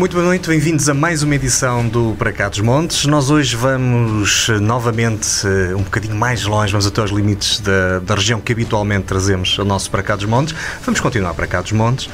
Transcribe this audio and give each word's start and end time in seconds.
Muito 0.00 0.14
boa 0.14 0.24
noite, 0.24 0.48
bem-vindos 0.48 0.88
a 0.88 0.94
mais 0.94 1.22
uma 1.22 1.34
edição 1.34 1.86
do 1.86 2.16
Para 2.18 2.32
Cá 2.32 2.48
dos 2.48 2.60
Montes. 2.60 3.04
Nós 3.04 3.28
hoje 3.28 3.54
vamos 3.54 4.48
eh, 4.48 4.58
novamente 4.58 5.46
eh, 5.46 5.74
um 5.76 5.82
bocadinho 5.82 6.16
mais 6.16 6.42
longe, 6.46 6.72
vamos 6.72 6.86
até 6.86 7.02
aos 7.02 7.10
limites 7.10 7.60
da, 7.60 7.98
da 7.98 8.14
região 8.14 8.40
que 8.40 8.50
habitualmente 8.50 9.04
trazemos 9.04 9.58
ao 9.58 9.64
nosso 9.66 9.90
Para 9.90 10.02
Cá 10.02 10.16
dos 10.16 10.24
Montes. 10.24 10.54
Vamos 10.86 11.00
continuar 11.00 11.34
para 11.34 11.46
Cá 11.46 11.60
dos 11.60 11.72
Montes 11.72 12.08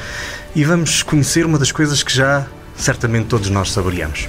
e 0.52 0.64
vamos 0.64 1.05
conhecer 1.05 1.46
uma 1.46 1.61
das 1.61 1.70
coisas 1.70 2.02
que 2.02 2.12
já 2.12 2.45
certamente 2.75 3.27
todos 3.27 3.51
nós 3.51 3.70
saboreamos. 3.70 4.27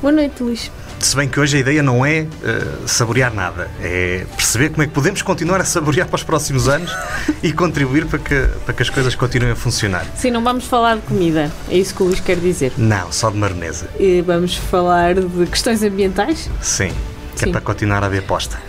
Boa 0.00 0.12
noite, 0.12 0.40
Luís. 0.40 0.70
Se 1.00 1.16
bem 1.16 1.26
que 1.28 1.40
hoje 1.40 1.56
a 1.56 1.60
ideia 1.60 1.82
não 1.82 2.04
é 2.04 2.22
uh, 2.22 2.86
saborear 2.86 3.32
nada, 3.32 3.70
é 3.80 4.26
perceber 4.36 4.68
como 4.68 4.82
é 4.82 4.86
que 4.86 4.92
podemos 4.92 5.22
continuar 5.22 5.60
a 5.60 5.64
saborear 5.64 6.06
para 6.06 6.16
os 6.16 6.22
próximos 6.22 6.68
anos 6.68 6.94
e 7.42 7.52
contribuir 7.52 8.04
para 8.06 8.18
que, 8.18 8.48
para 8.64 8.74
que 8.74 8.82
as 8.82 8.90
coisas 8.90 9.14
continuem 9.14 9.52
a 9.52 9.56
funcionar. 9.56 10.04
Sim, 10.14 10.30
não 10.30 10.44
vamos 10.44 10.66
falar 10.66 10.96
de 10.96 11.02
comida, 11.02 11.50
é 11.70 11.78
isso 11.78 11.94
que 11.94 12.02
o 12.02 12.06
Luís 12.06 12.20
quer 12.20 12.36
dizer. 12.36 12.72
Não, 12.76 13.10
só 13.10 13.30
de 13.30 13.38
maronesa. 13.38 13.88
E 13.98 14.20
vamos 14.20 14.56
falar 14.56 15.14
de 15.14 15.46
questões 15.46 15.82
ambientais? 15.82 16.50
Sim, 16.60 16.92
que 17.34 17.36
é 17.36 17.44
Sim. 17.44 17.48
é 17.48 17.52
para 17.52 17.60
continuar 17.62 18.04
a 18.04 18.08
ver 18.08 18.22
posta. 18.22 18.60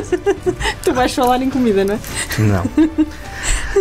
tu 0.84 0.92
vais 0.92 1.14
falar 1.14 1.40
em 1.40 1.48
comida, 1.48 1.84
não 1.84 1.94
é? 1.94 1.98
Não. 2.38 2.64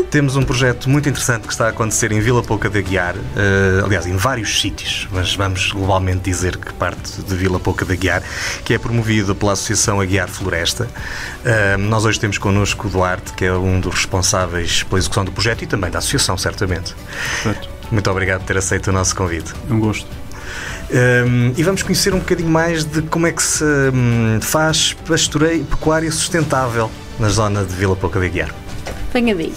Temos 0.09 0.35
um 0.35 0.43
projeto 0.43 0.89
muito 0.89 1.07
interessante 1.07 1.45
que 1.45 1.53
está 1.53 1.65
a 1.65 1.69
acontecer 1.69 2.11
em 2.11 2.19
Vila 2.19 2.41
Pouca 2.41 2.69
de 2.69 2.79
Aguiar, 2.79 3.15
uh, 3.15 3.85
aliás, 3.85 4.05
em 4.07 4.15
vários 4.15 4.59
sítios, 4.59 5.07
mas 5.11 5.35
vamos 5.35 5.71
globalmente 5.71 6.21
dizer 6.21 6.57
que 6.57 6.73
parte 6.73 7.21
de 7.21 7.35
Vila 7.35 7.59
Pouca 7.59 7.85
de 7.85 7.93
Aguiar, 7.93 8.23
que 8.65 8.73
é 8.73 8.79
promovido 8.79 9.35
pela 9.35 9.53
Associação 9.53 10.01
Aguiar 10.01 10.27
Floresta. 10.27 10.85
Uh, 10.85 11.77
nós 11.77 12.05
hoje 12.05 12.19
temos 12.19 12.37
connosco 12.37 12.87
o 12.87 12.91
Duarte, 12.91 13.33
que 13.33 13.45
é 13.45 13.53
um 13.53 13.79
dos 13.79 13.95
responsáveis 13.95 14.83
pela 14.83 14.99
execução 14.99 15.25
do 15.25 15.31
projeto 15.31 15.63
e 15.63 15.67
também 15.67 15.91
da 15.91 15.99
associação, 15.99 16.37
certamente. 16.37 16.95
Perfeito. 17.43 17.69
Muito 17.91 18.09
obrigado 18.09 18.41
por 18.41 18.47
ter 18.47 18.57
aceito 18.57 18.87
o 18.87 18.93
nosso 18.93 19.15
convite. 19.15 19.53
É 19.69 19.73
um 19.73 19.79
gosto. 19.79 20.07
Um, 20.91 20.95
ehm, 20.95 21.53
e 21.55 21.63
vamos 21.63 21.83
conhecer 21.83 22.13
um 22.13 22.19
bocadinho 22.19 22.49
mais 22.49 22.83
de 22.83 23.01
como 23.03 23.27
é 23.27 23.31
que 23.31 23.43
se 23.43 23.63
um, 23.63 24.39
faz 24.41 24.93
pastoreio 25.07 25.63
pecuária 25.65 26.11
sustentável 26.11 26.89
na 27.19 27.29
zona 27.29 27.63
de 27.63 27.73
Vila 27.75 27.95
Pouca 27.95 28.19
de 28.19 28.25
Aguiar. 28.25 28.53
Venha 29.13 29.35
daí. 29.35 29.53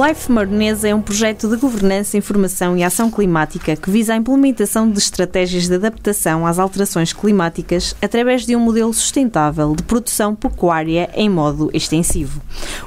Life 0.00 0.32
Maronesa 0.32 0.88
é 0.88 0.94
um 0.94 1.02
projeto 1.02 1.46
de 1.46 1.56
governança, 1.58 2.16
informação 2.16 2.74
e 2.74 2.82
ação 2.82 3.10
climática 3.10 3.76
que 3.76 3.90
visa 3.90 4.14
a 4.14 4.16
implementação 4.16 4.90
de 4.90 4.98
estratégias 4.98 5.68
de 5.68 5.74
adaptação 5.74 6.46
às 6.46 6.58
alterações 6.58 7.12
climáticas 7.12 7.94
através 8.00 8.46
de 8.46 8.56
um 8.56 8.60
modelo 8.60 8.94
sustentável 8.94 9.76
de 9.76 9.82
produção 9.82 10.34
pecuária 10.34 11.10
em 11.14 11.28
modo 11.28 11.70
extensivo. 11.74 12.40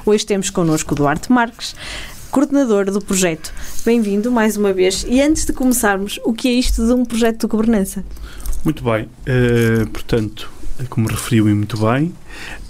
Hoje 0.04 0.26
temos 0.26 0.50
connosco 0.50 0.92
Duarte 0.92 1.30
Marques, 1.30 1.76
coordenador 2.32 2.90
do 2.90 3.00
projeto. 3.00 3.54
Bem-vindo 3.84 4.32
mais 4.32 4.56
uma 4.56 4.72
vez. 4.72 5.06
E 5.08 5.22
antes 5.22 5.46
de 5.46 5.52
começarmos, 5.52 6.18
o 6.24 6.32
que 6.32 6.48
é 6.48 6.52
isto 6.52 6.84
de 6.84 6.92
um 6.92 7.04
projeto 7.04 7.42
de 7.42 7.46
governança? 7.46 8.04
Muito 8.64 8.82
bem. 8.82 9.04
Uh, 9.04 9.88
portanto, 9.90 10.50
como 10.90 11.06
referiu 11.06 11.44
muito 11.46 11.76
bem, 11.78 12.12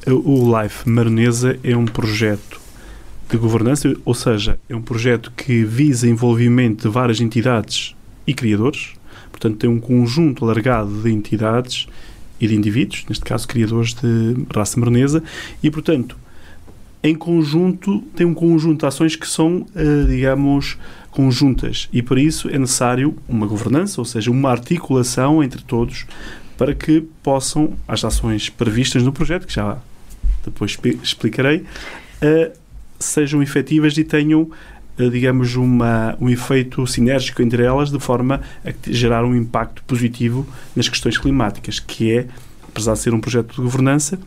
o 0.06 0.60
Life 0.60 0.86
Maronesa 0.86 1.58
é 1.64 1.74
um 1.74 1.86
projeto 1.86 2.62
de 3.34 3.42
governança, 3.42 3.94
ou 4.04 4.14
seja, 4.14 4.58
é 4.68 4.76
um 4.76 4.82
projeto 4.82 5.32
que 5.36 5.64
visa 5.64 6.08
envolvimento 6.08 6.88
de 6.88 6.92
várias 6.92 7.20
entidades 7.20 7.94
e 8.26 8.32
criadores, 8.32 8.92
portanto, 9.30 9.56
tem 9.56 9.68
um 9.68 9.80
conjunto 9.80 10.44
alargado 10.44 11.02
de 11.02 11.10
entidades 11.10 11.86
e 12.40 12.46
de 12.46 12.54
indivíduos, 12.54 13.04
neste 13.08 13.24
caso, 13.24 13.46
criadores 13.46 13.94
de 13.94 14.36
raça 14.54 14.78
maronesa, 14.78 15.22
e, 15.62 15.70
portanto, 15.70 16.16
em 17.02 17.14
conjunto, 17.14 18.00
tem 18.16 18.26
um 18.26 18.34
conjunto 18.34 18.80
de 18.80 18.86
ações 18.86 19.14
que 19.14 19.28
são, 19.28 19.66
eh, 19.74 20.06
digamos, 20.08 20.78
conjuntas, 21.10 21.88
e 21.92 22.02
para 22.02 22.20
isso 22.20 22.48
é 22.48 22.58
necessário 22.58 23.14
uma 23.28 23.46
governança, 23.46 24.00
ou 24.00 24.04
seja, 24.04 24.30
uma 24.30 24.50
articulação 24.50 25.42
entre 25.42 25.62
todos 25.62 26.06
para 26.56 26.74
que 26.74 27.02
possam, 27.22 27.74
as 27.86 28.04
ações 28.04 28.48
previstas 28.48 29.02
no 29.02 29.12
projeto, 29.12 29.46
que 29.46 29.54
já 29.54 29.78
depois 30.44 30.78
explicarei, 31.02 31.58
uh, 31.58 32.63
sejam 33.04 33.42
efetivas 33.42 33.96
e 33.96 34.04
tenham 34.04 34.50
eh, 34.96 35.08
digamos, 35.08 35.56
uma, 35.56 36.16
um 36.20 36.28
efeito 36.30 36.86
sinérgico 36.86 37.42
entre 37.42 37.64
elas, 37.64 37.90
de 37.90 37.98
forma 37.98 38.40
a 38.64 38.72
gerar 38.90 39.24
um 39.24 39.34
impacto 39.34 39.82
positivo 39.84 40.46
nas 40.74 40.88
questões 40.88 41.18
climáticas, 41.18 41.80
que 41.80 42.12
é, 42.12 42.26
apesar 42.68 42.92
de 42.92 43.00
ser 43.00 43.12
um 43.12 43.20
projeto 43.20 43.56
de 43.56 43.60
governança, 43.60 44.18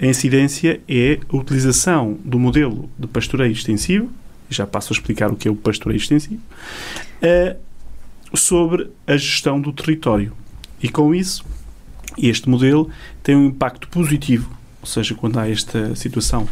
a 0.00 0.06
incidência 0.06 0.80
é 0.88 1.20
a 1.32 1.36
utilização 1.36 2.18
do 2.24 2.38
modelo 2.38 2.90
de 2.98 3.06
pastoreio 3.06 3.52
extensivo, 3.52 4.10
já 4.50 4.66
passo 4.66 4.92
a 4.92 4.94
explicar 4.94 5.30
o 5.30 5.36
que 5.36 5.46
é 5.46 5.50
o 5.50 5.56
pastoreio 5.56 5.98
extensivo, 5.98 6.40
uh, 7.22 7.56
sobre 8.36 8.90
a 9.06 9.16
gestão 9.16 9.60
do 9.60 9.72
território. 9.72 10.32
E 10.82 10.88
com 10.88 11.14
isso, 11.14 11.44
este 12.18 12.48
modelo 12.48 12.90
tem 13.22 13.36
um 13.36 13.46
impacto 13.46 13.88
positivo 13.88 14.50
ou 14.86 14.92
seja, 14.92 15.16
quando 15.16 15.36
há 15.38 15.50
esta 15.50 15.96
situação, 15.96 16.48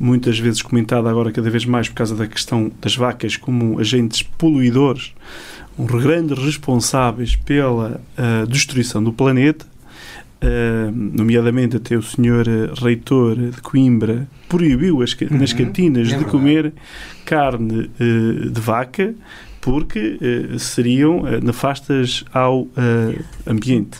muitas 0.00 0.38
vezes 0.38 0.62
comentada 0.62 1.08
agora 1.10 1.30
cada 1.30 1.50
vez 1.50 1.66
mais 1.66 1.86
por 1.86 1.96
causa 1.96 2.16
da 2.16 2.26
questão 2.26 2.72
das 2.80 2.96
vacas 2.96 3.36
como 3.36 3.78
agentes 3.78 4.22
poluidores, 4.22 5.12
um 5.78 5.84
grandes 5.84 6.38
responsáveis 6.38 7.36
pela 7.36 8.00
uh, 8.18 8.46
destruição 8.46 9.04
do 9.04 9.12
planeta, 9.12 9.66
uh, 9.66 10.90
nomeadamente 10.90 11.76
até 11.76 11.94
o 11.94 12.02
senhor 12.02 12.48
uh, 12.48 12.72
reitor 12.82 13.36
de 13.36 13.60
Coimbra 13.60 14.26
proibiu 14.48 15.02
as, 15.02 15.12
uhum. 15.12 15.38
nas 15.38 15.52
cantinas 15.52 16.10
é 16.10 16.16
de 16.16 16.24
comer 16.24 16.72
carne 17.26 17.90
de 17.98 18.60
vaca 18.60 19.14
porque 19.60 20.18
seriam 20.58 21.22
nefastas 21.42 22.22
ao 22.34 22.68
ambiente. 23.46 23.98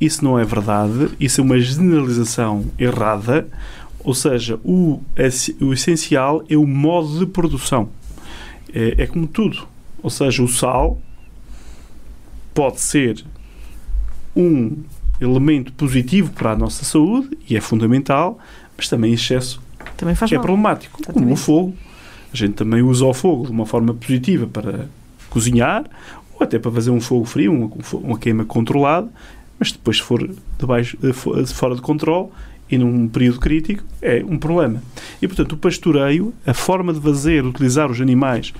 Isso 0.00 0.24
não 0.24 0.38
é 0.38 0.44
verdade, 0.44 1.10
isso 1.20 1.40
é 1.40 1.44
uma 1.44 1.60
generalização 1.60 2.64
errada, 2.78 3.46
ou 4.02 4.14
seja, 4.14 4.58
o, 4.64 5.02
o 5.60 5.72
essencial 5.74 6.42
é 6.48 6.56
o 6.56 6.66
modo 6.66 7.18
de 7.18 7.26
produção. 7.26 7.90
É, 8.72 9.02
é 9.02 9.06
como 9.06 9.26
tudo. 9.26 9.68
Ou 10.02 10.08
seja, 10.08 10.42
o 10.42 10.48
sal 10.48 10.98
pode 12.54 12.80
ser 12.80 13.22
um 14.34 14.78
elemento 15.20 15.72
positivo 15.72 16.32
para 16.32 16.52
a 16.52 16.56
nossa 16.56 16.84
saúde 16.84 17.36
e 17.48 17.56
é 17.56 17.60
fundamental, 17.60 18.38
mas 18.76 18.88
também 18.88 19.12
excesso 19.12 19.60
também 19.96 20.14
é 20.14 20.34
mal. 20.34 20.42
problemático, 20.42 20.98
Exatamente. 21.00 21.22
como 21.22 21.34
o 21.34 21.36
fogo. 21.36 21.74
A 22.32 22.36
gente 22.36 22.54
também 22.54 22.82
usa 22.82 23.04
o 23.04 23.12
fogo 23.12 23.44
de 23.44 23.50
uma 23.50 23.66
forma 23.66 23.92
positiva 23.92 24.46
para 24.46 24.86
cozinhar 25.28 25.84
ou 26.34 26.42
até 26.44 26.58
para 26.58 26.70
fazer 26.70 26.90
um 26.90 27.00
fogo 27.00 27.24
frio, 27.24 27.52
uma, 27.52 27.70
uma 27.98 28.18
queima 28.18 28.44
controlada, 28.44 29.08
mas 29.60 29.70
depois 29.70 29.98
se 29.98 30.02
for 30.02 30.26
de 30.26 30.66
baixo, 30.66 30.98
fora 31.54 31.76
de 31.76 31.82
controle 31.82 32.28
e 32.70 32.78
num 32.78 33.06
período 33.08 33.38
crítico, 33.38 33.84
é 34.00 34.24
um 34.26 34.38
problema. 34.38 34.82
E, 35.20 35.28
portanto, 35.28 35.52
o 35.52 35.56
pastoreio, 35.56 36.32
a 36.46 36.54
forma 36.54 36.94
de 36.94 37.00
fazer, 37.00 37.44
utilizar 37.44 37.90
os 37.90 38.00
animais, 38.00 38.54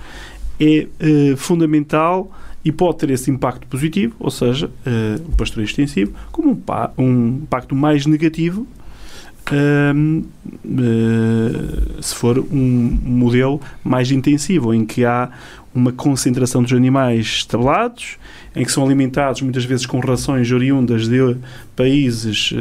é 0.59 0.87
uh, 1.33 1.37
fundamental 1.37 2.31
e 2.63 2.71
pode 2.71 2.99
ter 2.99 3.09
esse 3.09 3.31
impacto 3.31 3.65
positivo, 3.67 4.13
ou 4.19 4.29
seja, 4.29 4.67
uh, 4.67 5.21
o 5.27 5.35
pastoreio 5.35 5.65
extensivo, 5.65 6.13
como 6.31 6.51
um, 6.51 6.61
um 6.97 7.27
impacto 7.43 7.73
mais 7.73 8.05
negativo 8.05 8.67
uh, 9.51 10.25
se 12.01 12.15
for 12.15 12.37
um 12.39 12.99
modelo 13.03 13.59
mais 13.83 14.11
intensivo, 14.11 14.73
em 14.73 14.85
que 14.85 15.03
há 15.05 15.29
uma 15.73 15.91
concentração 15.91 16.61
dos 16.61 16.73
animais 16.73 17.25
estabelados, 17.25 18.17
em 18.55 18.65
que 18.65 18.71
são 18.71 18.85
alimentados 18.85 19.41
muitas 19.41 19.65
vezes 19.65 19.85
com 19.85 19.99
rações 19.99 20.51
oriundas 20.51 21.07
de 21.07 21.37
países 21.75 22.53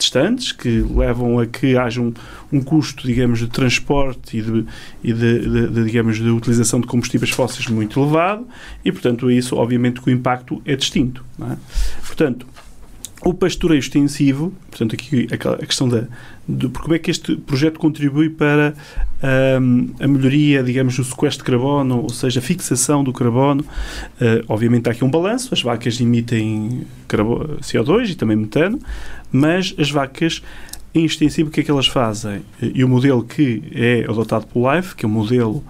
distantes, 0.00 0.50
que 0.50 0.80
levam 0.80 1.38
a 1.38 1.46
que 1.46 1.76
haja 1.76 2.00
um, 2.00 2.12
um 2.50 2.60
custo, 2.62 3.06
digamos, 3.06 3.38
de 3.38 3.48
transporte 3.48 4.38
e, 4.38 4.42
de, 4.42 4.64
e 5.04 5.12
de, 5.12 5.38
de, 5.40 5.68
de, 5.68 5.84
digamos, 5.84 6.18
de 6.18 6.28
utilização 6.30 6.80
de 6.80 6.86
combustíveis 6.86 7.30
fósseis 7.30 7.66
muito 7.66 8.00
elevado, 8.00 8.46
e, 8.82 8.90
portanto, 8.90 9.30
isso, 9.30 9.56
obviamente, 9.56 10.00
que 10.00 10.08
o 10.08 10.12
impacto 10.12 10.62
é 10.64 10.74
distinto. 10.74 11.22
É? 11.42 11.56
Portanto, 12.06 12.46
o 13.24 13.34
pastoreio 13.34 13.78
extensivo, 13.78 14.52
portanto, 14.70 14.94
aqui 14.94 15.28
a 15.30 15.66
questão 15.66 15.88
da. 15.88 16.04
De, 16.48 16.68
como 16.68 16.94
é 16.94 16.98
que 16.98 17.10
este 17.10 17.36
projeto 17.36 17.78
contribui 17.78 18.28
para 18.30 18.74
um, 19.60 19.90
a 20.00 20.08
melhoria, 20.08 20.62
digamos, 20.62 20.96
do 20.96 21.04
sequestro 21.04 21.44
de 21.44 21.50
carbono, 21.50 22.02
ou 22.02 22.08
seja, 22.08 22.40
a 22.40 22.42
fixação 22.42 23.04
do 23.04 23.12
carbono? 23.12 23.62
Uh, 23.62 24.44
obviamente, 24.48 24.88
há 24.88 24.92
aqui 24.92 25.04
um 25.04 25.10
balanço: 25.10 25.52
as 25.52 25.62
vacas 25.62 26.00
emitem 26.00 26.86
CO2 27.08 28.10
e 28.10 28.14
também 28.14 28.36
metano, 28.36 28.80
mas 29.30 29.74
as 29.78 29.90
vacas 29.90 30.42
em 30.92 31.04
extensivo, 31.04 31.50
o 31.50 31.52
que 31.52 31.60
é 31.60 31.62
que 31.62 31.70
elas 31.70 31.86
fazem? 31.86 32.42
E 32.60 32.82
o 32.82 32.88
modelo 32.88 33.22
que 33.22 33.62
é 33.72 34.04
adotado 34.08 34.46
pelo 34.46 34.74
LIFE, 34.74 34.96
que 34.96 35.04
é 35.04 35.08
um 35.08 35.12
modelo 35.12 35.62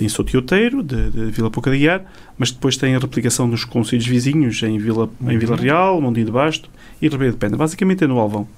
em 0.00 0.08
Sotioteiro, 0.08 0.82
de, 0.82 1.10
de 1.10 1.30
Vila 1.30 1.50
Guiar, 1.50 2.04
mas 2.36 2.50
depois 2.50 2.76
tem 2.76 2.94
a 2.94 2.98
replicação 2.98 3.46
nos 3.46 3.64
conselhos 3.64 4.06
vizinhos 4.06 4.62
em 4.62 4.78
Vila, 4.78 5.08
em 5.20 5.38
Vila 5.38 5.56
Real, 5.56 6.00
Mondinho 6.00 6.26
de 6.26 6.32
Basto 6.32 6.68
e 7.00 7.08
Ribeiro 7.08 7.34
de 7.34 7.38
Pena. 7.38 7.56
Basicamente 7.56 8.04
é 8.04 8.06
no 8.06 8.18
Alvão. 8.18 8.48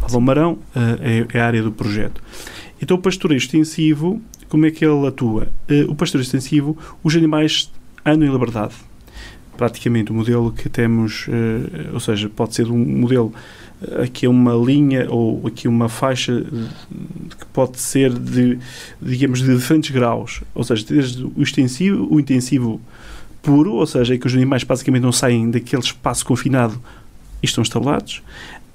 Alvão 0.00 0.20
Marão 0.20 0.52
uh, 0.52 0.58
é, 1.00 1.26
é, 1.32 1.40
a 1.40 1.46
área 1.46 1.62
do 1.62 1.70
projeto. 1.70 2.22
Então 2.80 2.96
o 2.96 3.00
pastoreio 3.00 3.38
extensivo, 3.38 4.20
como 4.48 4.66
é 4.66 4.70
que 4.70 4.84
ele 4.84 5.06
atua? 5.06 5.48
Uh, 5.70 5.90
o 5.90 5.94
pastoreio 5.94 6.24
extensivo, 6.24 6.76
os 7.02 7.14
animais 7.14 7.70
andam 8.04 8.26
em 8.26 8.32
liberdade. 8.32 8.74
Praticamente 9.56 10.10
o 10.10 10.14
modelo 10.14 10.50
que 10.50 10.70
temos, 10.70 11.26
ou 11.92 12.00
seja, 12.00 12.30
pode 12.30 12.54
ser 12.54 12.66
um 12.68 12.78
modelo 12.78 13.30
aqui 14.02 14.26
uma 14.26 14.54
linha 14.54 15.06
ou 15.10 15.46
aqui 15.46 15.66
uma 15.66 15.88
faixa 15.88 16.44
que 17.38 17.46
pode 17.52 17.78
ser 17.78 18.12
de, 18.12 18.58
digamos, 19.00 19.40
de 19.40 19.54
diferentes 19.54 19.90
graus, 19.90 20.42
ou 20.54 20.62
seja, 20.62 20.84
desde 20.86 21.24
o 21.24 21.42
extensivo, 21.42 22.06
o 22.10 22.20
intensivo 22.20 22.80
puro, 23.42 23.74
ou 23.74 23.86
seja, 23.86 24.14
é 24.14 24.18
que 24.18 24.26
os 24.26 24.34
animais 24.34 24.64
basicamente 24.64 25.02
não 25.02 25.12
saem 25.12 25.50
daquele 25.50 25.82
espaço 25.82 26.24
confinado 26.24 26.80
e 27.42 27.46
estão 27.46 27.62
instalados, 27.62 28.22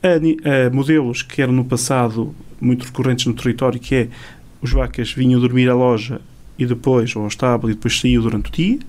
a, 0.02 0.68
a 0.68 0.70
modelos 0.70 1.22
que 1.22 1.42
eram 1.42 1.54
no 1.54 1.66
passado 1.66 2.34
muito 2.60 2.86
recorrentes 2.86 3.26
no 3.26 3.34
território, 3.34 3.80
que 3.80 3.96
é 3.96 4.08
os 4.62 4.72
vacas 4.72 5.12
vinham 5.12 5.40
dormir 5.40 5.70
à 5.70 5.76
loja 5.76 6.20
e 6.58 6.66
depois, 6.66 7.16
ou 7.16 7.24
ao 7.24 7.28
estábulo, 7.28 7.72
e 7.72 7.76
depois 7.76 8.00
saíam 8.00 8.24
durante 8.24 8.50
o 8.50 8.52
dia. 8.52 8.80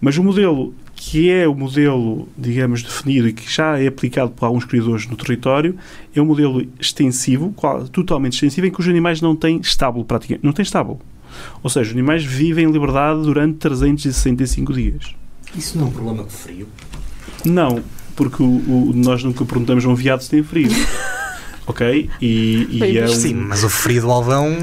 Mas 0.00 0.16
o 0.16 0.24
modelo 0.24 0.74
que 1.02 1.30
é 1.30 1.48
o 1.48 1.54
modelo, 1.54 2.28
digamos, 2.36 2.82
definido 2.82 3.26
e 3.26 3.32
que 3.32 3.50
já 3.50 3.78
é 3.78 3.86
aplicado 3.86 4.32
por 4.32 4.44
alguns 4.44 4.66
criadores 4.66 5.08
no 5.08 5.16
território, 5.16 5.74
é 6.14 6.20
um 6.20 6.26
modelo 6.26 6.62
extensivo, 6.78 7.54
totalmente 7.90 8.34
extensivo, 8.34 8.66
em 8.66 8.70
que 8.70 8.78
os 8.78 8.86
animais 8.86 9.22
não 9.22 9.34
têm 9.34 9.58
estábulo, 9.60 10.04
praticamente. 10.04 10.44
Não 10.44 10.52
têm 10.52 10.62
estábulo. 10.62 11.00
Ou 11.62 11.70
seja, 11.70 11.88
os 11.88 11.92
animais 11.94 12.22
vivem 12.22 12.66
em 12.66 12.70
liberdade 12.70 13.22
durante 13.22 13.56
365 13.56 14.74
dias. 14.74 15.14
Isso 15.56 15.78
não 15.78 15.86
é 15.86 15.88
um 15.88 15.92
problema 15.92 16.24
de 16.24 16.34
frio? 16.34 16.68
Não, 17.46 17.82
porque 18.14 18.42
o, 18.42 18.46
o, 18.46 18.92
nós 18.94 19.24
nunca 19.24 19.42
perguntamos 19.46 19.86
a 19.86 19.88
um 19.88 19.94
viado 19.94 20.20
se 20.20 20.28
tem 20.28 20.42
frio. 20.42 20.68
ok? 21.66 22.10
E, 22.20 22.68
e 22.70 22.98
é 22.98 23.06
um... 23.06 23.08
Sim, 23.08 23.34
mas 23.36 23.64
o 23.64 23.70
frio 23.70 24.02
do 24.02 24.10
alvão. 24.10 24.54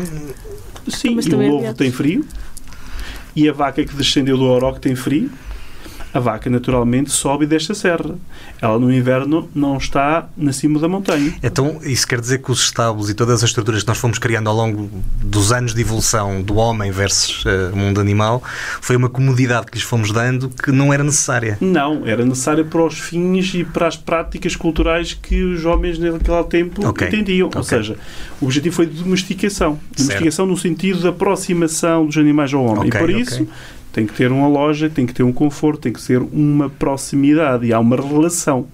Sim, 0.88 1.18
e 1.19 1.33
o 1.33 1.56
ovo 1.56 1.74
tem 1.74 1.92
frio. 1.92 2.24
E 3.36 3.50
a 3.50 3.54
vaca 3.54 3.83
que 3.83 3.95
descendeu 3.95 4.38
do 4.38 4.44
Oroque 4.44 4.80
tem 4.80 4.95
frio 4.95 5.31
a 6.13 6.19
vaca 6.19 6.50
naturalmente 6.50 7.12
sobe 7.12 7.45
e 7.45 7.48
desce 7.48 7.71
a 7.71 7.75
serra. 7.75 8.15
Ela 8.62 8.80
no 8.80 8.92
inverno 8.92 9.50
não 9.54 9.77
está 9.77 10.27
na 10.36 10.51
cima 10.51 10.80
da 10.80 10.88
montanha. 10.88 11.33
Então, 11.44 11.80
isso 11.83 12.07
quer 12.07 12.19
dizer 12.19 12.39
que 12.39 12.51
os 12.51 12.62
estábulos 12.62 13.09
e 13.09 13.13
todas 13.13 13.44
as 13.44 13.50
estruturas 13.50 13.83
que 13.83 13.88
nós 13.88 13.98
fomos 13.98 14.18
criando 14.18 14.50
ao 14.50 14.56
longo 14.56 14.89
dos 15.21 15.51
anos 15.51 15.74
de 15.74 15.81
evolução 15.81 16.42
do 16.42 16.56
homem 16.56 16.92
versus 16.92 17.45
uh, 17.45 17.74
o 17.74 17.77
mundo 17.77 18.00
animal 18.00 18.42
foi 18.81 18.95
uma 18.95 19.09
comodidade 19.09 19.68
que 19.68 19.77
lhes 19.77 19.83
fomos 19.83 20.12
dando 20.12 20.50
que 20.50 20.71
não 20.71 20.94
era 20.94 21.04
necessária? 21.04 21.57
Não, 21.62 22.06
era 22.06 22.25
necessária 22.25 22.63
para 22.63 22.83
os 22.83 23.00
fins 23.00 23.54
e 23.54 23.63
para 23.63 23.88
as 23.88 23.95
práticas 23.95 24.56
culturais 24.56 25.13
que 25.13 25.44
os 25.44 25.65
homens 25.65 26.00
naquele 26.00 26.44
tempo 26.45 26.88
okay. 26.88 27.07
entendiam. 27.07 27.48
Okay. 27.48 27.59
Ou 27.59 27.63
seja, 27.63 27.98
o 28.42 28.45
objetivo 28.45 28.75
foi 28.75 28.86
de 28.86 29.04
domesticação. 29.04 29.80
Domesticação 29.95 30.45
certo. 30.45 30.50
no 30.50 30.57
sentido 30.57 31.00
de 31.00 31.07
aproximação 31.07 32.06
dos 32.06 32.18
animais 32.18 32.54
ao 32.54 32.63
homem. 32.63 32.88
Okay, 32.88 33.00
e 33.00 33.04
por 33.04 33.09
isso 33.09 33.48
tem 33.97 34.05
que 34.05 34.13
ter 34.13 34.31
uma 34.31 34.47
loja, 34.47 34.91
tem 34.91 35.07
que 35.07 35.13
ter 35.13 35.23
um 35.23 35.33
conforto, 35.33 35.81
tem 35.81 35.91
que 35.91 35.99
ser 35.99 36.21
uma 36.21 36.69
proximidade 36.69 37.65
e 37.65 37.73
há 37.73 37.79
uma 37.79 37.95
relação. 37.95 38.67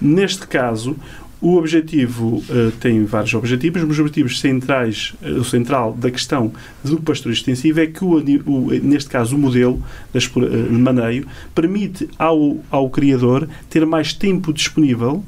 Neste 0.00 0.44
caso, 0.48 0.96
o 1.40 1.56
objetivo 1.56 2.38
uh, 2.38 2.72
tem 2.80 3.04
vários 3.04 3.32
objetivos, 3.32 3.80
mas 3.82 3.92
os 3.92 4.00
objetivos 4.00 4.40
centrais, 4.40 5.14
uh, 5.22 5.38
o 5.38 5.44
central 5.44 5.92
da 5.92 6.10
questão 6.10 6.52
do 6.82 7.00
pastor 7.00 7.30
extensivo 7.30 7.78
é 7.78 7.86
que, 7.86 8.04
o, 8.04 8.16
o, 8.44 8.70
neste 8.82 9.08
caso, 9.08 9.36
o 9.36 9.38
modelo 9.38 9.80
de 10.12 10.18
uh, 10.18 10.72
maneio 10.72 11.28
permite 11.54 12.10
ao, 12.18 12.58
ao 12.68 12.90
criador 12.90 13.48
ter 13.70 13.86
mais 13.86 14.12
tempo 14.12 14.52
disponível 14.52 15.22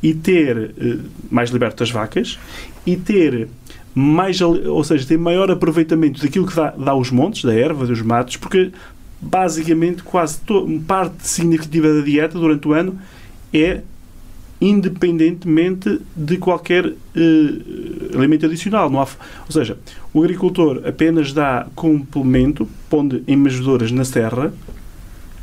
e 0.00 0.14
ter 0.14 0.72
mais 1.28 1.50
liberto 1.50 1.82
as 1.82 1.90
vacas 1.90 2.38
e 2.86 2.96
ter 2.96 3.48
mais, 4.00 4.40
ou 4.40 4.82
seja, 4.82 5.06
tem 5.06 5.18
maior 5.18 5.50
aproveitamento 5.50 6.22
daquilo 6.22 6.46
que 6.46 6.56
dá, 6.56 6.70
dá 6.70 6.94
os 6.94 7.10
montes, 7.10 7.44
da 7.44 7.54
erva, 7.54 7.86
dos 7.86 8.00
matos, 8.00 8.36
porque 8.36 8.72
basicamente 9.20 10.02
quase 10.02 10.40
parte 10.86 11.28
significativa 11.28 11.92
da 11.92 12.00
dieta 12.00 12.38
durante 12.38 12.66
o 12.66 12.72
ano 12.72 12.98
é 13.52 13.82
independentemente 14.60 16.00
de 16.14 16.36
qualquer 16.36 16.86
uh, 16.86 18.18
alimento 18.18 18.46
adicional. 18.46 18.90
Não 18.90 19.00
há, 19.00 19.06
ou 19.46 19.52
seja, 19.52 19.78
o 20.12 20.22
agricultor 20.22 20.82
apenas 20.86 21.32
dá 21.32 21.66
complemento, 21.74 22.68
pondo 22.88 23.22
em 23.26 23.36
mesadoras 23.36 23.90
na 23.90 24.04
serra, 24.04 24.52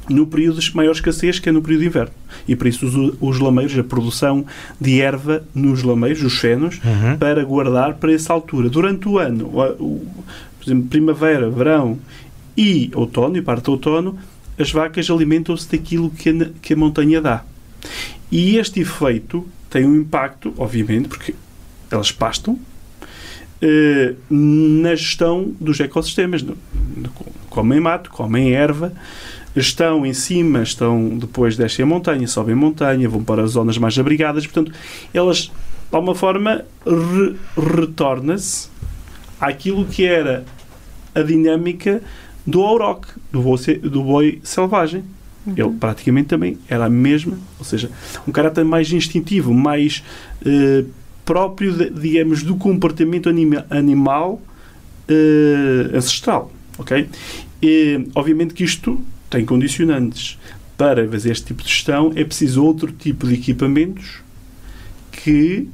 no 0.09 0.27
período 0.27 0.59
de 0.59 0.75
maior 0.75 0.91
escassez, 0.91 1.39
que 1.39 1.49
é 1.49 1.51
no 1.51 1.61
período 1.61 1.81
de 1.81 1.87
inverno. 1.87 2.13
E 2.47 2.55
por 2.55 2.67
isso 2.67 2.85
os, 2.85 3.17
os 3.19 3.39
lameiros, 3.39 3.77
a 3.77 3.83
produção 3.83 4.45
de 4.79 5.01
erva 5.01 5.43
nos 5.53 5.83
lameiros, 5.83 6.23
os 6.23 6.37
fenos, 6.37 6.79
uhum. 6.83 7.17
para 7.17 7.43
guardar 7.43 7.95
para 7.95 8.11
essa 8.13 8.33
altura. 8.33 8.69
Durante 8.69 9.07
o 9.07 9.17
ano, 9.17 9.45
o, 9.45 9.61
o, 9.83 10.07
por 10.59 10.65
exemplo, 10.65 10.87
primavera, 10.89 11.49
verão 11.49 11.99
e 12.55 12.89
outono, 12.93 13.37
e 13.37 13.41
parte 13.41 13.65
do 13.65 13.71
outono, 13.71 14.17
as 14.57 14.71
vacas 14.71 15.09
alimentam-se 15.09 15.69
daquilo 15.69 16.09
que 16.09 16.29
a, 16.29 16.49
que 16.61 16.73
a 16.73 16.75
montanha 16.75 17.21
dá. 17.21 17.43
E 18.31 18.57
este 18.57 18.81
efeito 18.81 19.47
tem 19.69 19.85
um 19.85 19.95
impacto, 19.95 20.53
obviamente, 20.57 21.07
porque 21.07 21.35
elas 21.91 22.11
pastam, 22.11 22.59
eh, 23.61 24.13
na 24.29 24.93
gestão 24.95 25.51
dos 25.59 25.79
ecossistemas. 25.79 26.45
Comem 27.49 27.79
mato, 27.79 28.09
comem 28.09 28.53
erva, 28.53 28.93
estão 29.59 30.05
em 30.05 30.13
cima, 30.13 30.61
estão 30.61 31.17
depois 31.17 31.57
descem 31.57 31.83
a 31.83 31.85
montanha, 31.85 32.27
sobem 32.27 32.53
a 32.53 32.57
montanha, 32.57 33.09
vão 33.09 33.23
para 33.23 33.43
as 33.43 33.51
zonas 33.51 33.77
mais 33.77 33.97
abrigadas, 33.97 34.45
portanto, 34.45 34.71
elas, 35.13 35.51
de 35.89 35.95
alguma 35.95 36.15
forma, 36.15 36.63
re 36.85 37.35
retorna-se 37.55 38.69
àquilo 39.39 39.85
que 39.85 40.05
era 40.05 40.45
a 41.13 41.21
dinâmica 41.21 42.01
do 42.45 42.61
auroque, 42.61 43.07
do 43.31 43.41
boi, 43.41 43.57
do 43.79 44.03
boi 44.03 44.39
selvagem. 44.43 45.03
Uhum. 45.45 45.53
Ele 45.55 45.71
praticamente 45.79 46.27
também 46.27 46.57
era 46.67 46.85
a 46.85 46.89
mesma, 46.89 47.37
ou 47.57 47.65
seja, 47.65 47.89
um 48.27 48.31
caráter 48.31 48.63
mais 48.63 48.91
instintivo, 48.91 49.53
mais 49.53 50.03
eh, 50.45 50.83
próprio, 51.25 51.73
de, 51.73 51.89
digamos, 51.89 52.43
do 52.43 52.55
comportamento 52.55 53.29
anima, 53.29 53.65
animal 53.69 54.41
eh, 55.07 55.89
ancestral. 55.93 56.51
Ok? 56.77 57.09
E, 57.61 58.07
obviamente 58.13 58.53
que 58.53 58.63
isto 58.63 59.01
tem 59.29 59.45
condicionantes. 59.45 60.37
Para 60.77 61.07
fazer 61.09 61.31
este 61.31 61.47
tipo 61.47 61.63
de 61.63 61.69
gestão 61.69 62.11
é 62.15 62.23
preciso 62.23 62.63
outro 62.63 62.91
tipo 62.91 63.27
de 63.27 63.33
equipamentos 63.33 64.19
que, 65.11 65.67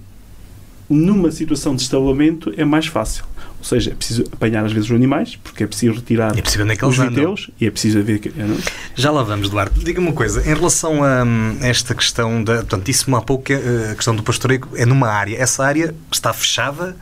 numa 0.89 1.29
situação 1.29 1.75
de 1.75 1.81
estabelamento, 1.81 2.53
é 2.55 2.63
mais 2.63 2.87
fácil. 2.87 3.25
Ou 3.59 3.65
seja, 3.65 3.91
é 3.91 3.93
preciso 3.93 4.23
apanhar 4.31 4.65
às 4.65 4.73
vezes 4.73 4.89
os 4.89 4.95
animais, 4.95 5.37
porque 5.41 5.63
é 5.63 5.67
preciso 5.67 5.93
retirar 5.93 6.37
é 6.37 6.41
preciso 6.41 6.63
onde 6.63 6.73
é 6.73 6.75
que 6.75 6.85
os 6.85 6.97
viteus 6.97 7.49
e 7.59 7.65
é 7.65 7.71
preciso 7.71 8.03
ver 8.03 8.19
que. 8.19 8.29
Não? 8.29 8.57
Já 8.93 9.09
lá 9.09 9.23
vamos, 9.23 9.49
Duarte. 9.49 9.79
Diga-me 9.79 10.07
uma 10.07 10.13
coisa, 10.13 10.41
em 10.41 10.53
relação 10.53 11.01
a 11.01 11.23
hum, 11.23 11.57
esta 11.61 11.95
questão 11.95 12.43
da. 12.43 12.55
Portanto, 12.57 12.83
disse-me 12.83 13.15
há 13.15 13.21
pouco 13.21 13.45
que 13.45 13.53
a 13.53 13.95
questão 13.95 14.15
do 14.15 14.21
pastoreio 14.21 14.67
é 14.75 14.85
numa 14.85 15.07
área. 15.07 15.37
Essa 15.37 15.65
área 15.65 15.95
está 16.11 16.33
fechada 16.33 16.95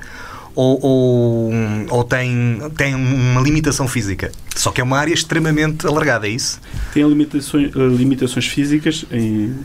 ou, 0.56 0.80
ou, 0.84 1.52
ou, 1.90 2.04
tem, 2.04 2.60
tem 2.76 2.96
uma 2.96 3.42
limitação 3.42 3.88
física? 3.88 4.32
Só 4.56 4.72
que 4.72 4.82
é 4.82 4.84
uma 4.84 4.98
área 4.98 5.14
extremamente 5.14 5.88
alargada, 5.88 6.28
é 6.28 6.32
isso? 6.32 6.60
Tem 6.94 7.08
limitações, 7.08 7.76
eh, 7.76 7.88
limitações 7.88 8.48
físicas 8.48 9.06
em, 9.12 9.56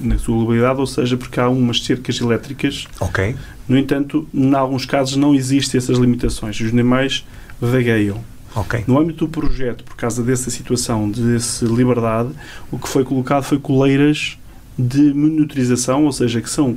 na 0.00 0.18
sua 0.18 0.36
globalidade, 0.36 0.80
ou 0.80 0.86
seja, 0.86 1.16
porque 1.16 1.38
há 1.38 1.48
umas 1.48 1.84
cercas 1.84 2.20
elétricas. 2.20 2.86
Ok. 3.00 3.36
No 3.68 3.78
entanto, 3.78 4.26
em 4.32 4.54
alguns 4.54 4.84
casos 4.84 5.16
não 5.16 5.34
existem 5.34 5.78
essas 5.78 5.98
limitações. 5.98 6.60
Os 6.60 6.70
animais 6.70 7.24
vagueiam. 7.60 8.22
Okay. 8.54 8.82
No 8.86 8.98
âmbito 8.98 9.26
do 9.26 9.30
projeto, 9.30 9.84
por 9.84 9.94
causa 9.94 10.22
dessa 10.22 10.50
situação, 10.50 11.08
dessa 11.08 11.64
liberdade, 11.66 12.30
o 12.70 12.78
que 12.78 12.88
foi 12.88 13.04
colocado 13.04 13.44
foi 13.44 13.58
coleiras 13.58 14.36
de 14.76 15.14
monitorização, 15.14 16.04
ou 16.04 16.12
seja, 16.12 16.40
que 16.40 16.50
são 16.50 16.76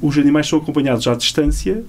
os 0.00 0.18
animais 0.18 0.48
são 0.48 0.58
acompanhados 0.58 1.06
à 1.06 1.14
distância 1.14 1.84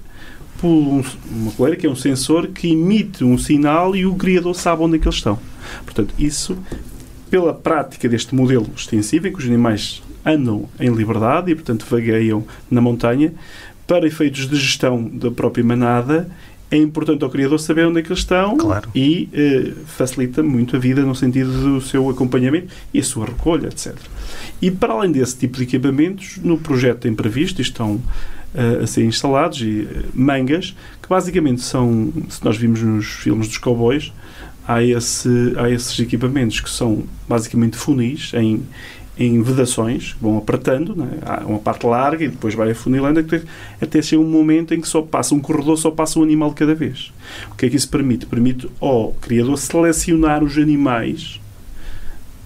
por 0.60 0.68
um, 0.68 1.02
uma 1.30 1.52
coleira 1.52 1.76
que 1.78 1.86
é 1.86 1.90
um 1.90 1.96
sensor 1.96 2.48
que 2.48 2.70
emite 2.72 3.24
um 3.24 3.38
sinal 3.38 3.96
e 3.96 4.04
o 4.04 4.14
criador 4.14 4.54
sabe 4.54 4.82
onde 4.82 4.96
é 4.96 4.98
que 4.98 5.06
eles 5.06 5.16
estão. 5.16 5.38
Portanto, 5.84 6.14
isso 6.18 6.56
pela 7.30 7.54
prática 7.54 8.08
deste 8.08 8.34
modelo 8.34 8.66
extensivo, 8.76 9.28
em 9.28 9.32
que 9.32 9.38
os 9.38 9.46
animais 9.46 10.02
andam 10.26 10.68
em 10.78 10.90
liberdade 10.90 11.50
e, 11.50 11.54
portanto, 11.54 11.86
vagueiam 11.88 12.44
na 12.70 12.80
montanha, 12.80 13.32
para 13.86 14.06
efeitos 14.06 14.48
de 14.48 14.56
gestão 14.56 15.02
da 15.02 15.30
própria 15.30 15.64
manada, 15.64 16.28
é 16.70 16.76
importante 16.76 17.24
ao 17.24 17.30
criador 17.30 17.58
saber 17.58 17.86
onde 17.86 17.98
é 17.98 18.02
que 18.02 18.08
eles 18.08 18.20
estão 18.20 18.56
Claro. 18.56 18.88
e 18.94 19.28
eh, 19.32 19.72
facilita 19.86 20.42
muito 20.42 20.76
a 20.76 20.78
vida 20.78 21.02
no 21.02 21.14
sentido 21.16 21.50
do 21.50 21.80
seu 21.80 22.08
acompanhamento 22.08 22.68
e 22.94 23.00
a 23.00 23.02
sua 23.02 23.26
recolha, 23.26 23.66
etc. 23.66 23.96
E 24.62 24.70
para 24.70 24.92
além 24.92 25.10
desse 25.10 25.36
tipo 25.36 25.56
de 25.56 25.64
equipamentos, 25.64 26.38
no 26.42 26.58
projeto 26.58 27.00
tem 27.00 27.12
previsto, 27.14 27.60
estão 27.60 28.00
eh, 28.04 28.39
a 28.82 28.86
ser 28.86 29.04
instalados, 29.04 29.60
e, 29.60 29.88
eh, 29.90 30.02
mangas, 30.12 30.74
que 31.02 31.08
basicamente 31.08 31.62
são, 31.62 32.12
se 32.28 32.44
nós 32.44 32.56
vimos 32.56 32.82
nos 32.82 33.06
filmes 33.06 33.48
dos 33.48 33.58
cowboys, 33.58 34.12
há, 34.66 34.82
esse, 34.82 35.54
há 35.56 35.70
esses 35.70 35.98
equipamentos 35.98 36.60
que 36.60 36.70
são 36.70 37.04
basicamente 37.28 37.76
funis 37.76 38.32
em, 38.34 38.62
em 39.18 39.42
vedações, 39.42 40.14
que 40.14 40.22
vão 40.22 40.38
apertando, 40.38 40.96
não 40.96 41.06
é? 41.06 41.18
há 41.24 41.46
uma 41.46 41.58
parte 41.58 41.86
larga 41.86 42.24
e 42.24 42.28
depois 42.28 42.54
vai 42.54 42.70
afunilando 42.70 43.20
até, 43.20 43.42
até 43.80 44.02
chegar 44.02 44.22
um 44.22 44.28
momento 44.28 44.74
em 44.74 44.80
que 44.80 44.88
só 44.88 45.02
passa 45.02 45.34
um 45.34 45.40
corredor, 45.40 45.76
só 45.76 45.90
passa 45.90 46.18
um 46.18 46.22
animal 46.22 46.50
de 46.50 46.56
cada 46.56 46.74
vez. 46.74 47.12
O 47.52 47.54
que 47.54 47.66
é 47.66 47.70
que 47.70 47.76
isso 47.76 47.88
permite? 47.88 48.26
Permite 48.26 48.68
ao 48.80 49.12
criador 49.20 49.58
selecionar 49.58 50.42
os 50.42 50.56
animais 50.56 51.40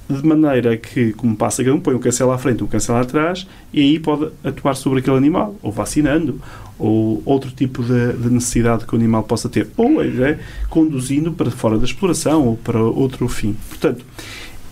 de 0.09 0.27
maneira 0.27 0.77
que, 0.77 1.13
como 1.13 1.35
passa 1.37 1.65
cada 1.65 1.75
um, 1.75 1.81
põe 1.81 1.95
um 1.95 1.99
cancelo 1.99 2.31
à 2.33 2.39
frente, 2.39 2.63
um 2.63 2.67
cancelo 2.67 2.99
atrás, 2.99 3.47
e 3.73 3.81
aí 3.81 3.99
pode 3.99 4.31
atuar 4.43 4.75
sobre 4.75 4.99
aquele 4.99 5.17
animal, 5.17 5.57
ou 5.63 5.73
vacinando, 5.73 6.41
ou 6.79 7.23
outro 7.25 7.51
tipo 7.51 7.83
de, 7.83 8.13
de 8.13 8.31
necessidade 8.31 8.85
que 8.85 8.95
o 8.95 8.97
animal 8.97 9.23
possa 9.23 9.49
ter, 9.49 9.69
ou 9.77 10.03
é, 10.03 10.39
conduzindo 10.69 11.33
para 11.33 11.51
fora 11.51 11.79
da 11.79 11.85
exploração 11.85 12.47
ou 12.47 12.57
para 12.57 12.83
outro 12.83 13.29
fim. 13.29 13.57
Portanto, 13.69 14.05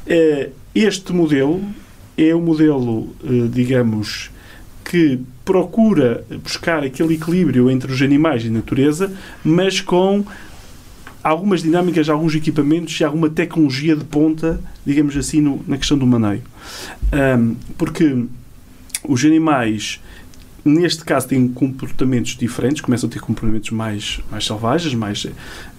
eh, 0.07 0.51
este 0.75 1.13
modelo 1.13 1.63
é 2.17 2.35
o 2.35 2.41
modelo, 2.41 3.09
eh, 3.25 3.49
digamos, 3.51 4.31
que 4.85 5.21
procura 5.45 6.25
buscar 6.43 6.83
aquele 6.83 7.15
equilíbrio 7.15 7.71
entre 7.71 7.91
os 7.91 8.03
animais 8.03 8.45
e 8.45 8.49
a 8.49 8.51
natureza, 8.51 9.13
mas 9.45 9.81
com 9.81 10.25
algumas 11.23 11.63
dinâmicas, 11.63 12.09
alguns 12.09 12.35
equipamentos 12.35 12.99
e 13.01 13.05
alguma 13.05 13.29
tecnologia 13.31 13.95
de 13.97 14.05
ponta, 14.05 14.61
digamos 14.85 15.17
assim, 15.17 15.41
no- 15.41 15.63
na 15.67 15.77
questão 15.77 15.97
do 15.97 16.07
maneio. 16.07 16.43
Ahm, 17.13 17.55
porque 17.79 18.25
os 19.09 19.25
animais, 19.25 20.01
neste 20.65 21.05
caso, 21.05 21.29
têm 21.29 21.49
comportamentos 21.49 22.37
diferentes, 22.37 22.81
começam 22.81 23.09
a 23.09 23.13
ter 23.13 23.21
comportamentos 23.21 23.71
mais, 23.71 24.21
mais 24.31 24.45
selvagens, 24.47 24.95
mais, 24.95 25.27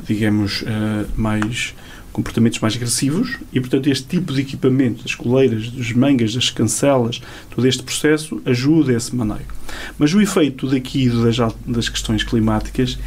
digamos, 0.08 0.64
ah, 0.68 1.06
mais 1.16 1.74
comportamentos 2.12 2.60
mais 2.60 2.76
agressivos 2.76 3.40
e, 3.52 3.60
portanto, 3.60 3.90
este 3.90 4.06
tipo 4.08 4.32
de 4.34 4.42
equipamento, 4.42 5.02
das 5.02 5.16
coleiras, 5.16 5.72
das 5.72 5.92
mangas, 5.94 6.36
das 6.36 6.52
cancelas, 6.52 7.20
todo 7.50 7.68
este 7.68 7.82
processo 7.82 8.40
ajuda 8.46 8.94
esse 8.94 9.16
maneio. 9.16 9.48
Mas 9.98 10.14
o 10.14 10.22
efeito 10.22 10.68
daqui 10.70 11.10
das, 11.10 11.38
das 11.66 11.90
questões 11.90 12.24
climáticas 12.24 13.00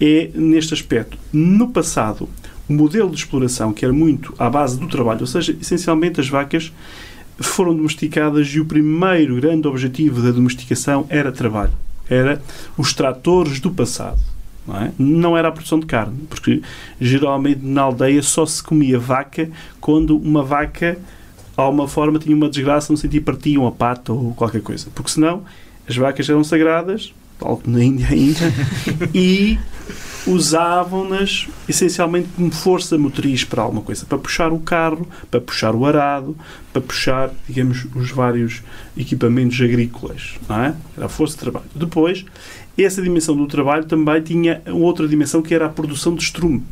é 0.00 0.30
neste 0.34 0.74
aspecto. 0.74 1.16
No 1.32 1.68
passado, 1.68 2.28
o 2.68 2.72
modelo 2.72 3.10
de 3.10 3.16
exploração, 3.16 3.72
que 3.72 3.84
era 3.84 3.94
muito 3.94 4.34
à 4.38 4.50
base 4.50 4.78
do 4.78 4.88
trabalho, 4.88 5.20
ou 5.20 5.26
seja, 5.26 5.56
essencialmente 5.60 6.20
as 6.20 6.28
vacas 6.28 6.72
foram 7.38 7.74
domesticadas 7.74 8.48
e 8.48 8.60
o 8.60 8.64
primeiro 8.64 9.36
grande 9.36 9.68
objetivo 9.68 10.22
da 10.22 10.30
domesticação 10.30 11.06
era 11.08 11.30
trabalho. 11.30 11.72
Era 12.08 12.40
os 12.76 12.92
tratores 12.92 13.60
do 13.60 13.70
passado. 13.70 14.18
Não, 14.66 14.76
é? 14.76 14.92
não 14.98 15.36
era 15.36 15.48
a 15.48 15.52
produção 15.52 15.78
de 15.78 15.86
carne, 15.86 16.18
porque 16.28 16.60
geralmente 17.00 17.60
na 17.62 17.82
aldeia 17.82 18.22
só 18.22 18.44
se 18.44 18.60
comia 18.62 18.98
vaca 18.98 19.48
quando 19.80 20.16
uma 20.16 20.42
vaca, 20.42 20.94
de 20.94 21.00
alguma 21.56 21.86
forma, 21.86 22.18
tinha 22.18 22.34
uma 22.34 22.48
desgraça 22.48 22.92
no 22.92 22.96
sentido 22.96 23.24
partiam 23.24 23.66
a 23.66 23.72
pata 23.72 24.12
ou 24.12 24.34
qualquer 24.34 24.62
coisa. 24.62 24.88
Porque 24.94 25.10
senão 25.10 25.44
as 25.88 25.96
vacas 25.96 26.28
eram 26.28 26.42
sagradas, 26.42 27.14
como 27.38 27.62
na 27.66 27.84
Índia 27.84 28.08
ainda, 28.10 28.52
e 29.14 29.58
usavam-nas 30.26 31.46
essencialmente 31.68 32.28
como 32.34 32.50
força 32.50 32.98
motriz 32.98 33.44
para 33.44 33.62
alguma 33.62 33.82
coisa, 33.82 34.04
para 34.04 34.18
puxar 34.18 34.52
o 34.52 34.58
carro, 34.58 35.06
para 35.30 35.40
puxar 35.40 35.74
o 35.74 35.86
arado, 35.86 36.36
para 36.72 36.82
puxar, 36.82 37.30
digamos, 37.48 37.86
os 37.94 38.10
vários 38.10 38.62
equipamentos 38.96 39.60
agrícolas, 39.60 40.34
não 40.48 40.56
é? 40.56 40.74
Era 40.96 41.06
a 41.06 41.08
força 41.08 41.34
de 41.34 41.40
trabalho. 41.40 41.66
Depois, 41.74 42.24
essa 42.76 43.00
dimensão 43.00 43.36
do 43.36 43.46
trabalho 43.46 43.84
também 43.84 44.20
tinha 44.20 44.62
outra 44.66 45.06
dimensão 45.06 45.40
que 45.40 45.54
era 45.54 45.66
a 45.66 45.70
produção 45.70 46.14
de 46.14 46.24
estrume. 46.24 46.64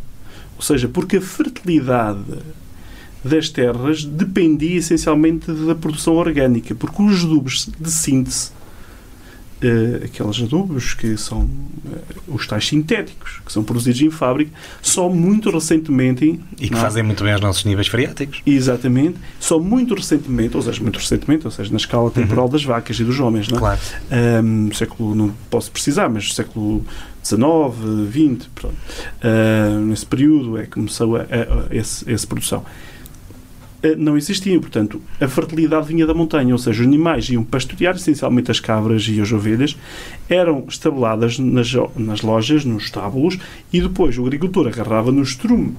Ou 0.56 0.62
seja, 0.62 0.88
porque 0.88 1.18
a 1.18 1.21
fertilidade 1.21 2.25
das 3.25 3.49
terras 3.49 4.04
dependia 4.04 4.78
essencialmente 4.78 5.50
da 5.50 5.75
produção 5.75 6.14
orgânica, 6.14 6.75
porque 6.75 7.02
os 7.02 7.25
adubos 7.25 7.71
de 7.80 7.90
síntese 7.90 8.52
eh, 9.64 10.04
aqueles 10.04 10.42
adubos 10.42 10.92
que 10.92 11.16
são 11.16 11.49
eh, 11.87 11.99
os 12.28 12.47
tais 12.47 12.66
sintéticos, 12.66 13.40
que 13.44 13.50
são 13.52 13.64
produzidos 13.64 14.02
em 14.02 14.11
fábrica, 14.11 14.50
só 14.83 15.09
muito 15.09 15.50
recentemente. 15.50 16.38
E 16.61 16.68
que 16.68 16.75
é? 16.75 16.76
fazem 16.76 17.02
muito 17.02 17.25
bem 17.25 17.33
aos 17.33 17.40
nossos 17.40 17.64
níveis 17.64 17.88
freáticos. 17.88 18.42
Exatamente, 18.44 19.16
só 19.40 19.59
muito 19.59 19.94
recentemente, 19.94 20.56
ou 20.56 20.62
seja, 20.62 20.83
muito 20.83 20.99
recentemente, 20.99 21.47
ou 21.47 21.50
seja, 21.50 21.71
na 21.71 21.78
escala 21.78 22.11
temporal 22.11 22.49
das 22.49 22.62
vacas 22.62 22.99
e 23.00 23.04
dos 23.04 23.18
homens, 23.18 23.49
não 23.49 23.56
é? 23.56 23.61
Claro. 23.61 23.80
Ahm, 24.11 24.71
século, 24.73 25.14
não 25.14 25.35
posso 25.49 25.71
precisar, 25.71 26.09
mas 26.11 26.35
século 26.35 26.85
XIX, 27.23 27.40
XX, 28.12 28.49
pronto. 28.54 28.76
Ah, 29.23 29.78
nesse 29.80 30.04
período 30.04 30.59
é 30.59 30.64
que 30.64 30.73
começou 30.73 31.16
a, 31.16 31.21
a, 31.21 31.71
a 31.71 31.75
esse, 31.75 32.11
essa 32.11 32.26
produção. 32.26 32.64
Ah, 33.84 33.94
Não 33.98 34.16
existiam, 34.16 34.60
portanto, 34.60 35.00
a 35.20 35.28
fertilidade 35.28 35.86
vinha 35.86 36.06
da 36.06 36.14
montanha, 36.14 36.54
ou 36.54 36.58
seja, 36.58 36.80
os 36.80 36.86
animais 36.86 37.28
iam 37.28 37.44
pastorear, 37.44 37.94
essencialmente 37.96 38.50
as 38.50 38.58
cabras 38.58 39.06
e 39.08 39.20
as 39.20 39.30
ovelhas, 39.30 39.76
eram 40.28 40.64
estabeladas 40.68 41.38
nas, 41.38 41.70
nas 41.96 42.22
lojas, 42.22 42.64
nos 42.64 42.84
estábulos, 42.84 43.38
e 43.72 43.80
depois 43.80 44.16
o 44.16 44.24
agricultor 44.24 44.66
agarrava 44.68 45.12
no 45.12 45.22
estrume, 45.22 45.74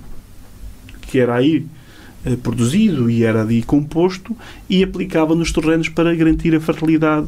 que 1.09 1.17
era 1.19 1.35
aí 1.35 1.65
eh, 2.25 2.35
produzido 2.35 3.09
e 3.09 3.23
era 3.23 3.41
ali 3.41 3.63
composto, 3.63 4.35
e 4.69 4.83
aplicava 4.83 5.33
nos 5.33 5.51
terrenos 5.51 5.89
para 5.89 6.13
garantir 6.13 6.53
a 6.55 6.59
fertilidade. 6.59 7.27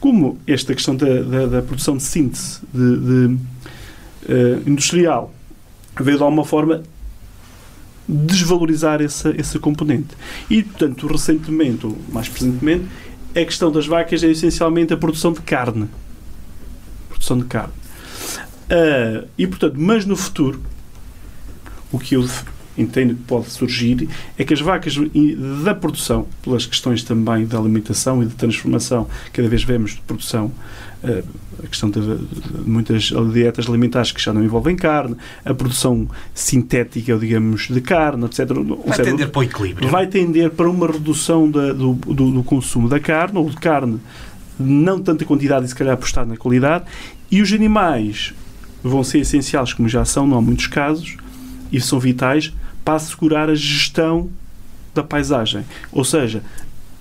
Como 0.00 0.38
esta 0.46 0.74
questão 0.74 0.94
da, 0.96 1.22
da- 1.22 1.46
da 1.46 1.62
produção 1.62 1.96
de 1.96 2.02
síntese 2.04 2.60
de, 2.72 2.96
de, 2.98 3.36
eh, 4.28 4.58
industrial 4.66 5.34
veio 6.00 6.16
de 6.16 6.22
alguma 6.22 6.44
forma 6.44 6.82
desvalorizar 8.08 9.02
essa, 9.02 9.34
essa 9.36 9.58
componente. 9.58 10.14
E, 10.48 10.62
portanto, 10.62 11.06
recentemente, 11.06 11.86
ou 11.86 11.96
mais 12.12 12.28
presentemente, 12.28 12.86
a 13.30 13.44
questão 13.44 13.70
das 13.70 13.86
vacas 13.86 14.22
é 14.22 14.28
essencialmente 14.28 14.92
a 14.92 14.96
produção 14.96 15.32
de 15.32 15.40
carne. 15.40 15.88
Produção 17.08 17.38
de 17.38 17.44
carne. 17.44 17.72
Ah, 18.70 19.24
e, 19.36 19.46
portanto, 19.46 19.74
mas 19.76 20.04
no 20.04 20.16
futuro, 20.16 20.60
o 21.92 21.98
que 21.98 22.14
eu 22.16 22.26
entendo 22.76 23.14
que 23.14 23.22
pode 23.22 23.50
surgir 23.50 24.08
é 24.36 24.44
que 24.44 24.52
as 24.52 24.60
vacas 24.60 24.94
da 25.64 25.74
produção, 25.74 26.26
pelas 26.42 26.66
questões 26.66 27.02
também 27.02 27.46
da 27.46 27.58
alimentação 27.58 28.22
e 28.22 28.26
de 28.26 28.34
transformação, 28.34 29.08
cada 29.32 29.48
vez 29.48 29.64
vemos 29.64 29.92
de 29.92 30.00
produção, 30.02 30.52
a 31.62 31.66
questão 31.66 31.90
de, 31.90 32.00
muitas 32.66 33.12
dietas 33.32 33.66
alimentares 33.68 34.12
que 34.12 34.22
já 34.22 34.32
não 34.32 34.42
envolvem 34.44 34.76
carne, 34.76 35.16
a 35.44 35.54
produção 35.54 36.08
sintética, 36.34 37.16
digamos, 37.16 37.68
de 37.68 37.80
carne, 37.80 38.24
etc. 38.26 38.46
Vai 38.86 38.96
seja, 38.96 39.10
tender 39.10 39.28
para 39.30 39.40
o 39.40 39.42
equilíbrio. 39.42 39.88
vai 39.88 40.06
tender 40.06 40.50
para 40.50 40.68
uma 40.68 40.86
redução 40.86 41.50
da- 41.50 41.72
do, 41.72 41.94
do- 41.94 42.30
do 42.30 42.42
consumo 42.42 42.88
da 42.88 43.00
carne, 43.00 43.38
ou 43.38 43.48
de 43.48 43.56
carne, 43.56 43.98
não 44.58 45.00
tanta 45.00 45.24
quantidade 45.24 45.64
e 45.66 45.68
se 45.68 45.74
calhar 45.74 45.94
apostar 45.94 46.26
na 46.26 46.36
qualidade, 46.36 46.84
e 47.30 47.40
os 47.42 47.52
animais 47.52 48.32
vão 48.82 49.02
ser 49.02 49.18
essenciais, 49.18 49.72
como 49.72 49.88
já 49.88 50.04
são, 50.04 50.26
não 50.26 50.38
há 50.38 50.42
muitos 50.42 50.66
casos, 50.66 51.16
e 51.72 51.80
são 51.80 51.98
vitais 51.98 52.52
para 52.84 52.94
assegurar 52.94 53.50
a 53.50 53.54
gestão 53.54 54.30
da 54.94 55.02
paisagem. 55.02 55.64
Ou 55.90 56.04
seja, 56.04 56.42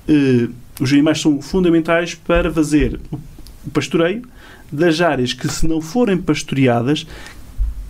eh, 0.08 0.48
os 0.82 0.92
animais 0.92 1.22
são 1.22 1.42
fundamentais 1.42 2.16
para 2.16 2.52
fazer 2.52 3.00
pastoreio 3.72 4.22
das 4.72 5.00
áreas 5.02 5.34
que, 5.34 5.48
se 5.48 5.68
não 5.68 5.80
forem 5.82 6.18
pastoreadas, 6.18 7.06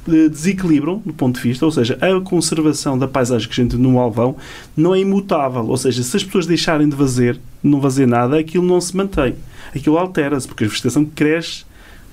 eh, 0.07 0.29
desequilibram 0.29 1.01
do 1.05 1.13
ponto 1.13 1.35
de 1.35 1.41
vista, 1.41 1.65
ou 1.65 1.71
seja, 1.71 1.97
a 2.01 2.21
conservação 2.21 2.97
da 2.97 3.07
paisagem 3.07 3.47
que 3.47 3.59
a 3.59 3.63
gente 3.63 3.75
no 3.75 3.97
Alvão 3.99 4.35
não 4.75 4.93
é 4.93 4.99
imutável, 4.99 5.65
ou 5.65 5.77
seja, 5.77 6.03
se 6.03 6.15
as 6.17 6.23
pessoas 6.23 6.45
deixarem 6.45 6.87
de 6.87 6.95
fazer, 6.95 7.39
não 7.63 7.81
fazer 7.81 8.05
nada, 8.05 8.37
aquilo 8.37 8.65
não 8.65 8.79
se 8.79 8.95
mantém. 8.95 9.35
Aquilo 9.75 9.97
altera-se, 9.97 10.47
porque 10.47 10.65
a 10.65 10.67
vegetação 10.67 11.05
cresce 11.05 11.65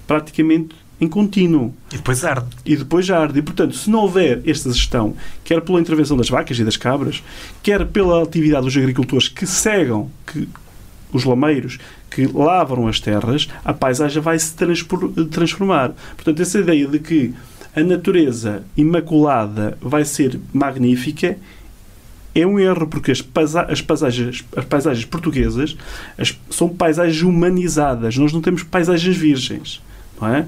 praticamente 0.06 0.74
em 1.00 1.08
contínuo 1.08 1.74
E 1.92 1.96
depois 1.96 2.24
arde. 2.24 2.46
e 2.64 2.76
depois 2.76 3.10
arde. 3.10 3.38
E, 3.40 3.42
portanto, 3.42 3.76
se 3.76 3.90
não 3.90 4.00
houver 4.00 4.40
esta 4.46 4.70
gestão, 4.72 5.14
quer 5.44 5.60
pela 5.60 5.80
intervenção 5.80 6.16
das 6.16 6.28
vacas 6.30 6.58
e 6.58 6.64
das 6.64 6.76
cabras, 6.76 7.22
quer 7.62 7.84
pela 7.86 8.22
atividade 8.22 8.64
dos 8.64 8.76
agricultores 8.76 9.28
que 9.28 9.44
cegam 9.46 10.08
que, 10.26 10.48
os 11.12 11.24
lameiros, 11.24 11.78
que 12.10 12.26
lavram 12.26 12.86
as 12.86 13.00
terras, 13.00 13.48
a 13.64 13.72
paisagem 13.72 14.22
vai 14.22 14.38
se 14.38 14.54
transformar. 15.30 15.92
Portanto, 16.16 16.40
essa 16.40 16.58
ideia 16.58 16.86
de 16.86 16.98
que 16.98 17.34
a 17.74 17.82
natureza 17.82 18.62
imaculada 18.76 19.78
vai 19.80 20.04
ser 20.04 20.38
magnífica 20.52 21.36
é 22.34 22.46
um 22.46 22.58
erro, 22.58 22.86
porque 22.86 23.10
as, 23.10 23.20
paisa 23.20 23.62
as, 23.62 23.80
paisagens, 23.80 24.44
as 24.56 24.64
paisagens 24.64 25.04
portuguesas 25.04 25.76
as, 26.16 26.38
são 26.50 26.68
paisagens 26.68 27.22
humanizadas. 27.22 28.16
Nós 28.16 28.32
não 28.32 28.40
temos 28.40 28.62
paisagens 28.62 29.16
virgens. 29.16 29.82
Não 30.20 30.28
é? 30.28 30.46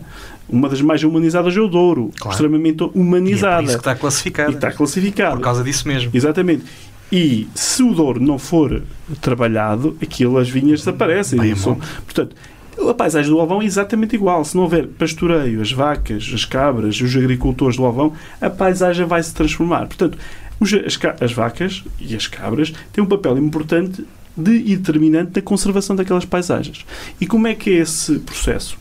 Uma 0.48 0.68
das 0.68 0.80
mais 0.80 1.02
humanizadas 1.02 1.56
é 1.56 1.60
o 1.60 1.68
Douro, 1.68 2.10
claro. 2.18 2.34
extremamente 2.34 2.84
humanizada. 2.94 3.62
E 3.62 3.64
é 3.64 3.68
isso 3.68 3.74
que 3.74 3.80
está 3.80 3.94
classificado. 3.94 4.52
E 4.52 4.54
está 4.54 4.72
classificado. 4.72 5.36
Por 5.36 5.42
causa 5.42 5.64
disso 5.64 5.88
mesmo. 5.88 6.10
Exatamente. 6.12 6.64
E 7.12 7.48
se 7.54 7.82
o 7.82 7.94
Douro 7.94 8.20
não 8.20 8.38
for 8.38 8.82
trabalhado, 9.20 9.96
aquilo, 10.02 10.38
as 10.38 10.48
vinhas 10.48 10.80
desaparecem. 10.80 11.38
Bem, 11.38 11.54
são, 11.54 11.76
portanto, 12.04 12.34
a 12.78 12.94
paisagem 12.94 13.30
do 13.30 13.38
Alvão 13.38 13.62
é 13.62 13.64
exatamente 13.64 14.16
igual. 14.16 14.44
Se 14.44 14.56
não 14.56 14.64
houver 14.64 14.86
pastoreio, 14.86 15.60
as 15.60 15.70
vacas, 15.70 16.30
as 16.34 16.44
cabras, 16.44 17.00
os 17.00 17.16
agricultores 17.16 17.76
do 17.76 17.84
Alvão, 17.84 18.12
a 18.40 18.50
paisagem 18.50 19.06
vai 19.06 19.22
se 19.22 19.32
transformar. 19.32 19.86
Portanto, 19.86 20.18
as, 20.60 20.98
as 21.20 21.32
vacas 21.32 21.84
e 22.00 22.16
as 22.16 22.26
cabras 22.26 22.72
têm 22.92 23.04
um 23.04 23.06
papel 23.06 23.38
importante 23.38 24.04
de, 24.36 24.52
e 24.52 24.76
determinante 24.76 25.32
na 25.36 25.42
conservação 25.42 25.94
daquelas 25.94 26.24
paisagens. 26.24 26.84
E 27.20 27.26
como 27.26 27.46
é 27.46 27.54
que 27.54 27.70
é 27.70 27.74
esse 27.74 28.18
processo? 28.20 28.76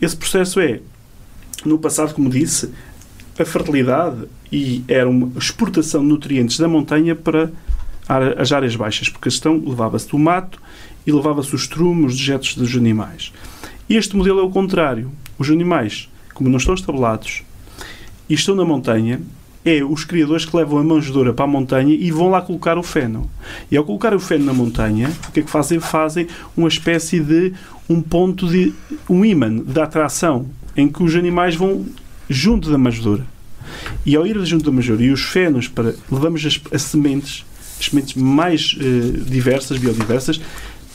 Esse 0.00 0.16
processo 0.16 0.60
é, 0.60 0.80
no 1.64 1.78
passado, 1.78 2.14
como 2.14 2.30
disse, 2.30 2.70
a 3.38 3.44
fertilidade 3.44 4.26
e 4.54 4.84
era 4.86 5.10
uma 5.10 5.32
exportação 5.36 6.00
de 6.00 6.06
nutrientes 6.06 6.60
da 6.60 6.68
montanha 6.68 7.16
para 7.16 7.50
as 8.38 8.52
áreas 8.52 8.76
baixas, 8.76 9.08
porque 9.08 9.28
a 9.28 9.32
questão 9.32 9.60
levava-se 9.66 10.08
do 10.08 10.16
mato 10.16 10.60
e 11.04 11.10
levava-se 11.10 11.52
os 11.56 11.66
trumos, 11.66 12.12
os 12.12 12.18
dejetos 12.18 12.54
dos 12.54 12.76
animais. 12.76 13.32
Este 13.90 14.16
modelo 14.16 14.38
é 14.38 14.42
o 14.44 14.50
contrário. 14.50 15.10
Os 15.36 15.50
animais, 15.50 16.08
como 16.34 16.48
não 16.48 16.58
estão 16.58 16.72
estabelados 16.72 17.42
e 18.28 18.34
estão 18.34 18.54
na 18.54 18.64
montanha, 18.64 19.20
é 19.64 19.82
os 19.82 20.04
criadores 20.04 20.44
que 20.44 20.56
levam 20.56 20.78
a 20.78 20.84
manjedoura 20.84 21.32
para 21.32 21.46
a 21.46 21.48
montanha 21.48 21.92
e 21.92 22.12
vão 22.12 22.30
lá 22.30 22.40
colocar 22.40 22.78
o 22.78 22.82
feno. 22.82 23.28
E 23.72 23.76
ao 23.76 23.82
colocar 23.82 24.14
o 24.14 24.20
feno 24.20 24.44
na 24.44 24.52
montanha, 24.52 25.10
o 25.28 25.32
que 25.32 25.40
é 25.40 25.42
que 25.42 25.50
fazem? 25.50 25.80
Fazem 25.80 26.28
uma 26.56 26.68
espécie 26.68 27.18
de 27.18 27.52
um 27.88 28.00
ponto 28.00 28.46
de 28.46 28.72
um 29.10 29.24
imã 29.24 29.56
de 29.56 29.80
atração 29.80 30.46
em 30.76 30.86
que 30.86 31.02
os 31.02 31.16
animais 31.16 31.56
vão 31.56 31.84
junto 32.28 32.70
da 32.70 32.78
manjedoura. 32.78 33.33
E 34.04 34.16
ao 34.16 34.26
ir 34.26 34.38
junto 34.44 34.64
da 34.64 34.72
manjedoura 34.72 35.04
e 35.04 35.10
os 35.10 35.22
fenos 35.22 35.68
para 35.68 35.94
levamos 36.10 36.44
as, 36.44 36.60
as 36.72 36.82
sementes, 36.82 37.44
as 37.78 37.86
sementes 37.86 38.14
mais 38.14 38.76
eh, 38.80 39.20
diversas, 39.26 39.78
biodiversas, 39.78 40.40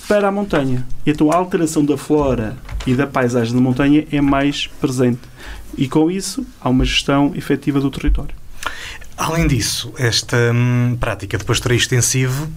para 0.07 0.27
a 0.27 0.31
montanha. 0.31 0.85
Então 1.05 1.31
a 1.31 1.35
alteração 1.35 1.85
da 1.85 1.95
flora 1.95 2.57
e 2.85 2.95
da 2.95 3.05
paisagem 3.05 3.53
da 3.53 3.61
montanha 3.61 4.05
é 4.11 4.19
mais 4.19 4.67
presente. 4.81 5.21
E 5.77 5.87
com 5.87 6.09
isso 6.09 6.45
há 6.59 6.67
uma 6.67 6.83
gestão 6.83 7.31
efetiva 7.35 7.79
do 7.79 7.91
território. 7.91 8.35
Além 9.15 9.47
disso, 9.47 9.93
esta 9.97 10.37
hum, 10.53 10.97
prática 10.99 11.37
de 11.37 11.43
pastoreio 11.43 11.77
extensivo, 11.77 12.49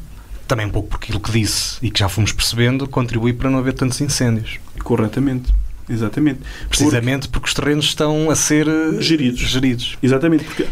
também 0.48 0.66
um 0.66 0.70
pouco 0.70 0.90
por 0.90 0.96
aquilo 0.96 1.20
que 1.20 1.30
disse 1.30 1.76
e 1.82 1.90
que 1.90 2.00
já 2.00 2.08
fomos 2.08 2.32
percebendo, 2.32 2.88
contribui 2.88 3.32
para 3.32 3.50
não 3.50 3.58
haver 3.58 3.74
tantos 3.74 4.00
incêndios. 4.00 4.58
Corretamente. 4.82 5.52
Exatamente. 5.88 6.40
Precisamente 6.68 7.28
porque, 7.28 7.32
porque 7.32 7.48
os 7.48 7.54
terrenos 7.54 7.84
estão 7.86 8.30
a 8.30 8.36
ser 8.36 8.68
eh, 8.68 9.00
geridos. 9.00 9.40
geridos. 9.40 9.98
Exatamente. 10.02 10.44
Porque. 10.44 10.66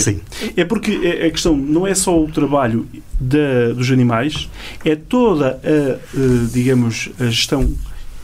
Sim. 0.00 0.20
É 0.56 0.64
porque 0.64 1.00
é, 1.02 1.26
a 1.26 1.30
questão 1.30 1.56
não 1.56 1.86
é 1.86 1.94
só 1.94 2.22
o 2.22 2.28
trabalho 2.30 2.86
da, 3.18 3.72
dos 3.74 3.90
animais, 3.90 4.48
é 4.84 4.96
toda 4.96 5.60
a, 5.62 5.68
eh, 5.68 5.98
digamos, 6.52 7.10
a 7.18 7.26
gestão 7.26 7.72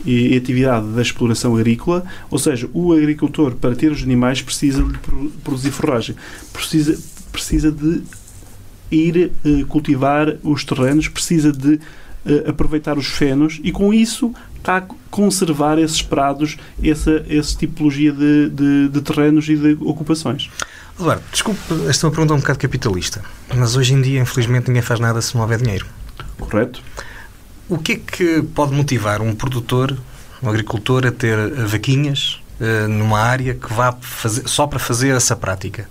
e 0.04 0.36
atividade 0.36 0.86
da 0.88 1.00
exploração 1.00 1.56
agrícola, 1.56 2.04
ou 2.30 2.38
seja, 2.38 2.68
o 2.74 2.92
agricultor, 2.92 3.54
para 3.54 3.74
ter 3.74 3.90
os 3.90 4.02
animais, 4.02 4.42
precisa 4.42 4.82
de 4.82 4.98
produzir 5.42 5.70
forragem, 5.70 6.14
precisa, 6.52 6.98
precisa 7.32 7.72
de 7.72 8.02
ir 8.90 9.32
uh, 9.44 9.66
cultivar 9.66 10.36
os 10.42 10.62
terrenos, 10.62 11.08
precisa 11.08 11.50
de 11.50 11.80
uh, 12.24 12.50
aproveitar 12.50 12.98
os 12.98 13.06
fenos 13.06 13.60
e, 13.62 13.70
com 13.70 13.92
isso, 13.92 14.34
está 14.56 14.78
a 14.78 14.82
conservar 15.10 15.78
esses 15.78 16.02
prados, 16.02 16.56
essa, 16.82 17.24
essa 17.28 17.56
tipologia 17.56 18.12
de, 18.12 18.48
de, 18.50 18.88
de 18.88 19.00
terrenos 19.02 19.48
e 19.48 19.56
de 19.56 19.76
ocupações. 19.80 20.50
Eduardo, 20.98 21.22
desculpe, 21.30 21.60
esta 21.88 22.06
é 22.06 22.08
uma 22.08 22.14
pergunta 22.14 22.34
um 22.34 22.38
bocado 22.38 22.58
capitalista, 22.58 23.22
mas 23.54 23.76
hoje 23.76 23.94
em 23.94 24.00
dia, 24.00 24.20
infelizmente, 24.20 24.68
ninguém 24.68 24.82
faz 24.82 25.00
nada 25.00 25.20
se 25.20 25.34
não 25.34 25.42
houver 25.42 25.60
dinheiro. 25.60 25.86
Correto. 26.38 26.82
O 27.68 27.78
que 27.78 27.92
é 27.92 27.96
que 27.96 28.42
pode 28.54 28.72
motivar 28.72 29.20
um 29.20 29.34
produtor, 29.34 29.96
um 30.42 30.48
agricultor, 30.48 31.06
a 31.06 31.10
ter 31.10 31.36
vaquinhas 31.66 32.40
uh, 32.60 32.88
numa 32.88 33.18
área 33.18 33.54
que 33.54 33.72
vá 33.72 33.92
fazer, 34.00 34.46
só 34.48 34.66
para 34.66 34.78
fazer 34.78 35.16
essa 35.16 35.34
prática? 35.34 35.88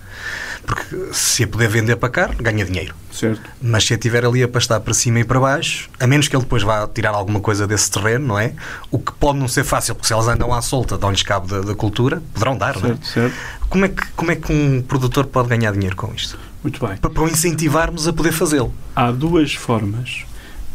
Porque 0.66 1.14
se 1.14 1.44
a 1.44 1.48
puder 1.48 1.70
vender 1.70 1.96
para 1.98 2.10
cá, 2.10 2.30
ganha 2.40 2.66
dinheiro. 2.66 2.96
Certo. 3.12 3.42
Mas 3.62 3.86
se 3.86 3.94
a 3.94 3.98
tiver 3.98 4.26
ali 4.26 4.42
a 4.42 4.48
pastar 4.48 4.80
para 4.80 4.94
cima 4.94 5.20
e 5.20 5.24
para 5.24 5.40
baixo, 5.40 5.90
a 6.00 6.08
menos 6.08 6.28
que 6.28 6.36
ele 6.36 6.44
depois 6.44 6.64
vá 6.64 6.88
tirar 6.88 7.12
alguma 7.12 7.40
coisa 7.40 7.68
desse 7.68 7.92
terreno, 7.92 8.28
não 8.28 8.40
é? 8.40 8.54
O 8.90 8.98
que 8.98 9.12
pode 9.14 9.40
não 9.40 9.48
ser 9.48 9.64
fácil, 9.64 9.94
porque 9.96 10.08
se 10.08 10.14
elas 10.14 10.28
andam 10.28 10.54
à 10.54 10.62
solta, 10.62 10.98
dão-lhes 10.98 11.22
cabo 11.22 11.48
da, 11.48 11.62
da, 11.62 11.76
cultura, 11.76 12.22
poderão 12.34 12.58
dar, 12.58 12.74
certo, 12.74 12.88
não 12.88 12.94
é? 12.94 12.98
Certo. 13.04 13.36
Como 13.70 13.86
é, 13.86 13.90
que, 13.90 14.08
como 14.16 14.32
é 14.32 14.36
que 14.36 14.52
um 14.52 14.82
produtor 14.82 15.26
pode 15.26 15.50
ganhar 15.50 15.72
dinheiro 15.74 15.96
com 15.96 16.14
isto? 16.14 16.40
Muito 16.64 16.86
bem. 16.86 16.98
Para, 16.98 17.10
para 17.10 17.24
o 17.24 17.28
incentivarmos 17.28 18.08
a 18.08 18.14
poder 18.14 18.32
fazê-lo. 18.32 18.74
Há 18.96 19.12
duas 19.12 19.54
formas 19.54 20.26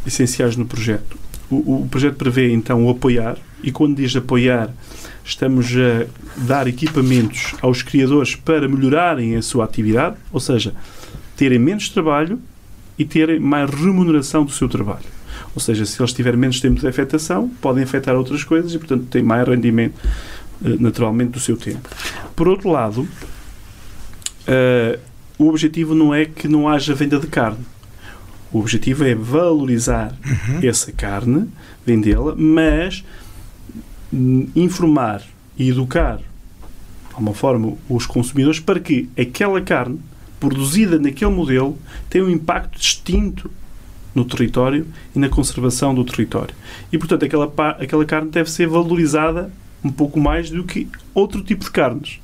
essenciais 0.06 0.56
no 0.56 0.66
projeto. 0.66 1.16
O, 1.50 1.82
o 1.82 1.88
projeto 1.88 2.16
prevê, 2.16 2.52
então, 2.52 2.84
o 2.84 2.90
apoiar, 2.90 3.38
e 3.62 3.72
quando 3.72 3.96
diz 3.96 4.14
apoiar, 4.14 4.70
estamos 5.28 5.66
a 5.76 6.06
dar 6.46 6.66
equipamentos 6.66 7.54
aos 7.60 7.82
criadores 7.82 8.34
para 8.34 8.66
melhorarem 8.66 9.36
a 9.36 9.42
sua 9.42 9.64
atividade, 9.64 10.16
ou 10.32 10.40
seja, 10.40 10.74
terem 11.36 11.58
menos 11.58 11.90
trabalho 11.90 12.40
e 12.98 13.04
terem 13.04 13.38
mais 13.38 13.70
remuneração 13.70 14.44
do 14.44 14.50
seu 14.50 14.68
trabalho. 14.68 15.04
Ou 15.54 15.60
seja, 15.60 15.84
se 15.84 16.00
eles 16.00 16.12
tiverem 16.12 16.38
menos 16.38 16.60
tempo 16.60 16.80
de 16.80 16.88
afetação, 16.88 17.48
podem 17.60 17.84
afetar 17.84 18.16
outras 18.16 18.42
coisas 18.42 18.72
e, 18.72 18.78
portanto, 18.78 19.04
têm 19.04 19.22
mais 19.22 19.46
rendimento 19.46 20.00
eh, 20.64 20.76
naturalmente 20.80 21.32
do 21.32 21.40
seu 21.40 21.56
tempo. 21.56 21.88
Por 22.34 22.48
outro 22.48 22.70
lado, 22.70 23.02
uh, 23.02 24.98
o 25.38 25.48
objetivo 25.48 25.94
não 25.94 26.14
é 26.14 26.24
que 26.24 26.48
não 26.48 26.68
haja 26.68 26.94
venda 26.94 27.18
de 27.18 27.26
carne. 27.26 27.64
O 28.50 28.60
objetivo 28.60 29.04
é 29.04 29.14
valorizar 29.14 30.14
uhum. 30.24 30.60
essa 30.62 30.90
carne, 30.90 31.48
vendê-la, 31.84 32.34
mas 32.34 33.04
informar 34.12 35.22
e 35.56 35.68
educar 35.68 36.16
de 36.16 36.22
uma 37.16 37.34
forma 37.34 37.76
os 37.88 38.06
consumidores 38.06 38.60
para 38.60 38.80
que 38.80 39.08
aquela 39.18 39.60
carne 39.60 40.00
produzida 40.38 40.98
naquele 40.98 41.30
modelo 41.32 41.76
tenha 42.08 42.24
um 42.24 42.30
impacto 42.30 42.78
distinto 42.78 43.50
no 44.14 44.24
território 44.24 44.86
e 45.14 45.18
na 45.18 45.28
conservação 45.28 45.94
do 45.94 46.04
território. 46.04 46.54
E, 46.92 46.98
portanto, 46.98 47.24
aquela, 47.24 47.52
aquela 47.78 48.04
carne 48.04 48.30
deve 48.30 48.50
ser 48.50 48.66
valorizada 48.66 49.50
um 49.82 49.90
pouco 49.90 50.18
mais 50.18 50.50
do 50.50 50.64
que 50.64 50.88
outro 51.14 51.42
tipo 51.42 51.64
de 51.64 51.70
carnes. 51.70 52.20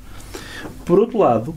Por 0.84 0.98
outro 0.98 1.18
lado, 1.18 1.54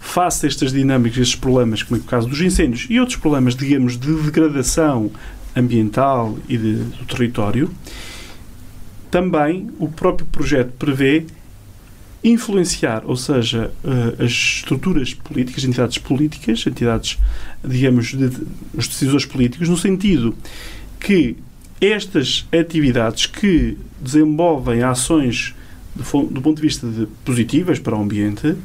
face 0.00 0.46
a 0.46 0.48
estas 0.48 0.72
dinâmicas, 0.72 1.18
estes 1.18 1.36
problemas, 1.36 1.82
como 1.82 2.00
é 2.00 2.02
o 2.02 2.06
caso 2.06 2.28
dos 2.28 2.40
incêndios 2.40 2.86
e 2.88 3.00
outros 3.00 3.18
problemas, 3.18 3.54
digamos, 3.54 3.98
de 3.98 4.12
degradação 4.22 5.10
ambiental 5.56 6.38
e 6.48 6.56
de, 6.56 6.74
do 6.74 7.04
território, 7.06 7.70
também 9.14 9.70
o 9.78 9.88
próprio 9.88 10.26
projeto 10.26 10.72
prevê 10.76 11.24
influenciar, 12.24 13.04
ou 13.06 13.16
seja, 13.16 13.70
uh, 13.84 14.20
as 14.20 14.32
estruturas 14.32 15.14
políticas, 15.14 15.62
entidades 15.62 15.98
políticas, 15.98 16.66
entidades, 16.66 17.16
digamos, 17.64 18.08
de, 18.08 18.28
de, 18.28 18.42
os 18.76 18.88
decisores 18.88 19.24
políticos, 19.24 19.68
no 19.68 19.76
sentido 19.76 20.34
que 20.98 21.36
estas 21.80 22.44
atividades 22.52 23.26
que 23.26 23.78
desenvolvem 24.00 24.82
ações 24.82 25.54
do, 25.94 26.02
do 26.24 26.42
ponto 26.42 26.56
de 26.56 26.62
vista 26.62 26.84
de 26.84 27.06
positivas 27.24 27.78
para 27.78 27.96
o 27.96 28.02
ambiente 28.02 28.56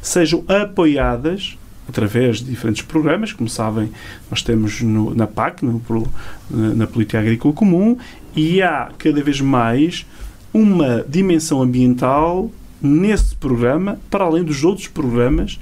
sejam 0.00 0.42
apoiadas 0.48 1.58
através 1.90 2.38
de 2.38 2.44
diferentes 2.44 2.82
programas. 2.82 3.32
Como 3.32 3.48
sabem, 3.48 3.90
nós 4.30 4.42
temos 4.42 4.80
no, 4.80 5.14
na 5.14 5.26
PAC, 5.26 5.64
no, 5.64 5.82
na 6.50 6.86
Política 6.86 7.20
Agrícola 7.20 7.52
Comum, 7.52 7.98
e 8.34 8.62
há 8.62 8.90
cada 8.96 9.22
vez 9.22 9.40
mais 9.40 10.06
uma 10.52 11.04
dimensão 11.06 11.60
ambiental 11.60 12.50
nesse 12.80 13.34
programa, 13.34 13.98
para 14.08 14.24
além 14.24 14.42
dos 14.42 14.64
outros 14.64 14.88
programas, 14.88 15.60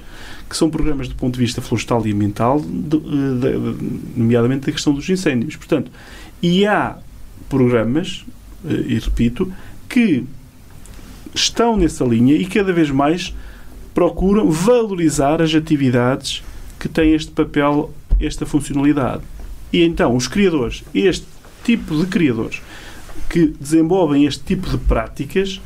que 0.49 0.55
são 0.55 0.69
programas 0.69 1.07
do 1.07 1.15
ponto 1.15 1.33
de 1.33 1.39
vista 1.39 1.61
florestal 1.61 2.05
e 2.07 2.13
ambiental, 2.13 2.61
de, 2.61 2.97
de, 2.97 3.75
nomeadamente 4.15 4.67
da 4.67 4.71
questão 4.71 4.93
dos 4.93 5.07
incêndios. 5.09 5.55
Portanto, 5.55 5.91
e 6.41 6.65
há 6.65 6.97
programas, 7.49 8.25
eh, 8.65 8.85
e 8.87 8.99
repito, 8.99 9.51
que 9.89 10.23
estão 11.35 11.75
nessa 11.75 12.05
linha 12.05 12.35
e 12.35 12.45
cada 12.45 12.71
vez 12.71 12.89
mais 12.89 13.35
procuram 13.99 14.49
valorizar 14.49 15.41
as 15.41 15.53
atividades 15.53 16.41
que 16.79 16.87
têm 16.87 17.13
este 17.13 17.31
papel, 17.31 17.93
esta 18.17 18.45
funcionalidade. 18.45 19.23
E 19.73 19.83
então, 19.83 20.15
os 20.15 20.25
criadores, 20.25 20.85
este 20.95 21.25
tipo 21.65 21.97
de 21.97 22.05
criadores 22.05 22.61
que 23.29 23.47
desenvolvem 23.59 24.25
este 24.25 24.41
tipo 24.41 24.69
de 24.69 24.77
práticas 24.77 25.59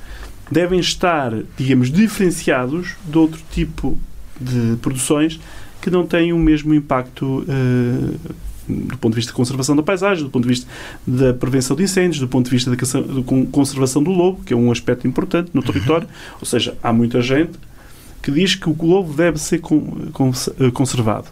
devem 0.50 0.80
estar, 0.80 1.32
digamos, 1.56 1.91
diferenciados 1.91 2.96
de 3.06 3.15
outro 3.15 3.39
tipo 3.52 4.00
de 4.41 4.78
produções 4.78 5.39
que 5.80 5.91
não 5.91 6.04
têm 6.04 6.34
o 6.34 6.39
mesmo 6.39 6.74
impacto 6.74 7.46
uh, 7.48 8.19
do 8.67 8.98
ponto 8.98 9.13
de 9.13 9.17
vista 9.17 9.32
da 9.32 9.36
conservação 9.36 9.76
da 9.76 9.84
paisagem, 9.84 10.24
do 10.24 10.32
ponto 10.32 10.41
de 10.41 10.50
vista 10.50 10.67
da 11.06 11.36
prevenção 11.36 11.76
de 11.76 11.84
incêndios, 11.84 12.17
do 12.17 12.28
ponto 12.28 12.46
de 12.46 12.52
vista 12.52 12.72
da 12.72 12.78
conservação 13.52 14.02
do 14.02 14.10
lobo, 14.10 14.41
que 14.43 14.56
é 14.56 14.58
um 14.58 14.72
aspecto 14.72 15.08
importante 15.08 15.52
no 15.54 15.62
território. 15.62 16.08
Ou 16.41 16.48
seja, 16.48 16.76
há 16.82 16.91
muita 16.91 17.22
gente 17.22 17.52
que 18.24 18.32
diz 18.32 18.56
que 18.56 18.70
o 18.70 18.76
lobo 18.82 19.14
deve 19.14 19.38
ser 19.38 19.60
eh, 19.60 20.72
conservado. 20.72 21.28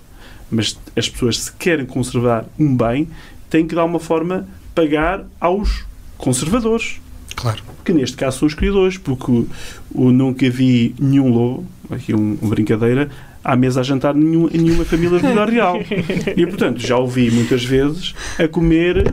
Mas 0.52 0.78
as 0.96 1.08
pessoas, 1.08 1.40
se 1.40 1.54
querem 1.54 1.86
conservar 1.86 2.46
um 2.60 2.76
bem, 2.76 3.08
têm 3.50 3.66
que, 3.66 3.74
de 3.74 3.80
alguma 3.80 4.00
forma, 4.00 4.46
pagar 4.76 5.26
aos 5.40 5.86
conservadores. 6.18 7.00
Claro. 7.34 7.64
Que 7.86 7.94
neste 7.94 8.18
caso 8.18 8.40
são 8.40 8.48
os 8.48 8.54
criadores, 8.54 8.98
porque 8.98 9.46
o 9.92 10.12
nunca 10.12 10.50
vi 10.50 10.94
nenhum 11.00 11.32
lobo, 11.32 11.66
aqui 11.90 12.14
um, 12.14 12.38
uma 12.42 12.50
brincadeira, 12.50 13.10
à 13.42 13.56
mesa 13.56 13.80
a 13.80 13.84
jantar 13.84 14.14
nenhum, 14.14 14.48
nenhuma 14.52 14.86
família 14.86 15.18
de 15.18 15.28
Vila 15.28 15.46
Real. 15.46 15.78
E, 16.36 16.46
portanto, 16.46 16.80
já 16.80 16.98
ouvi 16.98 17.32
muitas 17.32 17.64
vezes 17.64 18.14
a 18.38 18.48
comer 18.48 19.12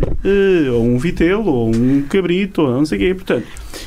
ou 0.75 0.85
um 0.85 0.99
vitelo, 0.99 1.51
ou 1.51 1.75
um 1.75 2.03
cabrito, 2.03 2.63
ou 2.63 2.73
não 2.73 2.87
sei 2.87 2.99
o 2.99 3.01
quê. 3.01 3.15
Portanto, 3.15 3.47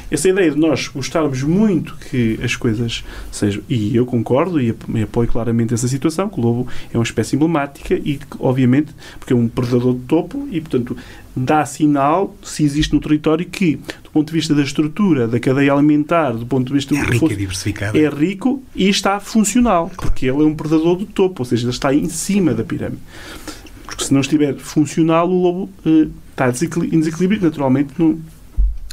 essa 0.10 0.30
ideia 0.30 0.52
de 0.52 0.58
nós 0.58 0.88
gostarmos 0.88 1.44
muito 1.44 1.96
que 2.10 2.39
as 2.44 2.56
coisas 2.56 3.04
sejam. 3.32 3.62
E 3.70 3.96
eu 3.96 4.06
concordo 4.06 4.60
e 4.62 4.76
apoio 5.04 5.28
claramente 5.28 5.74
essa 5.74 5.88
situação, 5.88 6.30
que 6.30 6.39
o 6.39 6.44
lobo 6.44 6.67
é 6.94 6.98
uma 6.98 7.04
espécie 7.04 7.36
emblemática 7.36 7.94
e, 7.96 8.20
obviamente, 8.39 8.94
porque 9.20 9.34
é 9.34 9.36
um 9.36 9.48
predador 9.48 9.94
de 9.94 10.02
topo 10.02 10.48
e, 10.52 10.60
portanto, 10.62 10.96
dá 11.36 11.65
sinal, 11.65 12.36
se 12.44 12.63
existe 12.63 12.94
no 12.94 13.00
território, 13.00 13.46
que, 13.46 13.78
do 14.04 14.12
ponto 14.12 14.28
de 14.28 14.34
vista 14.34 14.54
da 14.54 14.62
estrutura, 14.62 15.28
da 15.28 15.39
cadeia 15.39 15.74
alimentar, 15.74 16.32
do 16.32 16.46
ponto 16.46 16.67
de 16.67 16.74
vista... 16.74 16.96
É 16.96 17.02
rico 17.02 17.30
diversificado. 17.30 17.98
É 17.98 18.10
rico 18.10 18.62
e 18.76 18.89
está 18.89 19.20
funcional, 19.20 19.86
claro. 19.86 20.02
porque 20.02 20.26
ele 20.26 20.41
é 20.41 20.46
um 20.46 20.56
predador 20.56 20.98
do 20.98 21.06
topo, 21.06 21.41
ou 21.41 21.46
seja, 21.46 21.63
ele 21.63 21.72
está 21.72 21.94
em 21.94 22.10
cima 22.10 22.54
da 22.54 22.63
pirâmide. 22.63 23.02
Porque 23.92 24.06
se 24.06 24.14
não 24.14 24.22
estiver 24.22 24.56
funcional, 24.56 25.30
o 25.30 25.42
lobo 25.42 25.70
uh, 25.86 26.12
está 26.32 26.48
em 26.48 27.00
desequilíbrio, 27.00 27.42
naturalmente 27.42 27.94
não, 27.98 28.20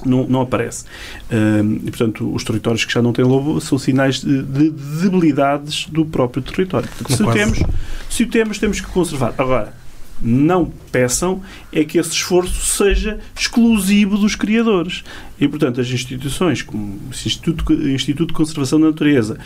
não, 0.05 0.27
não 0.27 0.41
aparece. 0.41 0.85
Uh, 1.31 1.81
e, 1.85 1.91
portanto, 1.91 2.35
os 2.35 2.43
territórios 2.43 2.85
que 2.85 2.93
já 2.93 3.01
não 3.01 3.13
têm 3.13 3.25
lobo 3.25 3.61
são 3.61 3.79
sinais 3.79 4.21
de, 4.21 4.43
de 4.43 4.71
debilidades 4.71 5.87
do 5.87 6.05
próprio 6.05 6.43
território. 6.43 6.89
Portanto, 6.89 7.17
se 7.17 7.23
o, 7.23 7.33
temos, 7.33 7.63
se 8.11 8.23
o 8.25 8.29
temos, 8.29 8.59
temos 8.59 8.81
que 8.81 8.89
conservar. 8.89 9.35
Agora, 9.39 9.73
não 10.20 10.72
peçam 10.90 11.40
é 11.72 11.85
que 11.85 11.98
esse 11.98 12.11
esforço 12.11 12.66
seja 12.66 13.20
exclusivo 13.38 14.16
dos 14.18 14.35
criadores. 14.35 15.04
E, 15.40 15.46
portanto, 15.46 15.81
as 15.81 15.88
instituições 15.88 16.62
como 16.62 16.98
o 17.07 17.11
Instituto, 17.11 17.72
Instituto 17.72 18.28
de 18.28 18.35
Conservação 18.35 18.81
da 18.81 18.88
Natureza, 18.88 19.38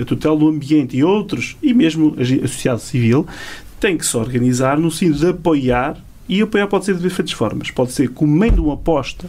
a 0.00 0.04
Tutela 0.04 0.36
do 0.36 0.48
Ambiente 0.48 0.96
e 0.96 1.04
outros, 1.04 1.56
e 1.62 1.72
mesmo 1.72 2.16
a 2.18 2.48
sociedade 2.48 2.82
civil, 2.82 3.26
têm 3.78 3.96
que 3.96 4.06
se 4.06 4.16
organizar 4.16 4.78
no 4.78 4.90
sentido 4.90 5.18
de 5.18 5.28
apoiar, 5.28 5.96
e 6.28 6.40
apoiar 6.40 6.66
pode 6.66 6.86
ser 6.86 6.94
de 6.94 7.02
diferentes 7.02 7.34
formas. 7.34 7.70
Pode 7.70 7.92
ser 7.92 8.08
comendo 8.08 8.64
uma 8.64 8.74
aposta 8.74 9.28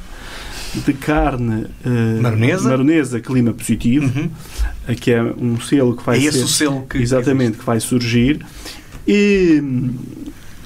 de 0.85 0.93
carne 0.93 1.65
uh, 1.85 2.21
maronesa. 2.21 2.69
maronesa 2.69 3.19
clima 3.19 3.53
positivo, 3.53 4.05
uhum. 4.05 4.95
que 4.95 5.11
é 5.11 5.21
um 5.21 5.59
selo 5.59 5.95
que 5.95 6.03
vai 6.03 6.17
é 6.17 6.21
ser, 6.21 6.27
esse 6.27 6.43
o 6.43 6.47
selo 6.47 6.85
que 6.89 6.97
exatamente 6.97 7.53
que, 7.53 7.59
que 7.59 7.65
vai 7.65 7.79
surgir 7.79 8.45
e, 9.07 9.61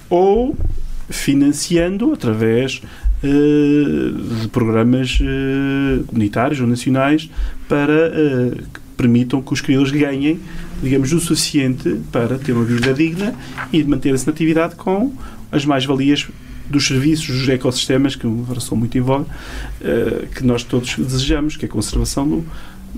ou 0.10 0.56
financiando 1.10 2.14
através 2.14 2.82
uh, 3.24 4.42
de 4.42 4.48
programas 4.50 5.20
uh, 5.20 6.04
comunitários 6.06 6.60
ou 6.60 6.68
nacionais 6.68 7.30
para 7.68 8.10
uh, 8.10 8.56
que 8.56 8.80
permitam 8.96 9.42
que 9.42 9.54
os 9.54 9.62
criadores 9.62 9.92
ganhem, 9.92 10.40
digamos, 10.82 11.12
o 11.14 11.20
suficiente 11.20 12.00
para 12.12 12.38
ter 12.38 12.52
uma 12.52 12.66
vida 12.66 12.94
digna 12.94 13.34
e 13.72 13.84
manter-se 13.84 14.28
na 14.28 14.34
atividade 14.34 14.76
com 14.76 15.14
as 15.52 15.66
mais-valias 15.66 16.28
dos 16.70 16.86
serviços, 16.86 17.28
dos 17.28 17.50
ecossistemas, 17.50 18.16
que 18.16 18.28
agora 18.28 18.60
são 18.60 18.78
muito 18.78 18.96
em 18.96 19.02
voga, 19.02 19.26
que 20.36 20.44
nós 20.44 20.64
todos 20.64 20.96
desejamos, 20.98 21.58
que 21.58 21.66
é 21.66 21.68
a 21.68 21.72
conservação 21.72 22.28
do, 22.28 22.46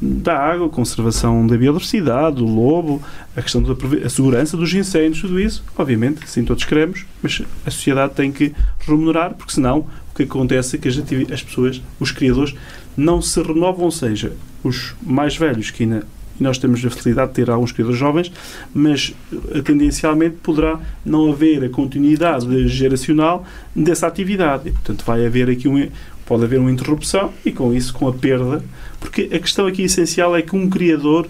da 0.01 0.37
água, 0.37 0.69
conservação 0.69 1.45
da 1.47 1.57
biodiversidade, 1.57 2.37
do 2.37 2.45
lobo, 2.45 3.01
a 3.35 3.41
questão 3.41 3.61
da 3.61 3.73
a 4.05 4.09
segurança 4.09 4.55
dos 4.55 4.73
incêndios, 4.73 5.21
tudo 5.21 5.39
isso, 5.39 5.63
obviamente, 5.77 6.29
sim, 6.29 6.43
todos 6.43 6.63
queremos, 6.63 7.05
mas 7.21 7.41
a 7.65 7.71
sociedade 7.71 8.13
tem 8.13 8.31
que 8.31 8.53
remunerar, 8.79 9.33
porque 9.33 9.53
senão 9.53 9.87
o 10.11 10.15
que 10.15 10.23
acontece 10.23 10.75
é 10.75 10.79
que 10.79 10.87
as, 10.87 10.97
as 11.31 11.43
pessoas, 11.43 11.81
os 11.99 12.11
criadores, 12.11 12.55
não 12.95 13.21
se 13.21 13.41
renovam, 13.41 13.85
ou 13.85 13.91
seja, 13.91 14.33
os 14.63 14.93
mais 15.01 15.35
velhos, 15.35 15.71
que 15.71 15.83
ainda 15.83 16.05
nós 16.39 16.57
temos 16.57 16.83
a 16.83 16.89
facilidade 16.89 17.29
de 17.29 17.35
ter 17.35 17.49
alguns 17.49 17.71
criadores 17.71 17.99
jovens, 17.99 18.31
mas 18.73 19.13
eh, 19.53 19.61
tendencialmente 19.61 20.37
poderá 20.41 20.79
não 21.05 21.31
haver 21.31 21.63
a 21.63 21.69
continuidade 21.69 22.67
geracional 22.67 23.45
dessa 23.75 24.07
atividade. 24.07 24.69
E, 24.69 24.71
portanto, 24.71 25.05
vai 25.05 25.25
haver 25.25 25.49
aqui 25.49 25.67
um, 25.67 25.87
pode 26.25 26.43
haver 26.43 26.59
uma 26.59 26.71
interrupção 26.71 27.33
e 27.45 27.51
com 27.51 27.73
isso, 27.73 27.93
com 27.93 28.07
a 28.07 28.13
perda 28.13 28.63
porque 29.01 29.29
a 29.33 29.39
questão 29.39 29.65
aqui 29.65 29.81
essencial 29.81 30.35
é 30.35 30.41
que 30.41 30.55
um 30.55 30.69
criador 30.69 31.27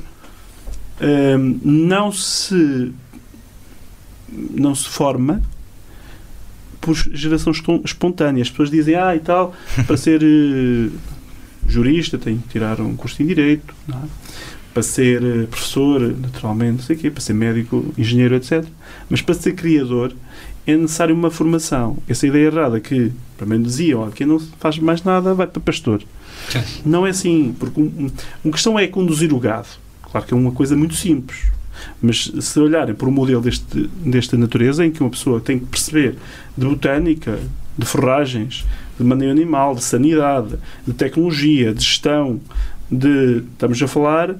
um, 1.01 1.59
não 1.63 2.11
se 2.11 2.91
não 4.29 4.75
se 4.75 4.87
forma 4.87 5.41
por 6.79 6.95
geração 6.95 7.51
espontânea. 7.83 8.41
As 8.41 8.49
pessoas 8.49 8.71
dizem, 8.71 8.95
ah, 8.95 9.15
e 9.15 9.19
tal, 9.19 9.53
para 9.85 9.95
ser 9.97 10.21
uh, 10.23 10.91
jurista 11.67 12.17
tem 12.17 12.37
que 12.37 12.47
tirar 12.49 12.81
um 12.81 12.95
curso 12.95 13.21
em 13.21 13.27
Direito, 13.27 13.73
é? 13.89 13.95
para 14.73 14.81
ser 14.81 15.21
uh, 15.21 15.47
professor, 15.47 16.01
naturalmente, 16.01 16.77
não 16.77 16.83
sei 16.83 16.95
o 16.95 16.99
quê, 16.99 17.11
para 17.11 17.21
ser 17.21 17.33
médico, 17.33 17.93
engenheiro, 17.97 18.35
etc. 18.35 18.65
Mas 19.09 19.21
para 19.21 19.35
ser 19.35 19.53
criador 19.53 20.13
é 20.65 20.75
necessário 20.75 21.15
uma 21.15 21.31
formação. 21.31 21.97
Essa 22.07 22.27
ideia 22.27 22.47
errada 22.47 22.79
que, 22.79 23.11
para 23.37 23.45
mim, 23.45 23.61
diziam, 23.61 24.09
quem 24.11 24.27
não 24.27 24.39
faz 24.39 24.77
mais 24.77 25.03
nada 25.03 25.33
vai 25.33 25.47
para 25.47 25.61
pastor. 25.61 26.03
Não 26.85 27.05
é 27.05 27.11
assim, 27.11 27.55
porque 27.59 27.79
um, 27.79 28.11
uma 28.43 28.51
questão 28.51 28.77
é 28.77 28.87
conduzir 28.87 29.33
o 29.33 29.39
gado. 29.39 29.67
Claro 30.11 30.25
que 30.25 30.33
é 30.33 30.37
uma 30.37 30.51
coisa 30.51 30.75
muito 30.75 30.93
simples. 30.93 31.51
Mas 32.01 32.31
se 32.39 32.59
olharem 32.59 32.93
para 32.93 33.07
um 33.07 33.11
modelo 33.11 33.41
deste, 33.41 33.89
desta 34.05 34.37
natureza, 34.37 34.85
em 34.85 34.91
que 34.91 35.01
uma 35.01 35.09
pessoa 35.09 35.39
tem 35.39 35.59
que 35.59 35.65
perceber 35.65 36.15
de 36.57 36.65
botânica, 36.65 37.39
de 37.77 37.85
forragens, 37.85 38.65
de 38.99 39.03
maneio 39.03 39.31
animal, 39.31 39.73
de 39.73 39.83
sanidade, 39.83 40.55
de 40.85 40.93
tecnologia, 40.93 41.73
de 41.73 41.81
gestão, 41.83 42.39
de. 42.89 43.43
Estamos 43.53 43.81
a 43.81 43.87
falar 43.87 44.35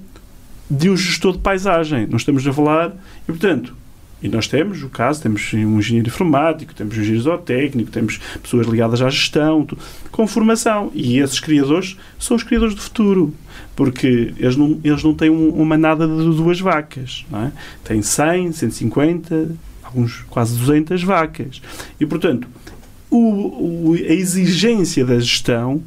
de 0.70 0.90
um 0.90 0.98
gestor 0.98 1.34
de 1.34 1.40
paisagem. 1.40 2.06
Não 2.08 2.18
estamos 2.18 2.46
a 2.46 2.54
falar. 2.54 2.94
E, 3.24 3.32
portanto, 3.32 3.74
e 4.22 4.30
nós 4.30 4.48
temos 4.48 4.84
o 4.84 4.90
caso, 4.90 5.22
temos 5.22 5.52
um 5.54 5.80
engenheiro 5.80 6.08
informático, 6.08 6.74
temos 6.76 6.96
um 6.96 7.02
engenheiro 7.02 7.24
zootécnico, 7.24 7.90
temos 7.90 8.20
pessoas 8.42 8.68
ligadas 8.68 9.02
à 9.02 9.10
gestão, 9.10 9.68
com 10.12 10.28
formação. 10.28 10.92
E 10.94 11.18
esses 11.18 11.40
criadores 11.40 11.98
são 12.20 12.38
os 12.38 12.44
criadores 12.44 12.76
do 12.76 12.82
futuro. 12.82 13.34
Porque 13.76 14.34
eles 14.38 14.56
não, 14.56 14.80
eles 14.84 15.04
não 15.04 15.14
têm 15.14 15.30
uma 15.30 15.66
manada 15.66 16.08
de 16.08 16.14
duas 16.14 16.60
vacas. 16.60 17.26
Não 17.32 17.46
é? 17.46 17.52
Têm 17.84 18.02
100, 18.02 18.52
150, 18.52 19.56
alguns 19.82 20.24
quase 20.30 20.58
200 20.58 21.02
vacas. 21.04 21.62
E, 22.00 22.06
portanto, 22.06 22.48
o, 23.10 23.90
o, 23.90 23.94
a 23.94 24.14
exigência 24.14 25.04
da 25.04 25.20
gestão 25.20 25.82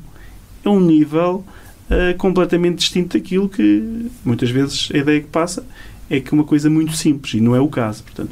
é 0.65 0.69
um 0.69 0.81
nível 0.81 1.45
uh, 1.89 2.17
completamente 2.19 2.79
distinto 2.79 3.17
daquilo 3.17 3.49
que, 3.49 4.11
muitas 4.25 4.51
vezes, 4.51 4.89
a 4.93 4.99
ideia 4.99 5.21
que 5.21 5.29
passa 5.29 5.65
é 6.11 6.21
que 6.21 6.29
é 6.29 6.33
uma 6.33 6.45
coisa 6.45 6.69
muito 6.69 6.97
simples 6.97 7.35
e 7.35 7.41
não 7.41 7.55
é 7.55 7.61
o 7.61 7.69
caso. 7.69 8.03
Portanto, 8.03 8.31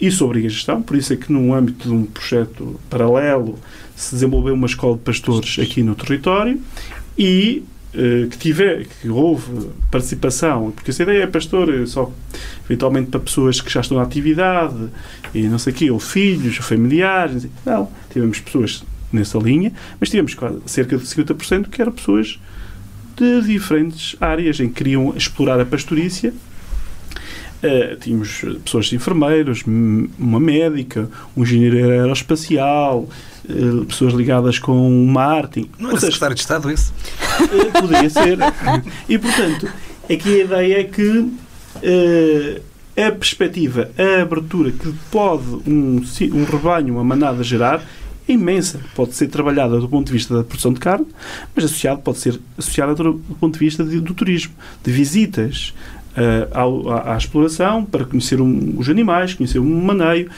isso 0.00 0.24
obriga 0.24 0.48
a 0.48 0.50
gestão, 0.50 0.82
por 0.82 0.96
isso 0.96 1.12
é 1.12 1.16
que 1.16 1.32
no 1.32 1.54
âmbito 1.54 1.88
de 1.88 1.94
um 1.94 2.04
projeto 2.04 2.80
paralelo 2.90 3.56
se 3.94 4.14
desenvolveu 4.14 4.54
uma 4.54 4.66
escola 4.66 4.96
de 4.96 5.02
pastores 5.02 5.58
aqui 5.60 5.82
no 5.82 5.94
território 5.94 6.60
e 7.16 7.62
uh, 7.94 8.28
que 8.28 8.36
tiver, 8.36 8.86
que 9.00 9.08
houve 9.08 9.68
participação, 9.92 10.72
porque 10.72 10.90
essa 10.90 11.04
ideia 11.04 11.22
é 11.22 11.26
pastor 11.28 11.86
só 11.86 12.10
eventualmente 12.64 13.10
para 13.10 13.20
pessoas 13.20 13.60
que 13.60 13.70
já 13.70 13.80
estão 13.80 13.96
na 13.96 14.02
atividade 14.02 14.88
e 15.32 15.42
não 15.42 15.58
sei 15.58 15.72
o 15.72 15.76
quê, 15.76 15.90
ou 15.90 16.00
filhos, 16.00 16.56
ou 16.56 16.64
familiares. 16.64 17.46
Não, 17.64 17.88
tivemos 18.10 18.40
pessoas 18.40 18.82
nessa 19.12 19.38
linha, 19.38 19.72
mas 20.00 20.10
tivemos 20.10 20.36
cerca 20.66 20.96
de 20.96 21.04
50% 21.04 21.68
que 21.68 21.80
eram 21.80 21.92
pessoas 21.92 22.40
de 23.16 23.42
diferentes 23.42 24.16
áreas 24.20 24.58
em 24.58 24.68
que 24.68 24.74
queriam 24.74 25.14
explorar 25.16 25.60
a 25.60 25.64
pastorícia 25.64 26.34
Uh, 27.62 27.96
tínhamos 27.96 28.44
pessoas 28.64 28.92
enfermeiros, 28.92 29.62
uma 29.64 30.40
médica, 30.40 31.08
um 31.36 31.42
engenheiro 31.42 31.76
aeroespacial, 31.78 33.08
uh, 33.48 33.84
pessoas 33.84 34.12
ligadas 34.14 34.58
com 34.58 35.06
marketing. 35.06 35.70
Não 35.78 35.90
era 35.90 36.00
secretário 36.00 36.34
de 36.34 36.40
Estado 36.40 36.70
isso? 36.72 36.92
Uh, 37.40 37.80
poderia 37.80 38.10
ser. 38.10 38.38
E, 39.08 39.16
portanto, 39.16 39.68
aqui 40.10 40.40
a 40.40 40.44
ideia 40.44 40.80
é 40.80 40.84
que 40.84 41.30
a 42.96 43.12
perspectiva, 43.12 43.90
a 43.96 44.22
abertura 44.22 44.72
que 44.72 44.92
pode 45.10 45.46
um, 45.66 46.02
um 46.32 46.44
rebanho, 46.44 46.94
uma 46.94 47.04
manada 47.04 47.42
gerar, 47.42 47.82
é 48.28 48.32
imensa. 48.32 48.80
Pode 48.94 49.14
ser 49.14 49.28
trabalhada 49.28 49.78
do 49.78 49.88
ponto 49.88 50.06
de 50.06 50.12
vista 50.12 50.34
da 50.34 50.44
produção 50.44 50.72
de 50.72 50.80
carne, 50.80 51.06
mas 51.54 51.64
associado, 51.64 52.00
pode 52.02 52.18
ser 52.18 52.40
associada 52.56 52.94
do 52.94 53.14
ponto 53.40 53.54
de 53.54 53.58
vista 53.58 53.84
de, 53.84 54.00
do 54.00 54.14
turismo, 54.14 54.52
de 54.82 54.92
visitas, 54.92 55.74
uh, 56.16 56.90
à, 56.90 57.14
à, 57.14 57.16
exploração, 57.16 57.84
para 57.84 58.04
conhecer 58.04 58.40
um, 58.40 58.74
os 58.78 58.88
animais, 58.88 59.34
conhecer 59.34 59.58
o 59.58 59.64
maneio, 59.64 60.30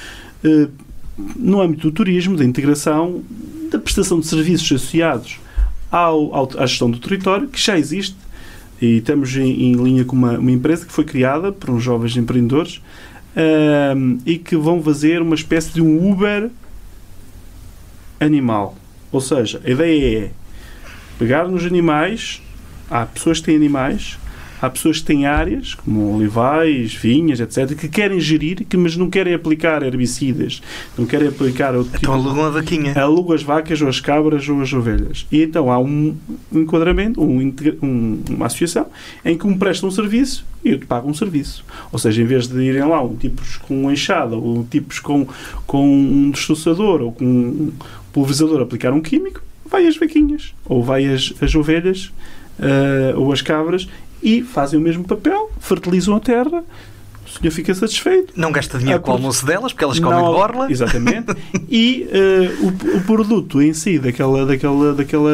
uh, 0.44 0.70
no 1.37 1.60
âmbito 1.60 1.90
do 1.90 1.92
turismo, 1.92 2.37
da 2.37 2.44
integração, 2.44 3.22
da 3.70 3.78
prestação 3.78 4.20
de 4.20 4.26
serviços 4.26 4.66
associados 4.66 5.38
ao, 5.90 6.34
ao, 6.34 6.50
à 6.58 6.66
gestão 6.66 6.90
do 6.90 6.98
território, 6.98 7.48
que 7.48 7.60
já 7.60 7.78
existe, 7.78 8.16
e 8.80 8.98
estamos 8.98 9.34
em, 9.37 9.72
em 9.72 9.72
linha 9.74 10.04
com 10.04 10.16
uma, 10.16 10.38
uma, 10.38 10.50
empresa 10.50 10.84
que 10.84 10.92
foi 10.92 11.04
criada 11.04 11.52
por 11.52 11.70
uns 11.70 11.82
jovens 11.82 12.16
empreendedores 12.16 12.78
uh, 13.37 14.20
e 14.26 14.38
que 14.38 14.56
vão 14.56 14.82
fazer 14.82 15.22
uma 15.22 15.34
espécie 15.34 15.72
de 15.72 15.80
um 15.80 16.10
Uber 16.10 16.50
animal. 18.18 18.76
Ou 19.12 19.20
seja, 19.20 19.60
a 19.64 19.70
ideia 19.70 20.18
é 20.18 20.30
pegar 21.18 21.46
nos 21.46 21.64
animais, 21.64 22.42
há 22.90 23.06
pessoas 23.06 23.38
que 23.38 23.46
têm 23.46 23.56
animais, 23.56 24.18
há 24.64 24.70
pessoas 24.70 24.98
que 24.98 25.05
têm 25.05 25.27
áreas, 25.27 25.74
como 25.74 26.14
olivais, 26.14 26.94
vinhas, 26.94 27.40
etc., 27.40 27.77
que 27.77 27.88
querem 27.88 28.20
gerir, 28.20 28.64
que, 28.64 28.77
mas 28.77 28.96
não 28.96 29.11
querem 29.11 29.35
aplicar 29.35 29.83
herbicidas, 29.83 30.62
não 30.96 31.07
querem 31.07 31.29
aplicar 31.29 31.74
outro 31.74 31.90
Então 31.96 32.00
tipo, 32.00 32.12
alugam 32.12 32.44
a 32.44 32.50
vaquinha. 32.50 32.94
Alugam 32.94 33.35
as 33.35 33.42
vacas, 33.42 33.81
ou 33.81 33.88
as 33.88 34.00
cabras, 34.00 34.48
ou 34.48 34.61
as 34.61 34.72
ovelhas. 34.72 35.27
E 35.31 35.42
então 35.42 35.70
há 35.70 35.79
um 35.79 36.16
enquadramento, 36.53 37.22
um, 37.22 37.53
um, 37.83 38.22
uma 38.31 38.46
associação, 38.46 38.87
em 39.24 39.37
que 39.37 39.46
um 39.46 39.57
presta 39.57 39.87
um 39.87 39.90
serviço 39.90 40.44
e 40.64 40.72
outro 40.72 40.87
paga 40.87 41.07
um 41.07 41.14
serviço. 41.14 41.64
Ou 41.92 41.98
seja, 41.98 42.22
em 42.22 42.27
vez 42.27 42.48
de 42.48 42.59
irem 42.62 42.85
lá 42.85 43.03
um 43.03 43.14
tipos 43.14 43.57
com 43.57 43.90
enxada, 43.90 44.35
ou 44.35 44.64
tipos 44.64 44.98
com, 44.98 45.27
com 45.66 45.87
um 45.87 46.31
destroçador, 46.31 47.03
ou 47.03 47.12
com 47.12 47.24
um 47.24 47.72
pulverizador 48.12 48.62
aplicar 48.62 48.92
um 48.92 49.00
químico, 49.00 49.42
vai 49.64 49.87
as 49.87 49.96
vaquinhas, 49.96 50.55
ou 50.64 50.83
vai 50.83 51.05
as, 51.07 51.33
as 51.40 51.55
ovelhas, 51.55 52.12
uh, 52.59 53.18
ou 53.18 53.33
as 53.33 53.42
cabras, 53.42 53.88
e 54.24 54.42
fazem 54.42 54.80
o 54.80 54.82
mesmo 54.82 55.04
papel, 55.04 55.50
fertilizam 55.60 56.16
a 56.16 56.20
terra, 56.20 56.64
o 57.26 57.38
senhor 57.38 57.50
fica 57.52 57.74
satisfeito. 57.74 58.32
Não 58.34 58.50
gasta 58.50 58.78
dinheiro 58.78 59.00
com 59.02 59.10
o 59.10 59.14
almoço 59.14 59.44
delas, 59.44 59.72
porque 59.72 59.84
elas 59.84 59.98
comem 59.98 60.18
não, 60.18 60.32
borla. 60.32 60.70
Exatamente. 60.70 61.34
e 61.68 62.08
uh, 62.08 62.66
o, 62.66 62.98
o, 62.98 63.00
produto 63.02 63.60
em 63.60 63.74
si 63.74 63.98
daquela, 63.98 64.46
daquela, 64.46 64.94
daquela 64.94 65.30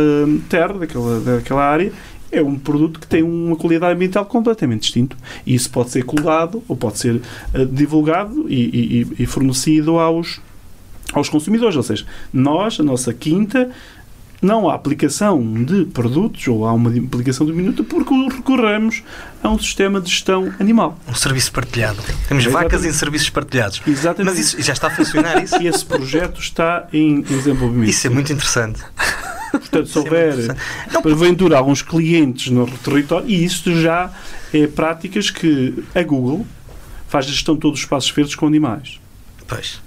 terra, 0.49 0.75
daquela, 0.75 1.21
daquela 1.21 1.63
área, 1.63 1.93
é 2.33 2.43
um 2.43 2.59
produto 2.59 2.99
que 2.99 3.07
tem 3.07 3.23
uma 3.23 3.57
qualidade 3.57 3.95
ambiental 3.95 4.25
completamente 4.25 4.83
distinta. 4.83 5.17
E 5.47 5.55
isso 5.55 5.71
pode 5.71 5.91
ser 5.91 6.05
colado 6.05 6.63
ou 6.67 6.77
pode 6.77 6.99
ser 6.99 7.17
uh, 7.17 7.67
divulgado 7.67 8.47
e, 8.49 9.07
e, 9.19 9.23
e 9.23 9.27
fornecido 9.27 9.99
aos, 9.99 10.41
aos 11.13 11.29
consumidores. 11.29 11.77
Ou 11.77 11.83
seja, 11.83 12.07
nós, 12.33 12.81
a 12.81 12.83
nossa 12.83 13.13
quinta, 13.13 13.71
não 14.41 14.69
há 14.69 14.75
aplicação 14.75 15.43
de 15.65 15.85
produtos 15.87 16.47
ou 16.49 16.67
há 16.67 16.73
uma 16.73 16.91
aplicação 16.91 17.47
de 17.47 17.53
minuto 17.53 17.85
porque 17.85 18.15
recorremos 18.29 19.03
a 19.43 19.51
um 19.51 19.59
sistema 19.59 20.01
de 20.01 20.11
gestão 20.11 20.53
animal. 20.59 20.99
Um 21.09 21.15
serviço 21.15 21.53
partilhado. 21.53 22.03
Temos 22.29 22.47
é, 22.47 22.49
vacas 22.49 22.85
em 22.85 22.93
serviços 22.93 23.31
partilhados. 23.31 23.83
Exatamente. 23.87 24.37
Mas 24.37 24.39
isso 24.39 24.63
já 24.63 24.73
está 24.73 24.87
a 24.89 24.91
funcionar 24.91 25.43
isso? 25.43 25.61
E 25.61 25.67
esse 25.67 25.85
projeto 25.85 26.41
está 26.41 26.87
em 26.93 27.21
desenvolvimento. 27.21 27.91
Isso 27.91 28.07
é 28.07 28.11
muito 28.11 28.33
interessante. 28.33 28.81
Portanto, 29.51 29.89
se 29.89 29.99
é 29.99 30.01
houver, 30.01 30.57
é 30.95 31.01
porventura, 31.01 31.59
alguns 31.59 31.83
clientes 31.83 32.51
no 32.51 32.67
território, 32.67 33.29
e 33.29 33.45
isso 33.45 33.75
já 33.81 34.11
é 34.53 34.67
práticas 34.67 35.31
que 35.31 35.85
a 35.95 36.03
Google 36.03 36.47
faz 37.09 37.27
a 37.27 37.29
gestão 37.31 37.55
de 37.55 37.61
todos 37.61 37.81
os 37.81 37.85
espaços 37.85 38.11
verdes 38.11 38.35
com 38.35 38.47
animais. 38.47 39.01
Pois. 39.47 39.81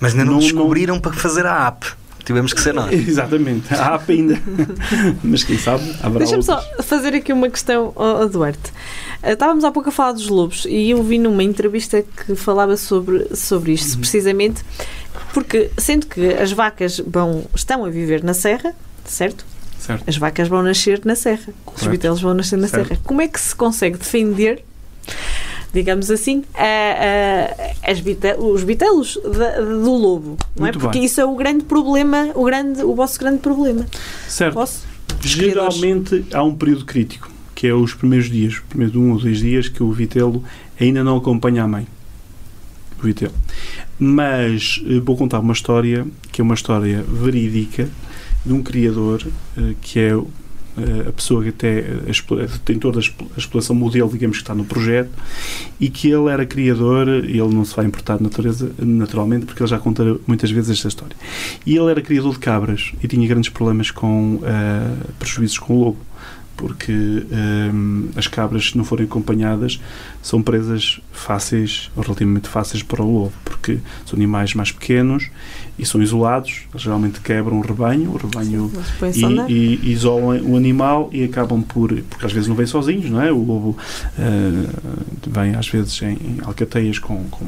Mas 0.00 0.12
ainda 0.12 0.24
não, 0.24 0.34
não 0.34 0.40
descobriram 0.40 0.94
não... 0.94 1.00
para 1.00 1.12
fazer 1.12 1.46
a 1.46 1.66
app. 1.66 1.86
Tivemos 2.24 2.52
que 2.52 2.60
ser 2.60 2.72
nós. 2.72 2.92
Exatamente. 2.94 3.72
Há 3.74 3.94
app 3.94 4.12
ainda. 4.12 4.40
Mas 5.22 5.44
quem 5.44 5.58
sabe 5.58 5.84
haverá 6.02 6.20
Deixa-me 6.20 6.42
só 6.42 6.62
fazer 6.82 7.14
aqui 7.14 7.32
uma 7.32 7.50
questão, 7.50 7.92
oh, 7.94 8.26
Duarte. 8.26 8.72
Eh, 9.22 9.32
estávamos 9.32 9.64
há 9.64 9.70
pouco 9.70 9.88
a 9.88 9.92
falar 9.92 10.12
dos 10.12 10.28
lobos 10.28 10.64
e 10.68 10.90
eu 10.90 11.02
vi 11.02 11.18
numa 11.18 11.42
entrevista 11.42 12.02
que 12.02 12.34
falava 12.34 12.76
sobre, 12.76 13.34
sobre 13.36 13.72
isto, 13.72 13.94
uhum. 13.94 14.00
precisamente 14.00 14.64
porque, 15.32 15.70
sendo 15.76 16.06
que 16.06 16.32
as 16.34 16.52
vacas 16.52 17.00
vão, 17.04 17.44
estão 17.54 17.84
a 17.84 17.90
viver 17.90 18.22
na 18.22 18.34
serra, 18.34 18.74
certo? 19.04 19.44
Certo. 19.78 20.04
As 20.06 20.16
vacas 20.16 20.48
vão 20.48 20.62
nascer 20.62 21.00
na 21.04 21.14
serra, 21.14 21.52
Correto. 21.64 21.84
os 21.84 21.90
vitelos 21.90 22.20
vão 22.20 22.32
nascer 22.34 22.56
na 22.56 22.68
certo. 22.68 22.88
serra. 22.88 23.00
Como 23.04 23.20
é 23.20 23.28
que 23.28 23.40
se 23.40 23.54
consegue 23.54 23.98
defender 23.98 24.64
digamos 25.74 26.10
assim, 26.10 26.44
a, 26.54 27.82
a, 27.84 27.90
as 27.90 28.02
os 28.38 28.62
bitelos 28.62 29.18
do 29.82 29.92
lobo, 29.92 30.36
não 30.56 30.66
é? 30.66 30.70
Muito 30.70 30.78
é? 30.78 30.80
Porque 30.80 30.98
bem. 30.98 31.04
isso 31.04 31.20
é 31.20 31.24
o 31.24 31.34
grande 31.34 31.64
problema, 31.64 32.30
o, 32.34 32.44
grande, 32.44 32.82
o 32.82 32.94
vosso 32.94 33.18
grande 33.18 33.38
problema. 33.38 33.84
Certo. 34.28 34.54
Posso? 34.54 34.86
Geralmente 35.20 36.24
há 36.32 36.42
um 36.44 36.54
período 36.54 36.84
crítico, 36.84 37.30
que 37.54 37.66
é 37.66 37.74
os 37.74 37.92
primeiros 37.92 38.30
dias, 38.30 38.54
os 38.54 38.60
primeiros 38.60 38.96
um 38.96 39.12
ou 39.12 39.18
dois 39.18 39.40
dias 39.40 39.68
que 39.68 39.82
o 39.82 39.90
vitelo 39.92 40.44
ainda 40.80 41.02
não 41.02 41.16
acompanha 41.16 41.64
a 41.64 41.68
mãe. 41.68 41.86
O 42.98 43.02
vitelo. 43.02 43.34
Mas 43.98 44.82
eh, 44.86 45.00
vou 45.00 45.16
contar 45.16 45.40
uma 45.40 45.52
história, 45.52 46.06
que 46.30 46.40
é 46.40 46.44
uma 46.44 46.54
história 46.54 47.02
verídica, 47.02 47.88
de 48.46 48.52
um 48.52 48.62
criador 48.62 49.26
eh, 49.56 49.74
que 49.80 49.98
é 49.98 50.16
a 51.08 51.12
pessoa 51.12 51.42
que 51.42 51.50
até 51.50 51.84
tem 52.64 52.78
toda 52.78 52.98
a 52.98 53.38
exploração 53.38 53.76
modelo, 53.76 54.10
digamos, 54.10 54.38
que 54.38 54.42
está 54.42 54.54
no 54.54 54.64
projeto, 54.64 55.10
e 55.78 55.88
que 55.88 56.08
ele 56.10 56.28
era 56.28 56.44
criador, 56.44 57.08
ele 57.08 57.38
não 57.38 57.64
se 57.64 57.74
vai 57.74 57.84
importar 57.86 58.20
natureza, 58.20 58.70
naturalmente, 58.78 59.46
porque 59.46 59.62
ele 59.62 59.70
já 59.70 59.78
conta 59.78 60.18
muitas 60.26 60.50
vezes 60.50 60.70
esta 60.70 60.88
história. 60.88 61.16
E 61.64 61.76
ele 61.76 61.90
era 61.90 62.02
criador 62.02 62.32
de 62.32 62.38
cabras 62.38 62.92
e 63.02 63.08
tinha 63.08 63.26
grandes 63.28 63.50
problemas 63.50 63.90
com 63.90 64.36
uh, 64.36 65.12
prejuízos 65.18 65.58
com 65.58 65.74
o 65.74 65.84
lobo 65.84 65.98
porque 66.56 66.92
as 68.16 68.26
cabras, 68.26 68.70
se 68.70 68.76
não 68.76 68.84
forem 68.84 69.06
acompanhadas, 69.06 69.80
são 70.22 70.42
presas 70.42 71.00
fáceis, 71.12 71.90
ou 71.96 72.02
relativamente 72.02 72.48
fáceis 72.48 72.82
para 72.82 73.02
o 73.02 73.12
lobo, 73.12 73.32
porque 73.44 73.78
são 74.06 74.16
animais 74.16 74.54
mais 74.54 74.70
pequenos 74.70 75.30
e 75.78 75.84
são 75.84 76.02
isolados, 76.02 76.62
geralmente 76.76 77.20
quebram 77.20 77.58
o 77.58 77.60
rebanho, 77.60 78.10
o 78.10 78.16
rebanho 78.16 78.70
e, 79.48 79.80
e, 79.82 79.92
isolam 79.92 80.40
o 80.42 80.56
animal 80.56 81.08
e 81.12 81.24
acabam 81.24 81.62
por, 81.62 81.92
porque 82.02 82.26
às 82.26 82.32
vezes 82.32 82.48
não 82.48 82.54
vêm 82.54 82.66
sozinhos, 82.66 83.10
não 83.10 83.20
é? 83.20 83.32
O 83.32 83.38
lobo 83.38 83.70
uh, 83.70 85.30
vem 85.30 85.54
às 85.54 85.68
vezes 85.68 86.00
em, 86.02 86.12
em 86.12 86.38
alcateias 86.42 86.98
com, 86.98 87.24
com 87.24 87.44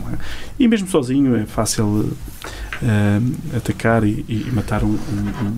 e 0.58 0.66
mesmo 0.66 0.88
sozinho 0.88 1.36
é 1.36 1.46
fácil 1.46 1.86
uh, 1.86 3.56
atacar 3.56 4.04
e, 4.04 4.24
e 4.28 4.50
matar 4.52 4.82
um, 4.82 4.88
um, 4.88 5.46
um 5.46 5.56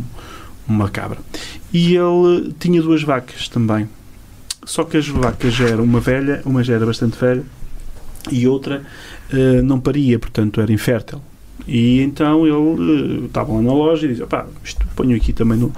uma 0.68 0.88
cabra. 0.90 1.18
E 1.72 1.96
ele 1.96 2.54
tinha 2.60 2.82
duas 2.82 3.02
vacas 3.02 3.48
também. 3.48 3.88
Só 4.64 4.84
que 4.84 4.98
as 4.98 5.08
vacas 5.08 5.54
já 5.54 5.66
eram 5.66 5.82
uma 5.82 5.98
velha, 5.98 6.42
uma 6.44 6.62
já 6.62 6.74
era 6.74 6.84
bastante 6.84 7.18
velha 7.18 7.42
e 8.30 8.46
outra 8.46 8.82
uh, 9.32 9.62
não 9.62 9.80
paria, 9.80 10.18
portanto 10.18 10.60
era 10.60 10.70
infértil. 10.70 11.22
E 11.66 12.00
então 12.00 12.46
ele 12.46 12.54
uh, 12.54 13.26
estava 13.26 13.52
lá 13.52 13.60
na 13.60 13.72
loja 13.72 14.06
e 14.06 14.10
dizia: 14.10 14.26
pá, 14.26 14.46
isto 14.64 14.86
ponho 14.94 15.16
aqui 15.16 15.32
também 15.32 15.58
no, 15.58 15.72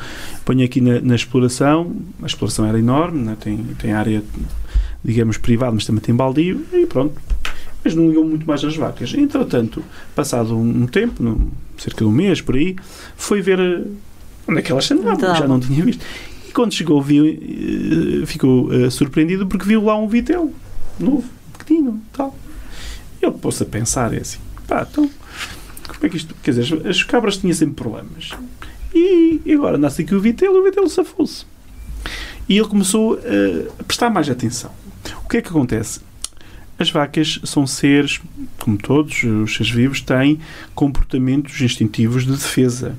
ponho 0.45 0.65
aqui 0.65 0.81
na, 0.81 1.01
na 1.01 1.15
exploração. 1.15 1.95
A 2.23 2.27
exploração 2.27 2.67
era 2.67 2.79
enorme, 2.79 3.23
né? 3.23 3.37
tem, 3.41 3.57
tem 3.79 3.93
área, 3.93 4.23
digamos, 5.05 5.39
privada, 5.39 5.73
mas 5.73 5.85
também 5.85 6.01
tem 6.01 6.15
baldio, 6.15 6.65
e 6.73 6.87
pronto. 6.87 7.15
Mas 7.83 7.95
não 7.95 8.09
ligou 8.09 8.25
muito 8.25 8.47
mais 8.47 8.63
às 8.63 8.77
vacas. 8.77 9.15
Entretanto, 9.15 9.83
passado 10.15 10.57
um, 10.57 10.87
tempo, 10.87 11.23
no, 11.23 11.51
cerca 11.79 12.05
de 12.05 12.05
um 12.05 12.13
mês 12.13 12.41
por 12.41 12.55
aí, 12.55 12.77
foi 13.17 13.41
ver 13.41 13.59
onde 14.47 14.59
é 14.59 14.63
que 14.63 14.71
elas 14.71 14.91
andavam, 14.91 15.35
já 15.35 15.49
não 15.49 15.59
tinha 15.59 15.83
visto. 15.83 16.05
E 16.47 16.53
quando 16.53 16.75
chegou, 16.75 17.01
viu, 17.01 17.25
eh, 17.25 18.27
ficou 18.27 18.67
uh, 18.67 18.91
surpreendido 18.91 19.47
porque 19.47 19.65
viu 19.65 19.85
lá 19.85 19.97
um 19.97 20.09
vitelo 20.09 20.53
novo, 20.99 21.25
pequenino, 21.57 22.01
tal. 22.13 22.37
Ele 23.23 23.33
pôs 23.33 23.63
a 23.63 23.65
pensar, 23.65 24.13
é 24.13 24.19
assim, 24.19 24.41
pá, 24.67 24.87
então, 24.91 25.09
como 26.01 26.07
é 26.07 26.09
que 26.09 26.17
isto. 26.17 26.35
Quer 26.43 26.55
dizer, 26.55 26.87
as 26.87 27.03
cabras 27.03 27.37
tinham 27.37 27.55
sempre 27.55 27.75
problemas. 27.75 28.31
E, 28.95 29.41
e 29.45 29.53
agora 29.53 29.77
nasce 29.77 30.03
aqui 30.03 30.15
o 30.15 30.21
vitelo 30.21 30.57
e 30.57 30.61
o 30.61 30.65
vitelo 30.65 30.89
safou-se. 30.89 31.45
E 32.49 32.57
ele 32.57 32.67
começou 32.67 33.15
uh, 33.15 33.73
a 33.79 33.85
prestar 33.85 34.09
mais 34.09 34.29
atenção. 34.29 34.73
O 35.23 35.29
que 35.29 35.37
é 35.37 35.43
que 35.43 35.51
acontece? 35.51 36.01
As 36.79 36.91
vacas 36.91 37.39
são 37.45 37.67
seres, 37.67 38.19
como 38.59 38.79
todos 38.79 39.23
os 39.23 39.55
seres 39.55 39.71
vivos, 39.71 40.01
têm 40.01 40.41
comportamentos 40.75 41.61
instintivos 41.61 42.25
de 42.25 42.33
defesa. 42.33 42.97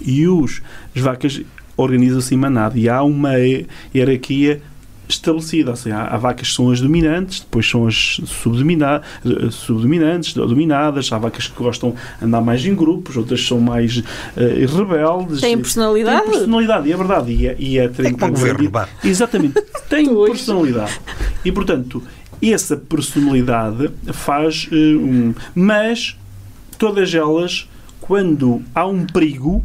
E 0.00 0.28
os, 0.28 0.62
as 0.94 1.02
vacas 1.02 1.42
organizam-se 1.76 2.32
em 2.32 2.38
manada 2.38 2.78
e 2.78 2.88
há 2.88 3.02
uma 3.02 3.32
hierarquia 3.92 4.62
estabelecida, 5.08 5.70
ou 5.70 5.76
seja, 5.76 5.96
há, 5.96 6.14
há, 6.14 6.16
vacas 6.16 6.48
que 6.48 6.54
são 6.54 6.70
as 6.70 6.80
dominantes, 6.80 7.40
depois 7.40 7.68
são 7.68 7.86
as 7.86 8.20
subdomina, 8.26 9.02
subdominantes, 9.50 10.34
dominadas, 10.34 11.10
há 11.12 11.18
vacas 11.18 11.46
que 11.48 11.56
gostam 11.56 11.94
de 12.18 12.24
andar 12.24 12.40
mais 12.40 12.64
em 12.64 12.74
grupos, 12.74 13.16
outras 13.16 13.46
são 13.46 13.60
mais 13.60 13.98
uh, 13.98 14.76
rebeldes. 14.76 15.40
Têm 15.40 15.56
personalidade? 15.56 16.22
Têm 16.22 16.30
personalidade, 16.30 16.92
é 16.92 16.96
verdade. 16.96 17.32
E 17.32 17.46
é, 17.46 17.56
e 17.58 17.78
é, 17.78 17.88
tem 17.88 18.14
que 18.14 18.28
governo, 18.28 18.70
Exatamente, 19.04 19.62
têm 19.88 20.06
personalidade. 20.26 21.00
E, 21.44 21.52
portanto, 21.52 22.02
essa 22.42 22.76
personalidade 22.76 23.90
faz 24.12 24.68
uh, 24.70 24.74
um... 24.74 25.34
Mas, 25.54 26.16
todas 26.78 27.14
elas, 27.14 27.68
quando 28.00 28.62
há 28.74 28.86
um 28.86 29.06
perigo, 29.06 29.64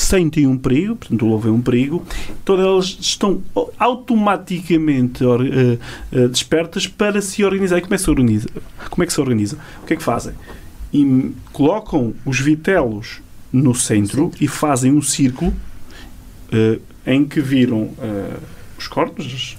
sentem 0.00 0.46
um 0.46 0.56
perigo, 0.56 0.96
portanto, 0.96 1.42
é 1.46 1.50
um 1.50 1.60
perigo, 1.60 2.04
todas 2.44 2.64
elas 2.64 2.98
estão 3.00 3.42
automaticamente 3.78 5.24
or, 5.24 5.40
uh, 5.40 5.44
uh, 6.12 6.28
despertas 6.28 6.86
para 6.86 7.20
se 7.20 7.44
organizar. 7.44 7.78
E 7.78 7.82
como 7.82 7.94
é 7.94 7.96
que 7.96 8.02
se 8.02 8.10
organiza? 8.10 8.48
Como 8.88 9.02
é 9.02 9.06
que 9.06 9.12
se 9.12 9.20
organiza? 9.20 9.58
O 9.82 9.86
que 9.86 9.94
é 9.94 9.96
que 9.96 10.02
fazem? 10.02 10.34
E 10.92 11.32
colocam 11.52 12.14
os 12.24 12.40
vitelos 12.40 13.20
no 13.52 13.74
centro 13.74 14.30
e 14.40 14.48
fazem 14.48 14.92
um 14.92 15.02
círculo 15.02 15.52
uh, 16.52 16.80
em 17.06 17.24
que 17.24 17.40
viram 17.40 17.90
os 18.78 18.86
corpos 18.86 19.56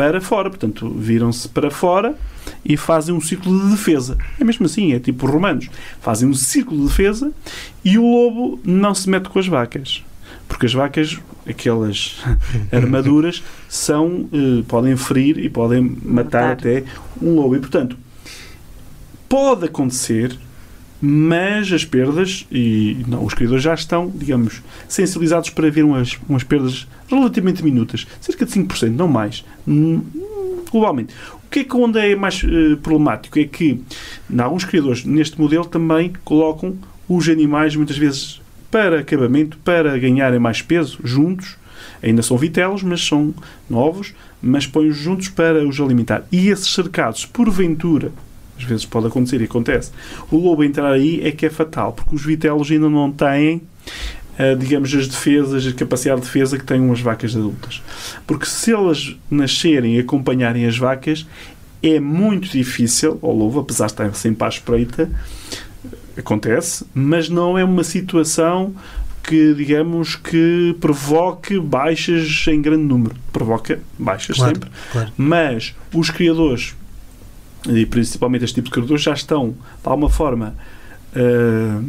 para 0.00 0.18
fora. 0.18 0.48
Portanto, 0.48 0.88
viram-se 0.96 1.46
para 1.46 1.70
fora 1.70 2.14
e 2.64 2.74
fazem 2.74 3.14
um 3.14 3.20
círculo 3.20 3.62
de 3.62 3.72
defesa. 3.72 4.16
É 4.40 4.44
mesmo 4.44 4.64
assim, 4.64 4.94
é 4.94 4.98
tipo 4.98 5.26
romanos. 5.26 5.68
Fazem 6.00 6.26
um 6.26 6.32
círculo 6.32 6.80
de 6.80 6.86
defesa 6.86 7.30
e 7.84 7.98
o 7.98 8.02
lobo 8.02 8.58
não 8.64 8.94
se 8.94 9.10
mete 9.10 9.28
com 9.28 9.38
as 9.38 9.46
vacas. 9.46 10.02
Porque 10.48 10.64
as 10.64 10.72
vacas, 10.72 11.18
aquelas 11.46 12.16
armaduras, 12.72 13.42
são, 13.68 14.26
eh, 14.32 14.64
podem 14.66 14.96
ferir 14.96 15.36
e 15.38 15.50
podem 15.50 15.82
matar, 15.82 16.04
matar 16.04 16.52
até 16.52 16.84
um 17.20 17.34
lobo. 17.34 17.56
E, 17.56 17.58
portanto, 17.58 17.98
pode 19.28 19.66
acontecer 19.66 20.34
mas 21.00 21.72
as 21.72 21.84
perdas, 21.84 22.46
e 22.50 23.04
não, 23.08 23.24
os 23.24 23.32
criadores 23.32 23.62
já 23.62 23.74
estão, 23.74 24.12
digamos, 24.14 24.62
sensibilizados 24.88 25.50
para 25.50 25.70
ver 25.70 25.84
umas, 25.84 26.18
umas 26.28 26.44
perdas 26.44 26.86
relativamente 27.08 27.64
minutas, 27.64 28.06
cerca 28.20 28.44
de 28.44 28.52
5%, 28.52 28.90
não 28.90 29.08
mais, 29.08 29.44
hum, 29.66 30.02
globalmente. 30.70 31.14
O 31.34 31.50
que 31.50 31.60
é 31.60 31.64
que 31.64 31.76
onde 31.76 31.98
é 31.98 32.14
mais 32.14 32.42
uh, 32.42 32.76
problemático 32.82 33.38
é 33.38 33.44
que, 33.44 33.80
em 34.30 34.40
alguns 34.40 34.64
criadores, 34.64 35.04
neste 35.04 35.40
modelo 35.40 35.64
também 35.64 36.12
colocam 36.24 36.76
os 37.08 37.28
animais, 37.28 37.74
muitas 37.74 37.96
vezes, 37.96 38.40
para 38.70 39.00
acabamento, 39.00 39.58
para 39.58 39.98
ganharem 39.98 40.38
mais 40.38 40.62
peso, 40.62 40.98
juntos, 41.02 41.56
ainda 42.02 42.22
são 42.22 42.36
vitelos, 42.36 42.82
mas 42.82 43.04
são 43.04 43.34
novos, 43.68 44.14
mas 44.40 44.66
põem-os 44.66 44.96
juntos 44.96 45.28
para 45.28 45.66
os 45.66 45.80
alimentar. 45.80 46.24
E 46.30 46.48
esses 46.48 46.72
cercados, 46.72 47.26
porventura, 47.26 48.12
às 48.60 48.64
vezes 48.64 48.84
pode 48.84 49.06
acontecer 49.06 49.40
e 49.40 49.44
acontece. 49.44 49.90
O 50.30 50.36
lobo 50.36 50.62
entrar 50.62 50.92
aí 50.92 51.20
é 51.26 51.32
que 51.32 51.46
é 51.46 51.50
fatal, 51.50 51.92
porque 51.92 52.14
os 52.14 52.24
vitelos 52.24 52.70
ainda 52.70 52.88
não 52.88 53.10
têm, 53.10 53.62
uh, 54.38 54.56
digamos, 54.58 54.94
as 54.94 55.08
defesas, 55.08 55.66
a 55.66 55.72
capacidade 55.72 56.20
de 56.20 56.26
defesa 56.26 56.58
que 56.58 56.64
têm 56.64 56.80
umas 56.80 57.00
vacas 57.00 57.34
adultas. 57.34 57.82
Porque 58.26 58.46
se 58.46 58.72
elas 58.72 59.16
nascerem 59.30 59.96
e 59.96 60.00
acompanharem 60.00 60.66
as 60.66 60.76
vacas, 60.76 61.26
é 61.82 61.98
muito 61.98 62.48
difícil, 62.48 63.18
ao 63.22 63.34
lobo, 63.34 63.60
apesar 63.60 63.86
de 63.86 63.92
estar 63.92 64.14
sempre 64.14 64.44
à 64.44 64.48
espreita, 64.48 65.10
acontece, 66.16 66.84
mas 66.94 67.28
não 67.28 67.56
é 67.56 67.64
uma 67.64 67.82
situação 67.82 68.74
que, 69.22 69.54
digamos, 69.54 70.16
que 70.16 70.76
provoque 70.80 71.58
baixas 71.58 72.44
em 72.48 72.60
grande 72.60 72.84
número. 72.84 73.14
Provoca 73.32 73.80
baixas 73.98 74.36
claro, 74.36 74.54
sempre. 74.54 74.70
Claro. 74.90 75.12
Mas 75.16 75.74
os 75.94 76.10
criadores 76.10 76.74
e 77.68 77.84
principalmente 77.86 78.44
este 78.44 78.54
tipo 78.54 78.66
de 78.66 78.72
criadores, 78.72 79.02
já 79.02 79.12
estão, 79.12 79.50
de 79.50 79.56
alguma 79.84 80.08
forma, 80.08 80.54
uh, 81.14 81.84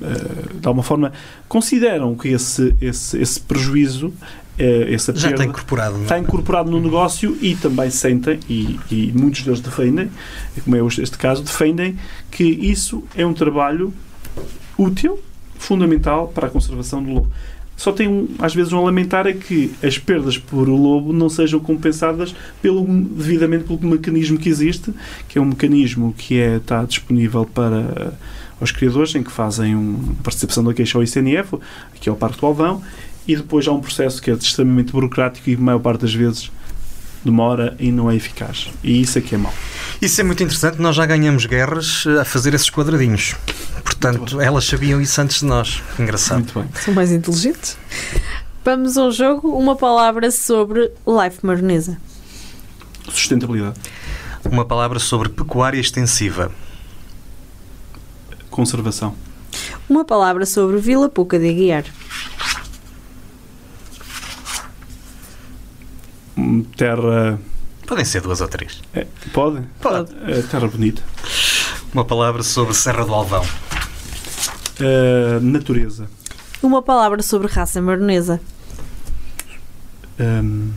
uh, 0.00 0.60
de 0.60 0.66
alguma 0.66 0.82
forma, 0.82 1.12
consideram 1.48 2.14
que 2.14 2.28
esse, 2.28 2.74
esse, 2.80 3.20
esse 3.20 3.40
prejuízo 3.40 4.08
uh, 4.08 4.92
essa 4.92 5.14
já 5.14 5.30
está 5.30 5.44
incorporado, 5.44 5.98
é? 5.98 6.02
está 6.02 6.18
incorporado 6.18 6.70
no 6.70 6.80
negócio 6.80 7.36
e 7.40 7.54
também 7.54 7.90
sentem, 7.90 8.40
e, 8.48 8.78
e 8.90 9.12
muitos 9.14 9.42
deles 9.42 9.60
defendem, 9.60 10.10
como 10.62 10.76
é 10.76 10.80
este 10.86 11.16
caso, 11.16 11.42
defendem 11.42 11.98
que 12.30 12.44
isso 12.44 13.04
é 13.16 13.24
um 13.24 13.32
trabalho 13.32 13.92
útil, 14.76 15.18
fundamental 15.56 16.28
para 16.28 16.48
a 16.48 16.50
conservação 16.50 17.02
do 17.02 17.10
lobo 17.10 17.32
só 17.76 17.92
tem 17.92 18.08
um, 18.08 18.28
às 18.38 18.54
vezes 18.54 18.72
um 18.72 18.78
a 18.78 18.82
lamentar 18.82 19.26
é 19.26 19.32
que 19.32 19.72
as 19.82 19.98
perdas 19.98 20.38
por 20.38 20.68
lobo 20.68 21.12
não 21.12 21.28
sejam 21.28 21.58
compensadas 21.58 22.34
pelo, 22.62 22.84
devidamente 22.86 23.64
pelo 23.64 23.80
mecanismo 23.80 24.38
que 24.38 24.48
existe, 24.48 24.92
que 25.28 25.38
é 25.38 25.40
um 25.40 25.46
mecanismo 25.46 26.14
que 26.16 26.38
é, 26.38 26.56
está 26.56 26.84
disponível 26.84 27.44
para 27.44 28.14
os 28.60 28.70
criadores, 28.70 29.14
em 29.14 29.22
que 29.22 29.30
fazem 29.30 29.74
uma 29.74 30.14
participação 30.22 30.64
da 30.64 30.72
queixa 30.72 30.96
ao 30.96 31.04
ICNF, 31.04 31.56
aqui 31.94 32.08
ao 32.08 32.16
Parque 32.16 32.40
do 32.40 32.46
Alvão, 32.46 32.82
e 33.26 33.36
depois 33.36 33.66
há 33.66 33.72
um 33.72 33.80
processo 33.80 34.22
que 34.22 34.30
é 34.30 34.34
extremamente 34.34 34.92
burocrático 34.92 35.50
e 35.50 35.54
a 35.54 35.58
maior 35.58 35.78
parte 35.78 36.02
das 36.02 36.14
vezes 36.14 36.50
demora 37.24 37.74
e 37.78 37.90
não 37.90 38.10
é 38.10 38.16
eficaz. 38.16 38.68
E 38.82 39.00
isso 39.00 39.18
é 39.18 39.20
que 39.20 39.34
é 39.34 39.38
mau. 39.38 39.52
Isso 40.00 40.20
é 40.20 40.24
muito 40.24 40.42
interessante. 40.42 40.80
Nós 40.80 40.94
já 40.94 41.06
ganhamos 41.06 41.46
guerras 41.46 42.04
a 42.20 42.24
fazer 42.24 42.54
esses 42.54 42.70
quadradinhos. 42.70 43.34
Portanto, 43.82 44.40
elas 44.40 44.64
sabiam 44.64 45.00
isso 45.00 45.20
antes 45.20 45.40
de 45.40 45.46
nós. 45.46 45.82
Engraçado. 45.98 46.38
Muito 46.38 46.60
bem. 46.60 46.68
São 46.74 46.94
mais 46.94 47.10
inteligentes. 47.10 47.76
Vamos 48.64 48.96
ao 48.96 49.10
jogo. 49.10 49.56
Uma 49.56 49.76
palavra 49.76 50.30
sobre 50.30 50.90
life 51.06 51.38
maronesa. 51.42 51.98
Sustentabilidade. 53.08 53.78
Uma 54.44 54.64
palavra 54.64 54.98
sobre 54.98 55.28
pecuária 55.28 55.80
extensiva. 55.80 56.50
Conservação. 58.50 59.14
Uma 59.88 60.04
palavra 60.04 60.46
sobre 60.46 60.78
Vila 60.78 61.08
Pouca 61.08 61.38
de 61.38 61.48
Aguiar. 61.48 61.84
Terra. 66.76 67.38
Podem 67.86 68.04
ser 68.04 68.20
duas 68.22 68.40
ou 68.40 68.48
três. 68.48 68.80
É, 68.94 69.06
pode? 69.32 69.62
Pode. 69.80 70.12
É, 70.26 70.42
terra 70.42 70.66
bonita. 70.66 71.02
Uma 71.92 72.04
palavra 72.04 72.42
sobre 72.42 72.74
Serra 72.74 73.04
do 73.04 73.14
Alvão. 73.14 73.44
Uh, 74.80 75.40
natureza. 75.40 76.08
Uma 76.62 76.82
palavra 76.82 77.22
sobre 77.22 77.46
raça 77.46 77.80
maronesa. 77.80 78.40
Um, 80.18 80.72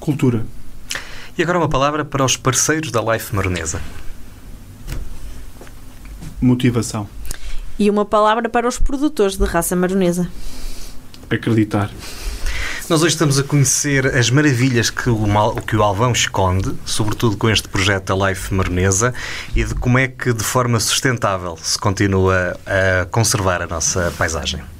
cultura. 0.00 0.44
E 1.36 1.42
agora 1.42 1.58
uma 1.58 1.68
palavra 1.68 2.04
para 2.04 2.24
os 2.24 2.36
parceiros 2.36 2.90
da 2.90 3.00
Life 3.00 3.34
Maronesa. 3.34 3.80
Motivação. 6.40 7.08
E 7.78 7.90
uma 7.90 8.04
palavra 8.04 8.48
para 8.48 8.68
os 8.68 8.78
produtores 8.78 9.36
de 9.36 9.44
raça 9.44 9.74
maronesa. 9.74 10.28
Acreditar. 11.28 11.90
Nós 12.86 13.02
hoje 13.02 13.14
estamos 13.14 13.38
a 13.38 13.42
conhecer 13.42 14.06
as 14.14 14.28
maravilhas 14.28 14.90
que 14.90 15.08
o, 15.08 15.26
mal, 15.26 15.54
que 15.56 15.74
o 15.74 15.82
Alvão 15.82 16.12
esconde, 16.12 16.70
sobretudo 16.84 17.34
com 17.34 17.48
este 17.48 17.66
projeto 17.66 18.14
da 18.14 18.28
Life 18.28 18.52
Maronesa, 18.52 19.14
e 19.56 19.64
de 19.64 19.74
como 19.74 19.98
é 19.98 20.06
que, 20.06 20.34
de 20.34 20.44
forma 20.44 20.78
sustentável, 20.78 21.56
se 21.62 21.78
continua 21.78 22.58
a 22.66 23.06
conservar 23.06 23.62
a 23.62 23.66
nossa 23.66 24.12
paisagem. 24.18 24.73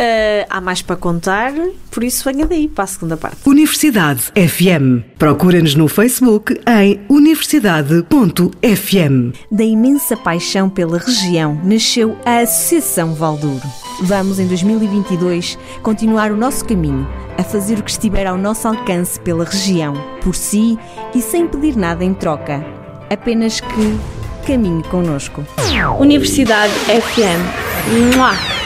Uh, 0.00 0.48
há 0.48 0.62
mais 0.62 0.80
para 0.80 0.96
contar, 0.96 1.52
por 1.90 2.02
isso 2.02 2.24
venha 2.24 2.46
daí 2.46 2.66
para 2.66 2.84
a 2.84 2.86
segunda 2.86 3.18
parte. 3.18 3.36
Universidade 3.44 4.32
FM. 4.34 5.04
Procura-nos 5.18 5.74
no 5.74 5.88
Facebook 5.88 6.58
em 6.66 6.98
universidade.fm. 7.06 9.34
Da 9.50 9.62
imensa 9.62 10.16
paixão 10.16 10.70
pela 10.70 10.96
região 10.96 11.60
nasceu 11.62 12.16
a 12.24 12.38
Associação 12.38 13.12
Valdouro. 13.12 13.60
Vamos, 14.00 14.38
em 14.38 14.46
2022, 14.46 15.58
continuar 15.82 16.32
o 16.32 16.36
nosso 16.36 16.64
caminho, 16.64 17.06
a 17.36 17.42
fazer 17.42 17.78
o 17.78 17.82
que 17.82 17.90
estiver 17.90 18.26
ao 18.26 18.38
nosso 18.38 18.66
alcance 18.66 19.20
pela 19.20 19.44
região, 19.44 19.92
por 20.22 20.34
si 20.34 20.78
e 21.14 21.20
sem 21.20 21.46
pedir 21.46 21.76
nada 21.76 22.02
em 22.02 22.14
troca. 22.14 22.64
Apenas 23.10 23.60
que 23.60 23.98
caminhe 24.46 24.82
connosco. 24.84 25.44
Universidade 25.98 26.72
FM. 26.72 28.16
Mua! 28.16 28.59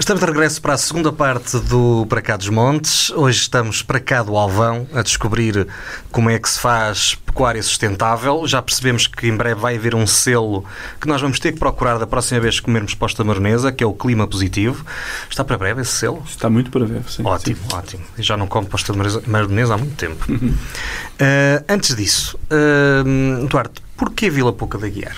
Estamos 0.00 0.22
de 0.22 0.26
regresso 0.26 0.62
para 0.62 0.72
a 0.72 0.78
segunda 0.78 1.12
parte 1.12 1.58
do 1.58 2.06
Para 2.08 2.22
Cá 2.22 2.34
dos 2.38 2.48
Montes. 2.48 3.10
Hoje 3.10 3.42
estamos 3.42 3.82
para 3.82 4.00
cá 4.00 4.22
do 4.22 4.34
Alvão 4.34 4.88
a 4.94 5.02
descobrir 5.02 5.68
como 6.10 6.30
é 6.30 6.38
que 6.38 6.48
se 6.48 6.58
faz 6.58 7.16
pecuária 7.16 7.62
sustentável. 7.62 8.46
Já 8.46 8.62
percebemos 8.62 9.06
que 9.06 9.28
em 9.28 9.36
breve 9.36 9.60
vai 9.60 9.76
haver 9.76 9.94
um 9.94 10.06
selo 10.06 10.64
que 10.98 11.06
nós 11.06 11.20
vamos 11.20 11.38
ter 11.38 11.52
que 11.52 11.58
procurar 11.58 11.98
da 11.98 12.06
próxima 12.06 12.40
vez 12.40 12.58
que 12.58 12.64
comermos 12.64 12.94
posta 12.94 13.22
maronesa, 13.22 13.70
que 13.70 13.84
é 13.84 13.86
o 13.86 13.92
clima 13.92 14.26
positivo. 14.26 14.86
Está 15.28 15.44
para 15.44 15.58
breve 15.58 15.82
esse 15.82 15.92
selo? 15.92 16.22
Está 16.26 16.48
muito 16.48 16.70
para 16.70 16.86
breve, 16.86 17.12
sim. 17.12 17.22
Ótimo, 17.22 17.58
sim. 17.68 17.76
ótimo. 17.76 18.04
Já 18.18 18.38
não 18.38 18.46
como 18.46 18.66
posta 18.68 18.94
maronesa 19.26 19.74
há 19.74 19.76
muito 19.76 19.96
tempo. 19.96 20.32
Uh, 20.32 21.62
antes 21.68 21.94
disso, 21.94 22.38
uh, 22.50 23.46
Duarte, 23.46 23.82
porquê 23.98 24.30
Vila 24.30 24.52
Pouca 24.54 24.78
da 24.78 24.88
Guiar? 24.88 25.14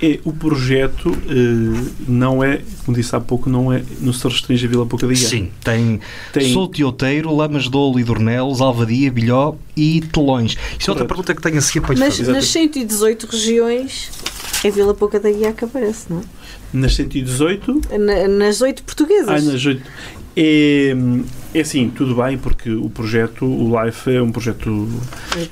É, 0.00 0.20
o 0.24 0.32
projeto 0.32 1.10
uh, 1.10 1.90
não 2.06 2.42
é, 2.42 2.60
como 2.84 2.96
disse 2.96 3.16
há 3.16 3.20
pouco, 3.20 3.50
não, 3.50 3.72
é, 3.72 3.82
não 4.00 4.12
se 4.12 4.26
restringe 4.28 4.64
a 4.64 4.68
Vila 4.68 4.86
Pouca 4.86 5.06
da 5.06 5.12
Guiar. 5.12 5.28
Sim, 5.28 5.50
tem, 5.64 6.00
tem... 6.32 6.52
Souto 6.52 6.80
e 6.80 6.84
Outeiro, 6.84 7.34
Lamas 7.34 7.68
de 7.68 7.76
Ouro 7.76 7.98
e 7.98 8.04
Dornelos, 8.04 8.60
Alvadia, 8.60 9.10
Bilhó 9.10 9.56
e 9.76 10.00
Telões. 10.00 10.56
Isso 10.78 10.88
é 10.88 10.92
outra 10.92 11.04
pergunta 11.04 11.34
que 11.34 11.42
tenho 11.42 11.58
assim 11.58 11.80
para 11.80 11.96
Mas 11.96 12.16
fazer. 12.16 12.30
nas 12.30 12.46
118 12.46 13.26
regiões 13.26 14.10
é 14.62 14.70
Vila 14.70 14.94
Pouca 14.94 15.18
da 15.18 15.30
Guiar 15.30 15.52
que 15.52 15.64
aparece, 15.64 16.06
não 16.10 16.20
é? 16.20 16.22
Nas 16.72 16.94
118? 16.94 17.80
Na, 17.98 18.28
nas 18.28 18.60
8 18.60 18.82
portuguesas. 18.82 19.28
Ah, 19.28 19.52
nas 19.52 19.64
8. 19.64 19.82
É, 20.36 20.94
é 21.54 21.60
assim, 21.60 21.90
tudo 21.90 22.14
bem, 22.14 22.38
porque 22.38 22.70
o 22.70 22.88
projeto, 22.88 23.44
o 23.44 23.84
LIFE 23.84 24.16
é 24.16 24.22
um 24.22 24.30
projeto 24.30 24.88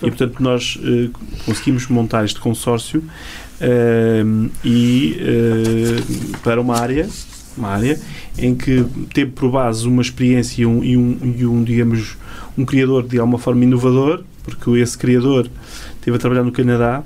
e, 0.02 0.08
portanto, 0.08 0.40
nós 0.40 0.78
eh, 0.80 1.08
conseguimos 1.44 1.88
montar 1.88 2.24
este 2.24 2.38
consórcio 2.38 3.02
e 4.64 5.16
eh, 5.18 6.36
para 6.42 6.60
uma 6.60 6.78
área, 6.78 7.08
uma 7.56 7.68
área 7.68 7.98
em 8.38 8.54
que 8.54 8.84
teve 9.12 9.30
por 9.30 9.50
base 9.50 9.86
uma 9.88 10.02
experiência 10.02 10.62
e 10.62 10.66
um, 10.66 10.84
e 10.84 10.96
um, 10.96 11.34
e 11.38 11.46
um, 11.46 11.64
digamos, 11.64 12.16
um 12.56 12.64
criador 12.64 13.06
de 13.06 13.18
alguma 13.18 13.38
forma 13.38 13.64
inovador, 13.64 14.24
porque 14.44 14.70
esse 14.72 14.96
criador 14.96 15.48
esteve 15.94 16.16
a 16.16 16.20
trabalhar 16.20 16.44
no 16.44 16.52
Canadá 16.52 17.02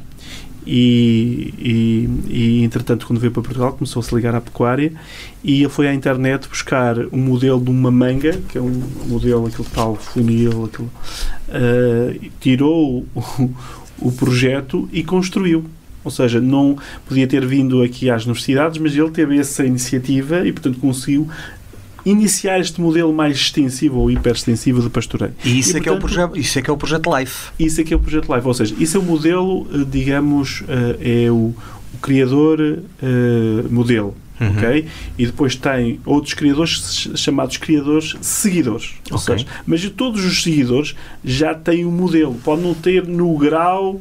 e, 0.66 1.54
e, 1.58 2.08
e, 2.28 2.64
entretanto 2.64 3.06
quando 3.06 3.18
veio 3.18 3.32
para 3.32 3.42
Portugal 3.42 3.72
começou 3.72 4.00
a 4.00 4.02
se 4.02 4.14
ligar 4.14 4.34
à 4.34 4.40
pecuária 4.40 4.92
e 5.42 5.66
foi 5.70 5.88
à 5.88 5.94
internet 5.94 6.48
buscar 6.48 6.98
um 7.10 7.18
modelo 7.18 7.58
de 7.60 7.70
uma 7.70 7.90
manga 7.90 8.38
que 8.48 8.58
é 8.58 8.60
um 8.60 8.82
modelo 9.06 9.46
aquele 9.46 9.68
tal 9.72 9.96
funil 9.96 10.66
aquele, 10.66 10.88
uh, 10.88 12.30
tirou 12.40 13.06
o, 13.14 13.50
o 13.98 14.12
projeto 14.12 14.86
e 14.92 15.02
construiu 15.02 15.64
ou 16.04 16.10
seja, 16.10 16.40
não 16.40 16.76
podia 17.06 17.26
ter 17.26 17.44
vindo 17.44 17.82
aqui 17.82 18.10
às 18.10 18.24
universidades, 18.24 18.78
mas 18.78 18.96
ele 18.96 19.10
teve 19.10 19.38
essa 19.38 19.64
iniciativa 19.64 20.46
e, 20.46 20.52
portanto, 20.52 20.78
conseguiu 20.78 21.28
iniciar 22.04 22.58
este 22.58 22.80
modelo 22.80 23.12
mais 23.12 23.36
extensivo 23.36 23.98
ou 23.98 24.10
hiperextensivo 24.10 24.82
de 24.82 24.88
pastoreio. 24.88 25.34
E 25.44 25.58
isso, 25.58 25.76
e, 25.76 25.80
é, 25.80 25.82
portanto, 25.82 25.82
que 25.82 25.88
é 25.88 25.92
o 25.92 25.98
projeto, 25.98 26.38
isso 26.38 26.58
é 26.58 26.62
que 26.62 26.70
é 26.70 26.72
o 26.72 26.76
projeto 26.76 27.16
LIFE. 27.16 27.50
Isso 27.58 27.80
é 27.80 27.84
que 27.84 27.94
é 27.94 27.96
o 27.96 28.00
projeto 28.00 28.34
LIFE, 28.34 28.46
ou 28.46 28.54
seja, 28.54 28.74
isso 28.78 28.96
é 28.96 29.00
o 29.00 29.02
modelo, 29.02 29.66
eh, 29.72 29.84
digamos, 29.88 30.62
eh, 30.68 31.24
é 31.26 31.30
o, 31.30 31.54
o 31.94 31.98
criador 32.00 32.60
uh, 32.60 33.72
modelo. 33.72 34.16
Uhum. 34.40 34.88
E 35.18 35.26
depois 35.26 35.54
tem 35.54 36.00
outros 36.06 36.32
criadores 36.32 37.10
chamados 37.14 37.58
criadores 37.58 38.16
seguidores. 38.22 38.94
Ou 39.10 39.18
okay. 39.18 39.38
seja, 39.38 39.46
mas 39.66 39.86
todos 39.90 40.24
os 40.24 40.42
seguidores 40.42 40.96
já 41.22 41.54
têm 41.54 41.84
um 41.84 41.90
modelo. 41.90 42.34
Pode 42.42 42.62
não 42.62 42.72
ter 42.72 43.06
no 43.06 43.36
grau 43.36 44.00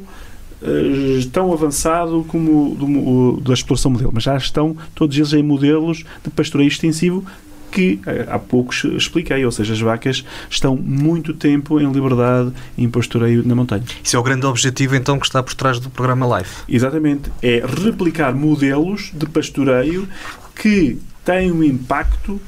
tão 1.32 1.52
avançado 1.52 2.24
como 2.28 2.74
do, 2.74 2.86
o, 2.86 3.40
da 3.40 3.54
exploração 3.54 3.90
modelo, 3.90 4.10
mas 4.12 4.24
já 4.24 4.36
estão 4.36 4.76
todos 4.94 5.16
eles 5.16 5.32
em 5.32 5.42
modelos 5.42 6.04
de 6.22 6.30
pastoreio 6.30 6.68
extensivo 6.68 7.24
que 7.70 8.00
eh, 8.04 8.26
há 8.28 8.38
pouco 8.38 8.74
expliquei, 8.96 9.44
ou 9.44 9.52
seja, 9.52 9.72
as 9.72 9.80
vacas 9.80 10.24
estão 10.50 10.76
muito 10.76 11.32
tempo 11.32 11.80
em 11.80 11.90
liberdade 11.90 12.52
em 12.76 12.90
pastoreio 12.90 13.46
na 13.46 13.54
montanha. 13.54 13.84
Isso 14.02 14.16
é 14.16 14.18
o 14.18 14.22
grande 14.22 14.44
objetivo 14.44 14.96
então 14.96 15.18
que 15.18 15.26
está 15.26 15.42
por 15.42 15.54
trás 15.54 15.78
do 15.78 15.88
programa 15.88 16.38
Life. 16.38 16.64
Exatamente, 16.68 17.30
é 17.40 17.64
replicar 17.64 18.34
modelos 18.34 19.12
de 19.14 19.26
pastoreio 19.26 20.08
que 20.54 20.98
têm 21.24 21.52
um 21.52 21.62
impacto 21.62 22.40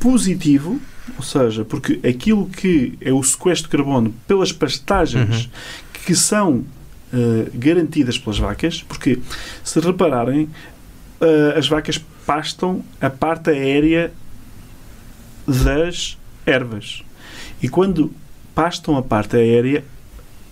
positivo, 0.00 0.80
ou 1.16 1.22
seja, 1.22 1.64
porque 1.64 2.00
aquilo 2.06 2.46
que 2.46 2.94
é 3.00 3.12
o 3.12 3.22
sequestro 3.22 3.70
de 3.70 3.76
carbono 3.76 4.14
pelas 4.26 4.52
pastagens 4.52 5.44
uhum. 5.44 5.50
que 6.04 6.14
são 6.14 6.64
uh, 7.12 7.50
garantidas 7.54 8.18
pelas 8.18 8.38
vacas, 8.38 8.82
porque 8.82 9.18
se 9.62 9.80
repararem, 9.80 10.44
uh, 11.20 11.58
as 11.58 11.68
vacas 11.68 11.98
pastam 12.26 12.82
a 13.00 13.08
parte 13.08 13.50
aérea 13.50 14.12
das 15.46 16.18
ervas. 16.44 17.02
E 17.62 17.68
quando 17.68 18.12
pastam 18.54 18.96
a 18.96 19.02
parte 19.02 19.36
aérea, 19.36 19.84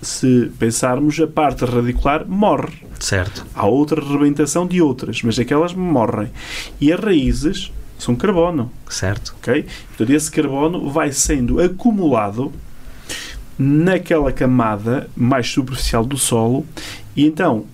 se 0.01 0.53
pensarmos, 0.59 1.19
a 1.19 1.27
parte 1.27 1.65
radicular 1.65 2.27
morre. 2.27 2.85
Certo. 3.01 3.47
Há 3.55 3.67
outra 3.67 4.03
rebentação 4.03 4.67
de 4.67 4.81
outras, 4.81 5.23
mas 5.23 5.39
aquelas 5.39 5.73
morrem. 5.73 6.31
E 6.81 6.93
as 6.93 7.01
raízes 7.01 7.73
são 7.99 8.15
carbono. 8.15 8.71
Certo. 8.89 9.35
Ok? 9.39 9.67
Então 9.95 10.15
esse 10.15 10.31
carbono 10.31 10.91
vai 10.91 11.13
sendo 11.13 11.61
acumulado 11.61 12.53
naquela 13.59 14.33
camada 14.33 15.09
mais 15.17 15.49
superficial 15.49 16.05
do 16.05 16.19
solo 16.19 16.67
e 17.17 17.25
então 17.25 17.67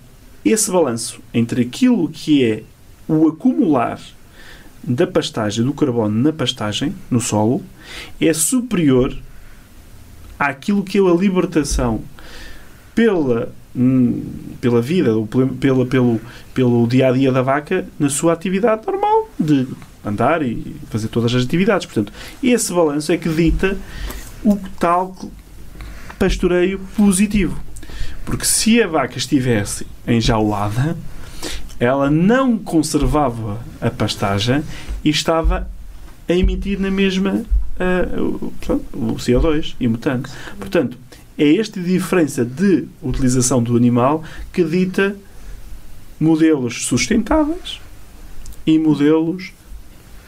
esse 0.43 0.71
balanço 0.71 1.19
entre 1.33 1.61
aquilo 1.61 2.09
que 2.09 2.43
é 2.43 2.63
o 3.07 3.27
acumular 3.27 3.99
da 4.83 5.05
pastagem, 5.05 5.63
do 5.63 5.73
carbono 5.73 6.21
na 6.21 6.33
pastagem, 6.33 6.95
no 7.09 7.19
solo, 7.19 7.63
é 8.19 8.33
superior 8.33 9.15
àquilo 10.39 10.83
que 10.83 10.97
é 10.97 11.01
a 11.01 11.13
libertação 11.13 12.01
pela, 12.95 13.53
hum, 13.75 14.23
pela 14.59 14.81
vida, 14.81 15.11
pela, 15.59 15.85
pelo, 15.85 16.21
pelo 16.53 16.87
dia 16.87 17.09
a 17.09 17.11
dia 17.11 17.31
da 17.31 17.41
vaca 17.41 17.85
na 17.99 18.09
sua 18.09 18.33
atividade 18.33 18.81
normal 18.87 19.29
de 19.39 19.67
andar 20.03 20.41
e 20.41 20.75
fazer 20.89 21.09
todas 21.09 21.33
as 21.35 21.43
atividades. 21.43 21.85
Portanto, 21.85 22.11
esse 22.41 22.73
balanço 22.73 23.11
é 23.11 23.17
que 23.17 23.29
dita 23.29 23.77
o 24.43 24.57
tal 24.79 25.15
pastoreio 26.21 26.79
positivo. 26.95 27.59
Porque 28.23 28.45
se 28.45 28.79
a 28.79 28.85
vaca 28.85 29.17
estivesse 29.17 29.87
enjaulada, 30.07 30.95
ela 31.79 32.11
não 32.11 32.59
conservava 32.59 33.59
a 33.81 33.89
pastagem 33.89 34.63
e 35.03 35.09
estava 35.09 35.67
a 36.29 36.33
emitir 36.33 36.79
na 36.79 36.91
mesma 36.91 37.43
uh, 37.79 38.53
o 38.93 39.15
CO2 39.15 39.73
e 39.79 39.87
o 39.87 39.89
metano. 39.89 40.23
Portanto, 40.59 40.95
é 41.35 41.55
esta 41.55 41.81
diferença 41.81 42.45
de 42.45 42.85
utilização 43.01 43.63
do 43.63 43.75
animal 43.75 44.23
que 44.53 44.63
dita 44.63 45.15
modelos 46.19 46.85
sustentáveis 46.85 47.81
e 48.63 48.77
modelos 48.77 49.51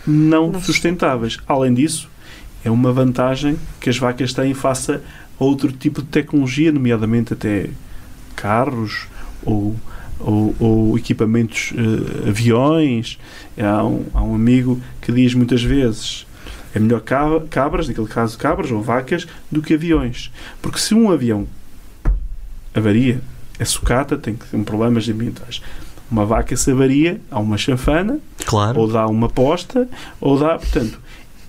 não 0.07 0.59
sustentáveis. 0.59 1.37
Além 1.47 1.71
disso, 1.71 2.09
é 2.65 2.71
uma 2.71 2.91
vantagem 2.91 3.59
que 3.79 3.91
as 3.91 3.97
vacas 3.99 4.33
têm 4.33 4.55
face 4.55 4.99
outro 5.43 5.71
tipo 5.71 6.01
de 6.01 6.07
tecnologia, 6.07 6.71
nomeadamente 6.71 7.33
até 7.33 7.69
carros 8.35 9.07
ou 9.43 9.75
ou, 10.19 10.55
ou 10.57 10.97
equipamentos, 10.97 11.71
uh, 11.71 12.29
aviões. 12.29 13.19
Há 13.57 13.83
um, 13.83 14.05
há 14.13 14.23
um 14.23 14.33
amigo 14.33 14.81
que 15.01 15.11
diz 15.11 15.33
muitas 15.33 15.61
vezes 15.61 16.25
é 16.73 16.79
melhor 16.79 17.01
cabras, 17.49 17.87
naquele 17.87 18.07
caso 18.07 18.37
cabras 18.37 18.71
ou 18.71 18.81
vacas, 18.81 19.27
do 19.51 19.61
que 19.61 19.75
aviões. 19.75 20.31
Porque 20.61 20.79
se 20.79 20.95
um 20.95 21.11
avião 21.11 21.47
avaria, 22.73 23.21
é 23.59 23.65
sucata, 23.65 24.17
tem, 24.17 24.35
problemas 24.65 25.07
ambientais. 25.07 25.61
Uma 26.09 26.25
vaca 26.25 26.55
se 26.57 26.71
avaria, 26.71 27.21
há 27.29 27.39
uma 27.39 27.57
chanfana, 27.57 28.19
claro. 28.45 28.79
ou 28.79 28.91
dá 28.91 29.05
uma 29.05 29.29
posta, 29.29 29.87
ou 30.19 30.37
dá. 30.37 30.57
Portanto, 30.57 30.99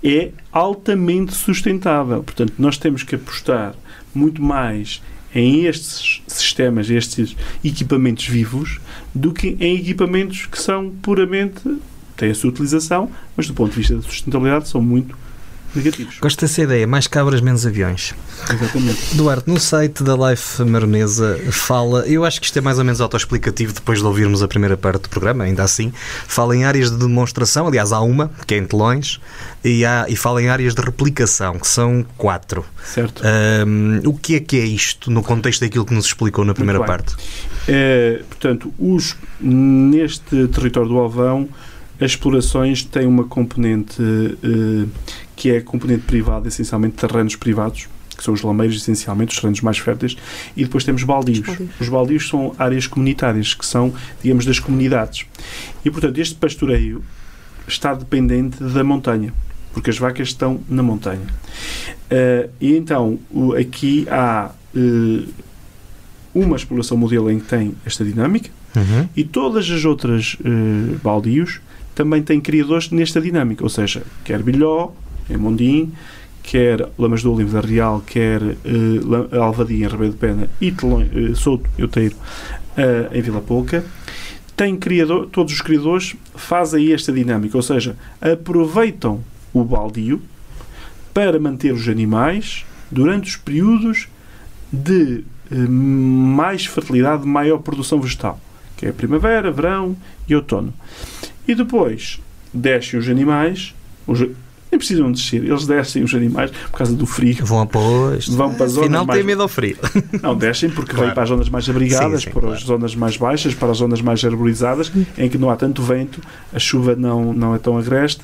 é 0.03 0.30
altamente 0.53 1.34
sustentável. 1.34 2.22
Portanto, 2.22 2.53
nós 2.59 2.76
temos 2.76 3.03
que 3.03 3.14
apostar 3.14 3.74
muito 4.17 4.43
mais 4.43 5.03
em 5.35 5.65
estes 5.65 6.23
sistemas, 6.29 6.89
estes 6.89 7.37
equipamentos 7.65 8.27
vivos, 8.27 8.81
do 9.15 9.33
que 9.33 9.57
em 9.59 9.77
equipamentos 9.77 10.47
que 10.47 10.61
são 10.61 10.91
puramente 11.03 11.79
têm 12.17 12.31
a 12.31 12.35
sua 12.35 12.51
utilização, 12.51 13.11
mas 13.37 13.49
do 13.49 13.55
ponto 13.55 13.71
de 13.71 13.79
vista 13.79 13.97
da 13.97 14.03
sustentabilidade 14.03 14.69
são 14.69 14.81
muito 14.81 15.17
negativos. 15.77 16.18
Gosto 16.20 16.41
dessa 16.41 16.62
ideia, 16.62 16.87
mais 16.87 17.07
cabras, 17.07 17.41
menos 17.41 17.66
aviões. 17.66 18.14
Exatamente. 18.51 19.16
Duarte, 19.16 19.49
no 19.49 19.59
site 19.59 20.03
da 20.03 20.14
Life 20.14 20.62
Maronesa 20.62 21.39
fala, 21.51 22.07
eu 22.07 22.25
acho 22.25 22.41
que 22.41 22.47
isto 22.47 22.59
é 22.59 22.62
mais 22.62 22.79
ou 22.79 22.85
menos 22.85 23.01
autoexplicativo 23.01 23.72
depois 23.72 23.99
de 24.01 24.05
ouvirmos 24.05 24.43
a 24.43 24.49
primeira 24.49 24.77
parte 24.77 25.03
do 25.03 25.09
programa, 25.09 25.45
ainda 25.45 25.62
assim, 25.62 25.93
fala 26.27 26.57
em 26.57 26.64
áreas 26.64 26.91
de 26.91 26.99
demonstração, 26.99 27.66
aliás 27.66 27.93
há 27.93 28.01
uma, 28.01 28.31
que 28.47 28.55
é 28.55 28.59
em 28.59 28.66
telões, 28.66 29.20
e, 29.64 29.85
há, 29.85 30.07
e 30.09 30.16
fala 30.16 30.43
em 30.43 30.49
áreas 30.49 30.75
de 30.75 30.83
replicação, 30.83 31.59
que 31.59 31.66
são 31.66 32.05
quatro. 32.16 32.64
Certo. 32.85 33.22
Um, 33.66 34.09
o 34.09 34.14
que 34.14 34.37
é 34.37 34.41
que 34.41 34.59
é 34.59 34.64
isto 34.64 35.11
no 35.11 35.22
contexto 35.22 35.61
daquilo 35.61 35.85
que 35.85 35.95
nos 35.95 36.07
explicou 36.07 36.45
na 36.45 36.55
primeira 36.55 36.85
parte? 36.85 37.14
É, 37.66 38.22
portanto, 38.29 38.72
os, 38.79 39.16
neste 39.41 40.47
território 40.49 40.89
do 40.89 40.99
Alvão, 40.99 41.49
as 42.01 42.11
explorações 42.11 42.83
têm 42.83 43.07
uma 43.07 43.25
componente 43.25 44.03
uh, 44.03 44.89
que 45.37 45.51
é 45.51 45.59
a 45.59 45.62
componente 45.62 46.03
privada, 46.03 46.49
essencialmente 46.49 46.97
terrenos 46.97 47.37
privados, 47.37 47.89
que 48.16 48.22
são 48.22 48.32
os 48.32 48.43
lameiros, 48.43 48.76
essencialmente, 48.76 49.35
os 49.35 49.41
terrenos 49.41 49.61
mais 49.61 49.78
férteis, 49.78 50.16
e 50.57 50.64
depois 50.64 50.85
temos 50.85 51.03
baldios. 51.03 51.41
Os 51.41 51.47
baldios. 51.47 51.80
Os 51.80 51.89
baldios 51.89 52.28
são 52.28 52.55
áreas 52.59 52.87
comunitárias, 52.87 53.55
que 53.55 53.66
são, 53.66 53.93
digamos, 54.22 54.45
das 54.47 54.59
comunidades. 54.59 55.26
E, 55.85 55.91
portanto, 55.91 56.18
este 56.18 56.35
pastoreio 56.37 57.03
está 57.66 57.95
dependente 57.95 58.62
da 58.62 58.85
montanha, 58.85 59.32
porque 59.72 59.91
as 59.91 59.99
vacas 59.99 60.28
estão 60.28 60.61
na 60.68 60.82
montanha. 60.82 61.26
Uh, 62.05 62.51
e 62.61 62.76
então, 62.76 63.18
o, 63.30 63.55
aqui 63.55 64.07
há 64.09 64.53
uh, 64.74 65.28
uma 66.35 66.57
exploração 66.57 66.97
modelo 66.97 67.30
em 67.30 67.41
que 67.41 67.47
tem 67.47 67.74
esta 67.85 68.05
dinâmica, 68.05 68.51
uhum. 68.76 69.09
e 69.16 69.24
todas 69.24 69.68
as 69.70 69.85
outras 69.85 70.37
uh, 70.41 70.99
baldios 71.03 71.61
também 71.95 72.22
têm 72.22 72.41
criadores 72.41 72.91
nesta 72.91 73.20
dinâmica, 73.20 73.62
ou 73.62 73.70
seja, 73.70 74.03
quer 74.24 74.43
bilhó, 74.43 74.91
em 75.29 75.37
Mondim, 75.37 75.93
quer 76.43 76.89
Lamas 76.99 77.22
do 77.22 77.33
Olivo 77.33 77.53
da 77.53 77.66
Real, 77.66 78.03
quer 78.07 78.43
uh, 78.43 79.41
Alvadia 79.41 79.87
em 79.87 79.89
Ribeiro 79.89 80.12
de 80.12 80.18
Pena 80.18 80.51
e 80.61 80.70
Telões, 80.70 81.09
uh, 81.14 81.35
Souto, 81.35 81.68
Euteiro, 81.79 82.14
uh, 82.77 83.16
em 83.16 83.22
Vila 83.22 83.41
Pouca, 83.41 83.85
tem 84.57 84.77
criador, 84.77 85.27
todos 85.27 85.53
os 85.53 85.61
criadores 85.61 86.14
fazem 86.35 86.93
esta 86.93 87.12
dinâmica, 87.12 87.57
ou 87.57 87.62
seja, 87.62 87.97
aproveitam 88.20 89.20
o 89.53 89.64
baldio 89.64 90.22
para 91.12 91.39
manter 91.41 91.72
os 91.72 91.89
animais 91.89 92.64
durante 92.91 93.31
os 93.31 93.37
períodos 93.37 94.09
de 94.72 95.25
eh, 95.51 95.57
mais 95.57 96.66
fertilidade, 96.66 97.27
maior 97.27 97.59
produção 97.59 98.01
vegetal, 98.01 98.41
que 98.77 98.87
é 98.87 98.93
primavera, 98.93 99.51
verão 99.51 99.97
e 100.29 100.35
outono. 100.35 100.72
E 101.47 101.55
depois 101.55 102.20
descem 102.53 102.99
os 102.99 103.09
animais, 103.09 103.75
os, 104.07 104.20
nem 104.75 104.79
precisam 104.79 105.11
descer, 105.12 105.45
eles 105.45 105.66
descem 105.66 106.03
os 106.03 106.12
animais 106.14 106.51
por 106.70 106.79
causa 106.79 106.95
do 106.95 107.07
frio. 107.07 107.37
Vão 107.45 107.61
após. 107.61 108.27
Vão 108.29 108.53
para 108.55 108.66
as 108.66 108.72
zonas 108.72 108.87
Afinal, 108.89 109.07
mais- 109.07 109.18
tem 109.18 109.27
medo 109.27 109.43
ao 109.43 109.49
frio. 109.49 109.77
Não, 110.22 110.37
descem 110.37 110.68
porque 110.70 110.91
Claro. 110.93 111.07
vêm 111.07 111.14
para 111.14 111.22
as 111.22 111.29
zonas 111.29 111.49
mais 111.49 111.68
abrigadas, 111.68 112.20
Sim, 112.22 112.27
sim, 112.27 112.31
para 112.33 112.41
claro. 112.43 112.57
as 112.57 112.62
zonas 112.64 112.95
mais 112.97 113.16
baixas, 113.16 113.55
para 113.55 113.70
as 113.70 113.79
zonas 113.79 114.01
mais 114.03 114.25
arborizadas, 114.25 114.91
em 115.16 115.29
que 115.29 115.39
não 115.39 115.49
há 115.51 115.57
tanto 115.57 115.83
vento, 115.83 116.20
a 116.53 116.59
chuva 116.59 116.95
não, 116.97 117.33
não 117.33 117.55
é 117.55 117.59
tão 117.59 117.79
agreste, 117.79 118.22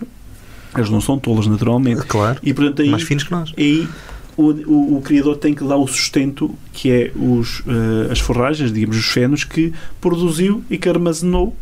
eles 0.77 0.91
não 0.91 1.01
são 1.01 1.19
tolos 1.19 1.47
naturalmente. 1.47 2.03
Claro. 2.07 2.39
E 2.43 2.53
portanto 2.53 2.83
aí, 2.83 2.91
Mais 2.91 3.03
finos 3.03 3.23
que 3.25 3.31
nós. 3.31 3.53
aí 3.57 3.89
o, 4.37 4.45
o, 4.51 4.97
o 4.99 5.03
criador 5.03 5.37
tem 5.37 5.53
que 5.55 5.63
dar 5.65 5.77
o 5.77 5.87
sustento 5.87 6.55
que 6.73 6.91
é 6.91 7.11
os, 7.17 7.63
eh, 7.67 8.11
as 8.13 8.21
forragens, 8.21 8.73
digamos, 8.73 8.97
os 8.97 9.07
fenos 9.07 9.45
que 9.45 9.73
produziu 10.01 10.63
e 10.71 10.79
que 10.79 10.89
armazenou 10.89 11.55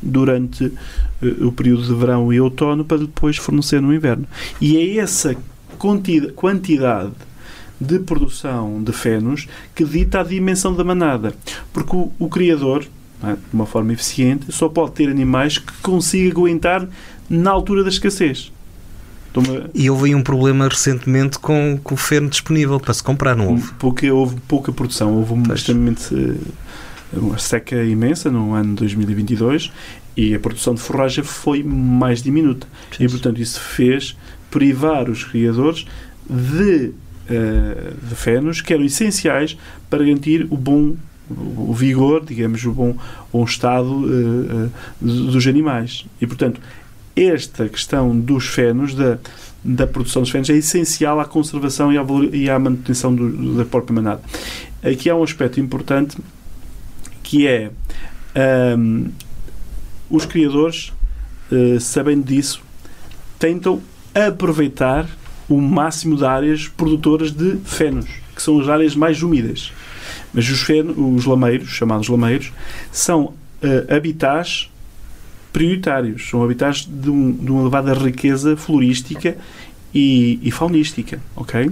durante 0.00 0.72
eh, 1.22 1.26
o 1.44 1.50
período 1.52 1.84
de 1.84 1.94
verão 1.94 2.32
e 2.32 2.40
outono 2.40 2.84
para 2.84 2.98
depois 2.98 3.36
fornecer 3.36 3.80
no 3.82 3.92
inverno. 3.94 4.26
E 4.60 4.76
é 4.76 4.96
essa 4.98 5.34
quantidade, 6.36 7.12
de 7.80 7.98
produção 7.98 8.80
de 8.80 8.92
fenos 8.92 9.48
que 9.74 9.84
dita 9.84 10.20
a 10.20 10.22
dimensão 10.22 10.72
da 10.72 10.84
manada. 10.84 11.34
Porque 11.72 11.96
o, 11.96 12.12
o 12.16 12.28
criador, 12.28 12.84
é, 13.24 13.32
de 13.32 13.38
uma 13.52 13.66
forma 13.66 13.92
eficiente, 13.92 14.52
só 14.52 14.68
pode 14.68 14.92
ter 14.92 15.08
animais 15.08 15.58
que 15.58 15.72
consiga 15.82 16.30
aguentar 16.30 16.86
na 17.28 17.50
altura 17.50 17.82
da 17.82 17.88
escassez. 17.88 18.52
Estou-me 19.26 19.56
a- 19.56 19.70
E 19.74 19.90
houve 19.90 20.10
aí 20.10 20.14
um 20.14 20.22
problema 20.22 20.68
recentemente 20.68 21.40
com, 21.40 21.76
com 21.82 21.94
o 21.94 21.98
feno 21.98 22.28
disponível 22.28 22.78
para 22.78 22.94
se 22.94 23.02
comprar, 23.02 23.34
não 23.34 23.48
houve? 23.48 23.72
porque 23.80 24.08
houve 24.12 24.36
pouca 24.46 24.70
produção, 24.70 25.14
houve 25.16 25.34
Pois. 25.44 25.58
extremamente 25.58 26.14
eh, 26.14 26.36
uma 27.14 27.38
seca 27.38 27.82
imensa 27.84 28.30
no 28.30 28.54
ano 28.54 28.74
2022 28.74 29.70
e 30.16 30.34
a 30.34 30.40
produção 30.40 30.74
de 30.74 30.80
forragem 30.80 31.22
foi 31.24 31.62
mais 31.62 32.22
diminuta. 32.22 32.66
E 32.98 33.08
portanto 33.08 33.40
isso 33.40 33.60
fez 33.60 34.16
privar 34.50 35.08
os 35.08 35.24
criadores 35.24 35.86
de, 36.28 36.92
eh, 37.28 37.92
de 38.08 38.14
fenos 38.14 38.60
que 38.60 38.72
eram 38.74 38.84
essenciais 38.84 39.56
para 39.88 40.00
garantir 40.04 40.46
o 40.50 40.56
bom 40.56 40.94
o 41.30 41.72
vigor, 41.72 42.22
digamos, 42.26 42.62
o 42.64 42.72
bom, 42.72 42.94
bom 43.32 43.44
estado 43.44 44.04
eh, 44.06 44.66
eh, 44.66 44.68
dos 45.00 45.46
animais. 45.46 46.04
E 46.20 46.26
portanto 46.26 46.60
esta 47.16 47.68
questão 47.68 48.18
dos 48.18 48.46
fenos, 48.46 48.94
da, 48.94 49.18
da 49.64 49.86
produção 49.86 50.22
dos 50.22 50.30
fenos, 50.30 50.50
é 50.50 50.54
essencial 50.56 51.20
à 51.20 51.24
conservação 51.24 51.92
e 51.92 51.96
à, 51.98 52.04
e 52.32 52.50
à 52.50 52.58
manutenção 52.58 53.14
do- 53.14 53.54
da 53.56 53.64
própria 53.64 53.94
manada. 53.94 54.20
Aqui 54.82 55.08
há 55.08 55.16
um 55.16 55.22
aspecto 55.22 55.60
importante 55.60 56.16
que 57.32 57.46
é 57.46 57.70
ahm, 58.34 59.06
os 60.10 60.26
criadores, 60.26 60.92
eh, 61.50 61.78
sabendo 61.80 62.24
disso, 62.24 62.60
tentam 63.38 63.80
aproveitar 64.14 65.08
o 65.48 65.58
máximo 65.58 66.14
de 66.14 66.26
áreas 66.26 66.68
produtoras 66.68 67.30
de 67.32 67.56
fenos, 67.64 68.04
que 68.36 68.42
são 68.42 68.60
as 68.60 68.68
áreas 68.68 68.94
mais 68.94 69.22
úmidas. 69.22 69.72
Mas 70.34 70.46
os, 70.50 70.60
feno, 70.60 71.14
os 71.16 71.24
lameiros, 71.24 71.70
chamados 71.70 72.06
lameiros, 72.08 72.52
são 72.90 73.32
eh, 73.62 73.86
habitats 73.96 74.68
prioritários, 75.54 76.28
são 76.28 76.44
habitats 76.44 76.84
de, 76.86 77.08
um- 77.08 77.32
de 77.32 77.50
uma 77.50 77.62
elevada 77.62 77.94
riqueza 77.94 78.58
florística 78.58 79.38
e, 79.94 80.38
e 80.42 80.50
faunística, 80.50 81.18
ok? 81.34 81.70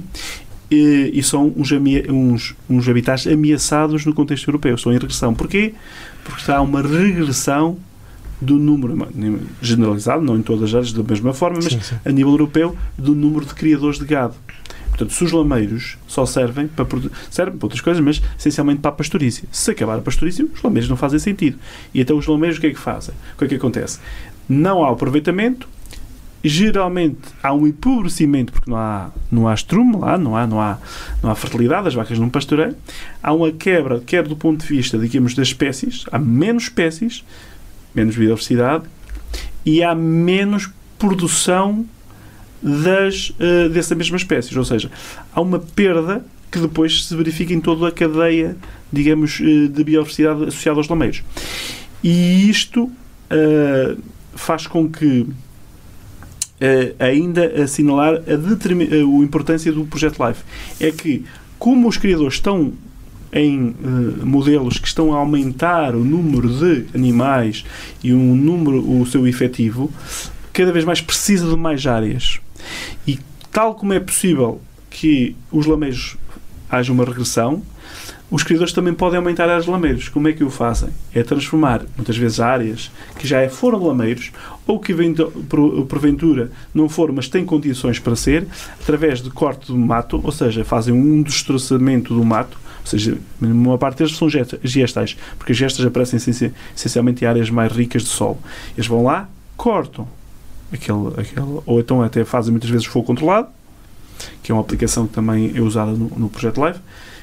E, 0.70 1.10
e 1.14 1.22
são 1.22 1.52
uns, 1.56 1.72
uns, 2.08 2.54
uns 2.68 2.88
habitats 2.88 3.26
ameaçados 3.26 4.06
no 4.06 4.14
contexto 4.14 4.48
europeu, 4.48 4.74
estão 4.74 4.92
em 4.92 4.96
regressão. 4.96 5.34
Porquê? 5.34 5.74
Porque 6.22 6.40
está 6.40 6.60
uma 6.60 6.80
regressão 6.80 7.76
do 8.40 8.56
número, 8.56 9.08
generalizado, 9.60 10.22
não 10.22 10.36
em 10.36 10.42
todas 10.42 10.70
as 10.70 10.74
áreas 10.74 10.92
da 10.92 11.02
mesma 11.02 11.34
forma, 11.34 11.58
mas 11.62 11.72
Sim, 11.72 11.80
sim. 11.80 11.96
a 12.04 12.10
nível 12.10 12.32
europeu, 12.32 12.76
do 12.96 13.14
número 13.14 13.44
de 13.44 13.54
criadores 13.54 13.98
de 13.98 14.06
gado. 14.06 14.34
Portanto, 14.88 15.12
se 15.12 15.24
os 15.24 15.32
lameiros 15.32 15.96
só 16.06 16.26
servem 16.26 16.68
para, 16.68 16.86
servem 17.30 17.56
para 17.56 17.66
outras 17.66 17.80
coisas, 17.80 18.02
mas 18.02 18.20
essencialmente 18.38 18.80
para 18.80 18.90
a 18.90 18.94
pastorícia. 18.94 19.44
Se 19.50 19.70
acabar 19.70 19.98
a 19.98 20.00
pastorícia, 20.02 20.44
os 20.44 20.62
lameiros 20.62 20.88
não 20.88 20.96
fazem 20.96 21.18
sentido. 21.18 21.58
E 21.94 22.00
então 22.00 22.16
os 22.18 22.26
lameiros 22.26 22.58
o 22.58 22.60
que 22.60 22.66
é 22.68 22.70
que 22.70 22.78
fazem? 22.78 23.14
O 23.34 23.38
que 23.38 23.44
é 23.44 23.48
que 23.48 23.54
acontece? 23.54 23.98
Não 24.48 24.84
há 24.84 24.90
aproveitamento, 24.90 25.68
geralmente 26.42 27.18
há 27.42 27.52
um 27.52 27.66
empobrecimento 27.66 28.52
porque 28.52 28.70
não 28.70 28.76
há, 28.76 29.10
não 29.30 29.48
há 29.48 29.54
estrume 29.54 29.96
lá, 29.96 30.16
não 30.16 30.36
há, 30.36 30.46
não, 30.46 30.60
há, 30.60 30.78
não 31.22 31.30
há 31.30 31.34
fertilidade, 31.34 31.88
as 31.88 31.94
vacas 31.94 32.18
não 32.18 32.28
pastoreiam. 32.28 32.74
Há 33.22 33.32
uma 33.32 33.52
quebra, 33.52 34.00
quer 34.00 34.26
do 34.26 34.36
ponto 34.36 34.60
de 34.60 34.66
vista, 34.66 34.98
digamos, 34.98 35.34
das 35.34 35.48
espécies, 35.48 36.04
há 36.10 36.18
menos 36.18 36.64
espécies, 36.64 37.24
menos 37.94 38.16
biodiversidade 38.16 38.84
e 39.64 39.82
há 39.82 39.94
menos 39.94 40.70
produção 40.98 41.84
das, 42.62 43.32
eh, 43.38 43.68
dessa 43.68 43.94
mesma 43.94 44.16
espécies. 44.16 44.56
Ou 44.56 44.64
seja, 44.64 44.90
há 45.32 45.40
uma 45.40 45.58
perda 45.58 46.24
que 46.50 46.58
depois 46.58 47.04
se 47.04 47.14
verifica 47.14 47.52
em 47.52 47.60
toda 47.60 47.88
a 47.88 47.92
cadeia, 47.92 48.56
digamos, 48.92 49.40
eh, 49.40 49.68
de 49.68 49.84
biodiversidade 49.84 50.44
associada 50.44 50.78
aos 50.78 50.88
lameiros. 50.88 51.22
E 52.02 52.48
isto 52.48 52.90
eh, 53.30 53.96
faz 54.34 54.66
com 54.66 54.88
que 54.88 55.26
ainda 56.98 57.62
assinalar 57.62 58.16
a, 58.16 58.36
determi- 58.36 58.88
a, 58.90 58.96
a 58.96 59.24
importância 59.24 59.72
do 59.72 59.84
projeto 59.84 60.24
Life. 60.26 60.42
É 60.78 60.90
que, 60.90 61.24
como 61.58 61.88
os 61.88 61.96
criadores 61.96 62.34
estão 62.34 62.72
em 63.32 63.74
eh, 63.82 64.24
modelos 64.24 64.78
que 64.78 64.88
estão 64.88 65.14
a 65.14 65.18
aumentar 65.18 65.94
o 65.94 66.04
número 66.04 66.48
de 66.48 66.86
animais 66.94 67.64
e 68.02 68.12
um 68.12 68.34
número, 68.34 69.00
o 69.00 69.06
seu 69.06 69.26
efetivo, 69.26 69.90
cada 70.52 70.72
vez 70.72 70.84
mais 70.84 71.00
precisa 71.00 71.48
de 71.48 71.56
mais 71.56 71.86
áreas. 71.86 72.40
E 73.06 73.18
tal 73.52 73.74
como 73.74 73.92
é 73.92 74.00
possível 74.00 74.60
que 74.90 75.36
os 75.52 75.64
lameiros 75.66 76.16
haja 76.68 76.92
uma 76.92 77.04
regressão, 77.04 77.62
os 78.30 78.42
criadores 78.44 78.72
também 78.72 78.94
podem 78.94 79.18
aumentar 79.18 79.48
as 79.50 79.66
lameiros. 79.66 80.08
Como 80.08 80.28
é 80.28 80.32
que 80.32 80.44
o 80.44 80.50
fazem? 80.50 80.90
É 81.14 81.22
transformar, 81.22 81.82
muitas 81.96 82.16
vezes, 82.16 82.38
áreas 82.40 82.90
que 83.18 83.26
já 83.26 83.48
foram 83.48 83.84
lameiros 83.86 84.30
ou 84.66 84.78
que 84.78 84.94
porventura 85.88 86.50
não 86.74 86.88
foram, 86.88 87.14
mas 87.14 87.28
têm 87.28 87.44
condições 87.44 87.98
para 87.98 88.14
ser, 88.16 88.46
através 88.80 89.20
de 89.20 89.30
corte 89.30 89.66
do 89.68 89.76
mato, 89.78 90.20
ou 90.22 90.32
seja, 90.32 90.64
fazem 90.64 90.94
um 90.94 91.22
destroçamento 91.22 92.14
do 92.14 92.24
mato, 92.24 92.58
ou 92.80 92.86
seja, 92.86 93.18
uma 93.40 93.76
parte 93.76 93.98
deles 93.98 94.16
são 94.16 94.28
gesta- 94.28 94.58
gestais, 94.62 95.16
porque 95.36 95.52
as 95.52 95.58
gestas 95.58 95.84
aparecem 95.84 96.16
essenci- 96.16 96.52
essencialmente 96.74 97.24
em 97.24 97.26
áreas 97.28 97.50
mais 97.50 97.72
ricas 97.72 98.02
de 98.02 98.08
sol. 98.08 98.38
Eles 98.76 98.86
vão 98.86 99.02
lá, 99.04 99.28
cortam 99.56 100.06
aquele, 100.72 101.08
aquele 101.18 101.60
ou 101.66 101.80
então 101.80 102.00
até 102.02 102.24
fazem 102.24 102.52
muitas 102.52 102.70
vezes 102.70 102.86
fogo 102.86 103.06
controlado, 103.06 103.48
que 104.42 104.52
é 104.52 104.54
uma 104.54 104.60
aplicação 104.60 105.06
que 105.06 105.12
também 105.14 105.52
é 105.54 105.60
usada 105.60 105.90
no, 105.90 106.08
no 106.16 106.28
projeto 106.28 106.58
Live. 106.60 106.78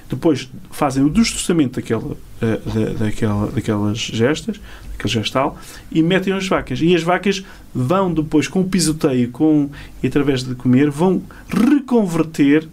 Depois 0.10 0.50
fazem 0.72 1.04
o 1.04 1.10
destroçamento 1.10 1.82
daquela, 1.82 2.16
eh, 2.42 2.60
da- 2.66 3.06
daquela, 3.06 3.48
daquelas 3.52 3.98
gestas, 3.98 4.60
daquele 4.92 5.14
gestal, 5.14 5.58
e 5.92 6.02
metem 6.02 6.32
as 6.34 6.48
vacas. 6.48 6.80
E 6.82 6.96
as 6.96 7.04
vacas 7.04 7.44
vão 7.76 8.14
depois, 8.14 8.48
com 8.48 8.62
o 8.62 8.64
pisoteio 8.64 9.30
com, 9.32 9.70
e 10.02 10.08
através 10.08 10.44
de 10.44 10.56
comer, 10.56 10.90
vão 10.90 11.22
reconverter, 11.50 12.68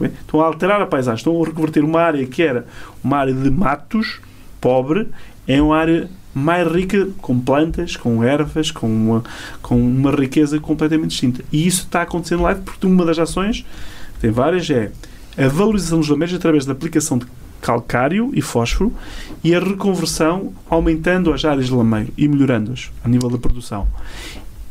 bem, 0.00 0.10
estão 0.20 0.40
a 0.40 0.46
alterar 0.46 0.80
a 0.80 0.86
paisagem, 0.86 1.18
estão 1.18 1.42
a 1.42 1.46
reconverter 1.46 1.84
uma 1.84 2.00
área 2.00 2.24
que 2.26 2.42
era 2.42 2.66
uma 3.02 3.18
área 3.18 3.34
de 3.34 3.50
matos, 3.50 4.18
pobre, 4.60 5.08
em 5.46 5.60
uma 5.60 5.76
área 5.76 6.08
mais 6.34 6.70
rica, 6.70 7.08
com 7.22 7.38
plantas, 7.38 7.96
com 7.96 8.22
ervas, 8.22 8.70
com 8.70 8.86
uma, 8.86 9.24
com 9.62 9.76
uma 9.76 10.10
riqueza 10.10 10.58
completamente 10.60 11.10
distinta. 11.10 11.42
E 11.52 11.66
isso 11.66 11.82
está 11.84 12.02
acontecendo 12.02 12.42
lá 12.42 12.54
porque 12.54 12.86
uma 12.86 13.04
das 13.04 13.18
ações, 13.18 13.64
tem 14.20 14.30
várias, 14.30 14.68
é 14.68 14.90
a 15.36 15.48
valorização 15.48 15.98
dos 16.00 16.08
lameiros 16.08 16.34
através 16.34 16.64
da 16.64 16.72
aplicação 16.72 17.18
de 17.18 17.26
calcário 17.60 18.30
e 18.34 18.40
fósforo 18.40 18.92
e 19.42 19.54
a 19.54 19.60
reconversão 19.60 20.52
aumentando 20.68 21.32
as 21.32 21.44
áreas 21.44 21.66
de 21.66 21.72
lameiro 21.72 22.12
e 22.16 22.28
melhorando-as 22.28 22.90
a 23.04 23.08
nível 23.08 23.28
da 23.28 23.38
produção. 23.38 23.86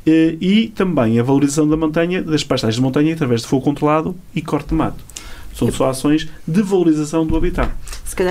E, 0.05 0.37
e 0.39 0.67
também 0.69 1.19
a 1.19 1.23
valorização 1.23 1.67
da 1.67 1.75
montanha, 1.75 2.21
das 2.21 2.43
pastagens 2.43 2.75
de 2.75 2.81
montanha 2.81 3.13
através 3.13 3.41
de 3.41 3.47
fogo 3.47 3.63
controlado 3.63 4.15
e 4.33 4.41
corte 4.41 4.69
de 4.69 4.75
mato. 4.75 5.03
São 5.53 5.71
só 5.71 5.89
ações 5.89 6.27
de 6.47 6.61
valorização 6.61 7.25
do 7.25 7.35
habitat. 7.35 7.71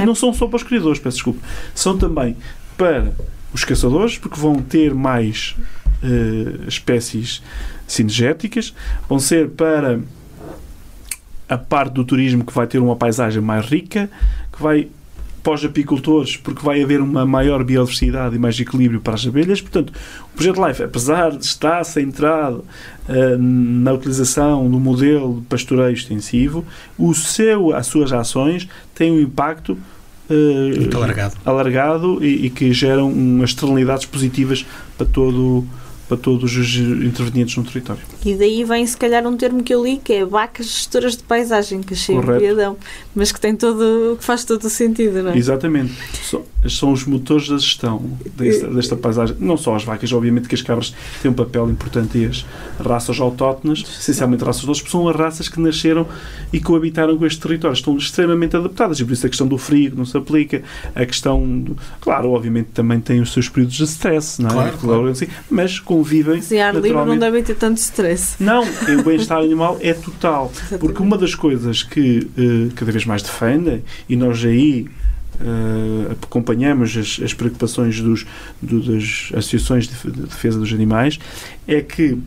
E 0.03 0.07
não 0.07 0.14
são 0.14 0.32
só 0.32 0.47
para 0.47 0.57
os 0.57 0.62
criadores, 0.62 0.99
peço 0.99 1.16
desculpa. 1.16 1.41
São 1.74 1.97
também 1.97 2.37
para 2.76 3.12
os 3.53 3.64
caçadores, 3.64 4.18
porque 4.18 4.39
vão 4.39 4.57
ter 4.57 4.95
mais 4.95 5.57
eh, 6.03 6.66
espécies 6.68 7.43
sinergéticas, 7.87 8.74
vão 9.09 9.18
ser 9.18 9.49
para 9.51 10.01
a 11.49 11.59
parte 11.59 11.95
do 11.95 12.05
turismo 12.05 12.45
que 12.45 12.53
vai 12.53 12.66
ter 12.66 12.78
uma 12.78 12.97
paisagem 12.97 13.42
mais 13.42 13.66
rica, 13.66 14.11
que 14.53 14.62
vai 14.62 14.88
para 15.45 15.53
os 15.53 15.64
apicultores, 15.64 16.38
porque 16.38 16.64
vai 16.64 16.82
haver 16.82 17.03
uma 17.03 17.26
maior 17.26 17.62
biodiversidade 17.62 18.34
e 18.34 18.38
mais 18.38 18.59
equilíbrio 18.59 18.99
para 18.99 19.12
as 19.12 19.26
abelhas. 19.26 19.61
Portanto, 19.61 19.92
o 20.32 20.36
projeto 20.36 20.66
LIFE, 20.66 20.82
apesar 20.84 21.32
de 21.32 21.45
estar 21.45 21.84
centrado 21.84 22.64
uh, 23.07 23.38
na 23.38 23.92
utilização 23.92 24.68
do 24.70 24.80
modelo 24.80 25.40
de 25.40 25.42
pastoreio 25.42 25.92
extensivo, 25.92 26.64
o 26.99 27.12
seu, 27.12 27.74
as 27.74 27.86
suas 27.86 28.11
ações 28.11 28.66
têm 28.95 29.12
um 29.12 29.20
impacto 29.20 29.76
uh, 30.30 30.80
Muito 30.80 30.97
alargado. 30.97 31.36
alargado 31.45 32.24
e, 32.24 32.47
e 32.47 32.51
que 32.51 32.72
geram 32.72 33.12
umas 33.12 33.51
externalidades 33.51 34.07
positivas 34.07 34.64
para 34.97 35.07
todo 35.07 35.66
para 36.09 36.18
todos 36.18 36.55
os 36.55 36.76
intervenientes 36.76 37.57
no 37.57 37.64
território. 37.64 38.03
E 38.25 38.35
daí 38.35 38.64
vem, 38.64 38.87
se 38.87 38.97
calhar, 38.97 39.27
um 39.27 39.37
termo 39.37 39.62
que 39.62 39.75
eu 39.75 39.85
li 39.85 39.99
que 39.99 40.12
é 40.14 40.25
vacas 40.25 40.66
gestoras 40.66 41.16
de 41.16 41.22
paisagem, 41.22 41.83
que 41.83 41.93
achei 41.93 42.16
piadão, 42.39 42.77
mas 43.14 43.31
que 43.31 43.41
tem 43.41 43.55
todo, 43.55 44.16
que 44.18 44.25
faz 44.25 44.45
todo 44.45 44.64
o 44.64 44.70
sentido, 44.70 45.22
não 45.22 45.33
é? 45.33 45.37
Exatamente. 45.37 45.93
São, 46.22 46.43
são 46.66 46.93
os 46.93 47.05
motores 47.05 47.49
da 47.49 47.59
gestão 47.59 48.03
desta, 48.35 48.68
desta 48.68 48.97
paisagem. 48.97 49.37
Não 49.39 49.57
só 49.57 49.75
as 49.75 49.85
vacas, 49.85 50.11
obviamente 50.12 50.49
que 50.49 50.55
as 50.55 50.62
cabras 50.62 50.95
têm 51.20 51.31
um 51.31 51.35
papel 51.35 51.68
importante 51.68 52.16
e 52.16 52.25
as 52.25 52.47
raças 52.81 53.20
autóctones, 53.20 53.85
essencialmente 54.01 54.43
raças 54.43 54.64
doces, 54.64 54.91
são 54.91 55.07
as 55.09 55.16
raças 55.16 55.49
que 55.49 55.61
nasceram 55.61 56.07
e 56.53 56.61
coabitaram 56.61 57.18
com 57.18 57.27
este 57.27 57.41
território. 57.41 57.75
Estão 57.75 57.97
extremamente 57.97 58.57
adaptadas 58.57 58.99
e 59.01 59.05
por 59.05 59.12
isso 59.12 59.27
a 59.27 59.29
questão 59.29 59.47
do 59.47 59.59
frio 59.59 59.93
não 59.95 60.07
se 60.07 60.16
aplica. 60.16 60.62
A 60.95 61.05
questão, 61.05 61.47
do, 61.47 61.77
claro, 62.01 62.31
obviamente 62.31 62.68
também 62.72 63.01
tem 63.01 63.20
os 63.20 63.33
seus 63.33 63.51
períodos 63.51 63.77
de 63.77 63.85
stress, 63.85 64.41
não 64.41 64.49
é? 64.49 64.53
Claro, 64.53 64.79
claro. 64.79 65.09
Assim, 65.09 65.27
mas 65.51 65.79
convivem. 65.79 66.41
Se 66.41 66.59
ar 66.59 66.75
livre 66.75 67.05
não 67.05 67.18
devem 67.18 67.43
ter 67.43 67.57
tanto 67.57 67.79
stress. 67.79 68.13
Não, 68.40 68.62
o 68.64 69.02
bem-estar 69.02 69.38
animal 69.38 69.78
é 69.80 69.92
total. 69.94 70.52
Porque 70.78 71.02
uma 71.02 71.16
das 71.18 71.34
coisas 71.34 71.82
que 71.82 72.28
eh, 72.36 72.72
cada 72.74 72.90
vez 72.92 73.04
mais 73.04 73.22
defendem, 73.22 73.82
e 74.08 74.16
nós 74.16 74.44
aí 74.44 74.86
eh, 75.40 76.12
acompanhamos 76.22 76.96
as, 76.96 77.20
as 77.22 77.34
preocupações 77.34 78.00
dos, 78.00 78.26
do- 78.62 78.80
das 78.80 79.30
associações 79.34 79.88
de, 79.88 80.10
de 80.10 80.22
defesa 80.22 80.58
dos 80.58 80.72
animais, 80.72 81.18
é 81.66 81.80
que 81.80 82.18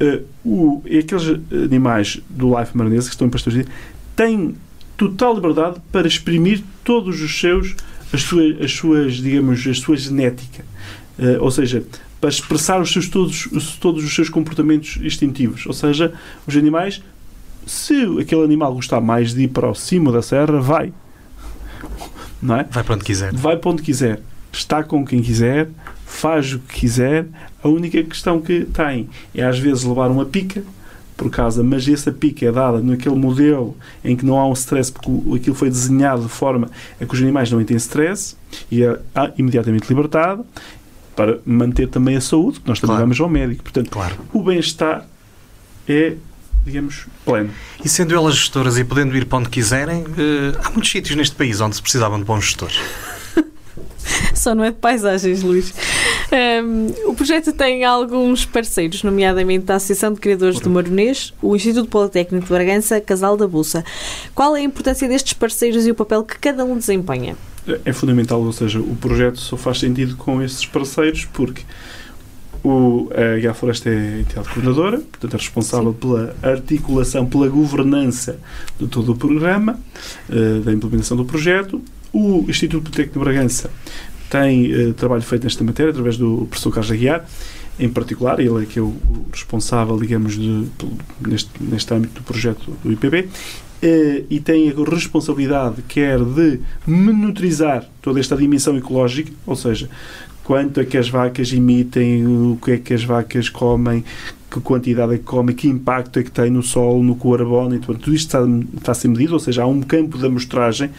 eh, 0.00 0.20
o, 0.44 0.82
aqueles 0.86 1.38
animais 1.52 2.20
do 2.28 2.58
Life 2.58 2.76
Maranhense 2.76 3.08
que 3.08 3.14
estão 3.14 3.26
em 3.26 3.30
pastoreio 3.30 3.66
têm 4.16 4.54
total 4.96 5.34
liberdade 5.34 5.76
para 5.92 6.06
exprimir 6.06 6.62
todos 6.84 7.20
os 7.20 7.40
seus 7.40 7.74
as 8.12 8.22
suas, 8.22 8.60
as 8.62 8.72
suas 8.72 9.14
digamos 9.14 9.66
a 9.66 9.74
sua 9.74 9.96
genética. 9.96 10.64
Eh, 11.18 11.38
ou 11.40 11.50
seja 11.50 11.82
para 12.24 12.30
expressar 12.30 12.80
os 12.80 12.90
seus 12.90 13.06
todos 13.06 13.44
os- 13.52 13.76
todos 13.76 14.02
os 14.02 14.14
seus 14.14 14.30
comportamentos 14.30 14.96
instintivos. 15.02 15.66
Ou 15.66 15.74
seja 15.74 16.14
os 16.46 16.56
animais 16.56 17.02
se 17.66 17.94
aquele 18.18 18.42
animal 18.42 18.72
gostar 18.74 18.98
mais 18.98 19.34
de 19.34 19.42
ir 19.42 19.48
para 19.48 19.68
o 19.68 19.74
cimo 19.74 20.10
da 20.10 20.22
serra 20.22 20.58
vai. 20.58 20.90
Não 22.40 22.56
é? 22.56 22.66
Vai 22.70 22.82
para 22.82 22.94
onde 22.94 23.04
quiser. 23.04 23.30
vai 23.34 23.58
para 23.58 23.70
onde 23.70 23.82
quiser, 23.82 24.20
está 24.50 24.82
com 24.82 25.04
quem 25.04 25.20
quiser, 25.20 25.68
faz 26.06 26.54
o 26.54 26.58
que 26.60 26.80
quiser. 26.80 27.26
A 27.62 27.68
única 27.68 28.02
questão 28.02 28.40
que 28.40 28.64
tem 28.64 29.06
é 29.34 29.44
às 29.44 29.58
vezes 29.58 29.84
levar 29.84 30.10
uma 30.10 30.24
pica 30.24 30.62
por 31.18 31.30
causa, 31.30 31.62
mas 31.62 31.86
essa 31.86 32.10
pica 32.10 32.46
é 32.46 32.50
dada 32.52 32.80
naquele 32.80 33.16
modelo 33.16 33.76
em 34.02 34.16
que 34.16 34.24
não 34.24 34.38
há 34.38 34.48
um 34.48 34.52
stress, 34.54 34.90
porque 34.90 35.10
aquilo 35.36 35.54
foi 35.54 35.68
desenhado 35.68 36.22
de 36.22 36.28
forma 36.30 36.70
a 36.98 37.04
que 37.04 37.14
os 37.14 37.20
animais 37.20 37.50
não 37.50 37.62
têm 37.62 37.76
stress 37.76 38.34
e 38.70 38.82
é 38.82 38.98
ah, 39.14 39.30
imediatamente 39.36 39.86
libertado 39.90 40.44
para 41.16 41.38
manter 41.46 41.88
também 41.88 42.16
a 42.16 42.20
saúde, 42.20 42.60
que 42.60 42.68
nós 42.68 42.78
também 42.80 42.96
Claro. 42.96 43.04
vamos 43.06 43.20
ao 43.20 43.28
médico. 43.28 43.62
Portanto, 43.62 43.90
Claro. 43.90 44.16
o 44.32 44.42
bem-estar 44.42 45.06
é, 45.88 46.14
digamos, 46.64 47.06
pleno. 47.24 47.50
E 47.84 47.88
sendo 47.88 48.14
elas 48.14 48.34
gestoras 48.36 48.78
e 48.78 48.84
podendo 48.84 49.16
ir 49.16 49.26
para 49.26 49.38
onde 49.38 49.48
quiserem, 49.50 50.04
eh, 50.16 50.58
há 50.64 50.70
muitos 50.70 50.90
sítios 50.90 51.14
neste 51.16 51.36
país 51.36 51.60
onde 51.60 51.76
se 51.76 51.82
precisavam 51.82 52.18
de 52.18 52.24
bons 52.24 52.44
gestores. 52.44 52.78
Só 54.34 54.54
não 54.54 54.64
é 54.64 54.70
de 54.70 54.76
paisagens, 54.78 55.42
Luís. 55.42 55.72
Um, 56.62 57.10
o 57.10 57.14
projeto 57.14 57.52
tem 57.52 57.84
alguns 57.84 58.44
parceiros, 58.44 59.02
nomeadamente 59.02 59.70
a 59.70 59.76
Associação 59.76 60.12
de 60.12 60.20
Criadores 60.20 60.60
do 60.60 60.68
Maronês, 60.68 61.32
o 61.40 61.54
Instituto 61.54 61.88
Politécnico 61.88 62.44
de 62.46 62.52
Bragança, 62.52 63.00
Casal 63.00 63.36
da 63.36 63.46
Bolsa. 63.46 63.84
Qual 64.34 64.54
é 64.56 64.60
a 64.60 64.62
importância 64.62 65.08
destes 65.08 65.32
parceiros 65.32 65.86
e 65.86 65.90
o 65.90 65.94
papel 65.94 66.22
que 66.24 66.38
cada 66.38 66.64
um 66.64 66.76
desempenha? 66.76 67.36
É 67.84 67.92
fundamental, 67.92 68.42
ou 68.42 68.52
seja, 68.52 68.80
o 68.80 68.96
projeto 68.96 69.38
só 69.38 69.56
faz 69.56 69.78
sentido 69.78 70.16
com 70.16 70.42
esses 70.42 70.64
parceiros 70.66 71.24
porque 71.24 71.62
o, 72.62 73.10
a 73.14 73.38
Guia 73.38 73.52
Floresta 73.54 73.90
é 73.90 73.92
a 73.92 74.20
entidade 74.20 74.48
coordenadora, 74.48 74.98
portanto 74.98 75.34
é 75.34 75.36
responsável 75.36 75.92
pela 75.92 76.34
articulação, 76.42 77.26
pela 77.26 77.48
governança 77.48 78.38
de 78.78 78.86
todo 78.86 79.12
o 79.12 79.16
programa, 79.16 79.78
eh, 80.30 80.60
da 80.64 80.72
implementação 80.72 81.16
do 81.16 81.24
projeto. 81.24 81.82
O 82.12 82.44
Instituto 82.48 82.84
Politécnico 82.84 83.18
de 83.18 83.24
Bragança 83.24 83.70
tem 84.30 84.72
eh, 84.72 84.92
trabalho 84.94 85.22
feito 85.22 85.44
nesta 85.44 85.62
matéria 85.62 85.90
através 85.90 86.16
do 86.16 86.46
professor 86.48 86.72
Carlos 86.72 86.90
Aguiar, 86.90 87.26
em 87.78 87.88
particular, 87.88 88.38
ele 88.38 88.62
é 88.62 88.66
que 88.66 88.78
é 88.78 88.82
o, 88.82 88.86
o 88.86 89.26
responsável, 89.32 89.98
digamos, 89.98 90.34
de, 90.34 90.66
neste, 91.26 91.50
neste 91.60 91.92
âmbito 91.92 92.14
do 92.14 92.22
projeto 92.22 92.76
do 92.82 92.92
IPB, 92.92 93.28
e 94.30 94.40
tem 94.40 94.70
a 94.70 94.90
responsabilidade 94.90 95.82
quer 95.88 96.18
de 96.18 96.60
monitorizar 96.86 97.84
toda 98.00 98.20
esta 98.20 98.36
dimensão 98.36 98.76
ecológica, 98.76 99.30
ou 99.46 99.56
seja, 99.56 99.88
quanto 100.42 100.80
é 100.80 100.84
que 100.84 100.96
as 100.96 101.08
vacas 101.08 101.52
emitem, 101.52 102.26
o 102.26 102.58
que 102.62 102.72
é 102.72 102.76
que 102.78 102.94
as 102.94 103.04
vacas 103.04 103.48
comem, 103.48 104.04
que 104.50 104.60
quantidade 104.60 105.14
é 105.14 105.18
que 105.18 105.24
comem, 105.24 105.54
que 105.54 105.68
impacto 105.68 106.18
é 106.18 106.22
que 106.22 106.30
tem 106.30 106.50
no 106.50 106.62
solo, 106.62 107.02
no 107.02 107.16
carbono, 107.16 107.74
e 107.74 107.78
tudo 107.78 107.98
tudo 107.98 108.14
isto 108.14 108.26
está, 108.26 108.40
está 108.76 108.92
a 108.92 108.94
ser 108.94 109.08
medido, 109.08 109.32
ou 109.32 109.40
seja, 109.40 109.62
há 109.62 109.66
um 109.66 109.80
campo 109.80 110.18
de 110.18 110.26
amostragem 110.26 110.90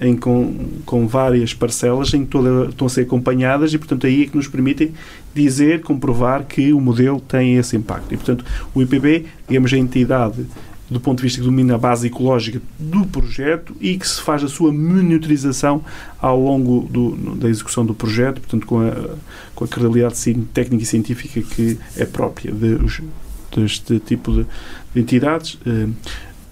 em, 0.00 0.16
com, 0.16 0.54
com 0.86 1.06
várias 1.06 1.52
parcelas 1.52 2.12
em 2.14 2.24
que 2.24 2.30
toda, 2.30 2.70
estão 2.70 2.86
a 2.86 2.90
ser 2.90 3.02
acompanhadas 3.02 3.72
e, 3.74 3.78
portanto, 3.78 4.06
aí 4.06 4.22
é 4.22 4.26
que 4.26 4.36
nos 4.36 4.48
permitem 4.48 4.92
dizer, 5.34 5.82
comprovar 5.82 6.44
que 6.44 6.72
o 6.72 6.80
modelo 6.80 7.20
tem 7.20 7.56
esse 7.56 7.76
impacto. 7.76 8.12
E, 8.12 8.16
portanto, 8.16 8.44
o 8.74 8.82
IPB, 8.82 9.26
digamos, 9.48 9.72
a 9.72 9.78
entidade 9.78 10.46
do 10.92 11.00
ponto 11.00 11.18
de 11.18 11.24
vista 11.24 11.40
que 11.40 11.44
domina 11.44 11.74
a 11.74 11.78
base 11.78 12.06
ecológica 12.06 12.60
do 12.78 13.06
projeto 13.06 13.74
e 13.80 13.96
que 13.96 14.06
se 14.06 14.20
faz 14.20 14.44
a 14.44 14.48
sua 14.48 14.72
monitorização 14.72 15.84
ao 16.20 16.38
longo 16.38 16.86
do, 16.88 17.34
da 17.36 17.48
execução 17.48 17.84
do 17.84 17.94
projeto, 17.94 18.40
portanto, 18.40 18.66
com 18.66 18.80
a, 18.80 19.16
com 19.54 19.64
a 19.64 19.68
credibilidade 19.68 20.34
técnica 20.52 20.82
e 20.82 20.86
científica 20.86 21.40
que 21.42 21.78
é 21.96 22.04
própria 22.04 22.52
de, 22.52 22.78
deste 23.56 23.98
tipo 24.00 24.32
de, 24.32 24.46
de 24.94 25.00
entidades. 25.00 25.58
Eh, 25.66 25.88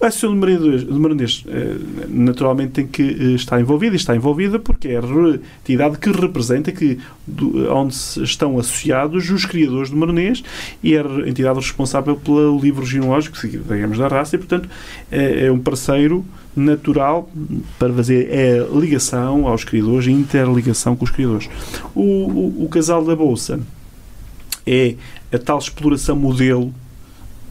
A 0.02 0.06
Associação 0.06 0.32
de 0.32 0.98
Marinheiros 0.98 1.44
eh, 1.46 1.76
naturalmente 2.08 2.72
tem 2.72 2.86
que 2.86 3.02
eh, 3.02 3.34
estar 3.34 3.60
envolvida 3.60 3.94
e 3.94 3.96
está 3.96 4.16
envolvida 4.16 4.58
porque 4.58 4.88
é 4.88 4.96
a 4.98 5.02
entidade 5.62 5.98
que 5.98 6.10
representa 6.10 6.72
que, 6.72 6.98
do- 7.26 7.70
onde 7.70 7.94
estão 8.22 8.58
associados 8.58 9.28
os 9.28 9.44
criadores 9.44 9.90
do 9.90 9.96
maronês 9.98 10.42
e 10.82 10.94
é 10.94 11.00
a 11.02 11.28
entidade 11.28 11.58
responsável 11.58 12.16
pelo 12.16 12.58
livro 12.58 12.86
genealógico, 12.86 13.36
digamos, 13.46 13.98
da 13.98 14.08
raça 14.08 14.36
e, 14.36 14.38
portanto, 14.38 14.70
é, 15.12 15.46
é 15.46 15.52
um 15.52 15.58
parceiro 15.58 16.24
natural 16.56 17.30
para 17.78 17.92
fazer 17.92 18.26
é 18.30 18.58
a 18.58 18.74
ligação 18.74 19.46
aos 19.46 19.64
criadores, 19.64 20.08
a 20.08 20.10
interligação 20.10 20.96
com 20.96 21.04
os 21.04 21.10
criadores. 21.10 21.46
O, 21.94 22.00
o, 22.00 22.64
o 22.64 22.68
casal 22.70 23.04
da 23.04 23.14
Bolsa 23.14 23.60
é 24.66 24.94
a 25.30 25.38
tal 25.38 25.58
exploração 25.58 26.16
modelo 26.16 26.72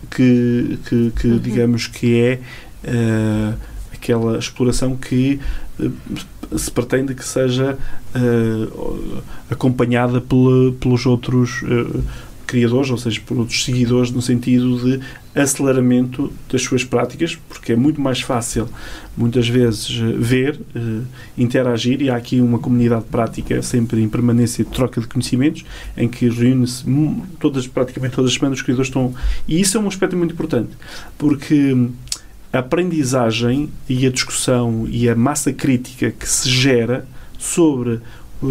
que, 0.10 0.78
que, 0.88 1.12
que, 1.12 1.40
digamos 1.40 1.88
que 1.88 2.20
é 2.20 2.40
eh, 2.84 3.54
aquela 3.94 4.38
exploração 4.38 4.96
que 4.96 5.40
eh, 5.80 5.90
se 6.58 6.72
pretende 6.72 7.14
que 7.14 7.24
seja 7.26 7.78
eh, 8.16 8.68
acompanhada 9.50 10.20
pela- 10.22 10.72
pelos 10.80 11.06
outros 11.06 11.62
criadores, 12.48 12.90
ou 12.90 12.98
seja, 12.98 13.22
por 13.26 13.38
outros 13.38 13.64
seguidores, 13.64 14.12
no 14.12 14.22
sentido 14.22 14.80
de 14.84 15.00
aceleramento 15.40 16.32
das 16.52 16.62
suas 16.62 16.84
práticas, 16.84 17.36
porque 17.48 17.74
é 17.74 17.76
muito 17.76 18.02
mais 18.02 18.22
fácil, 18.22 18.68
muitas 19.16 19.48
vezes, 19.48 20.00
eh, 20.02 20.16
ver, 20.18 20.60
eh, 20.76 21.02
interagir, 21.38 22.02
e 22.02 22.10
há 22.10 22.16
aqui 22.16 22.42
uma 22.42 22.60
comunidade 22.60 23.06
prática 23.06 23.62
sempre 23.62 24.02
em 24.02 24.10
permanência 24.10 24.64
de 24.64 24.72
troca 24.72 25.00
de 25.00 25.08
conhecimentos, 25.08 25.66
em 25.98 26.08
que 26.08 26.28
reúne-se 26.30 26.84
todas, 27.40 27.68
praticamente 27.68 28.16
todas 28.16 28.32
as 28.32 28.38
semanas 28.38 28.60
os 28.60 28.64
criadores 28.64 28.90
estão... 28.90 29.14
E 29.48 29.60
isso 29.60 29.78
é 29.78 29.80
um 29.80 29.88
aspecto 29.88 30.16
muito 30.16 30.34
importante, 30.34 30.72
porque 31.18 31.74
hum, 31.74 31.92
a 32.52 32.60
aprendizagem 32.60 33.70
e 33.88 34.06
a 34.06 34.10
discussão 34.10 34.88
e 34.90 35.08
a 35.08 35.16
massa 35.16 35.54
crítica 35.54 36.12
que 36.12 36.28
se 36.28 36.50
gera 36.50 37.06
sobre 37.38 38.02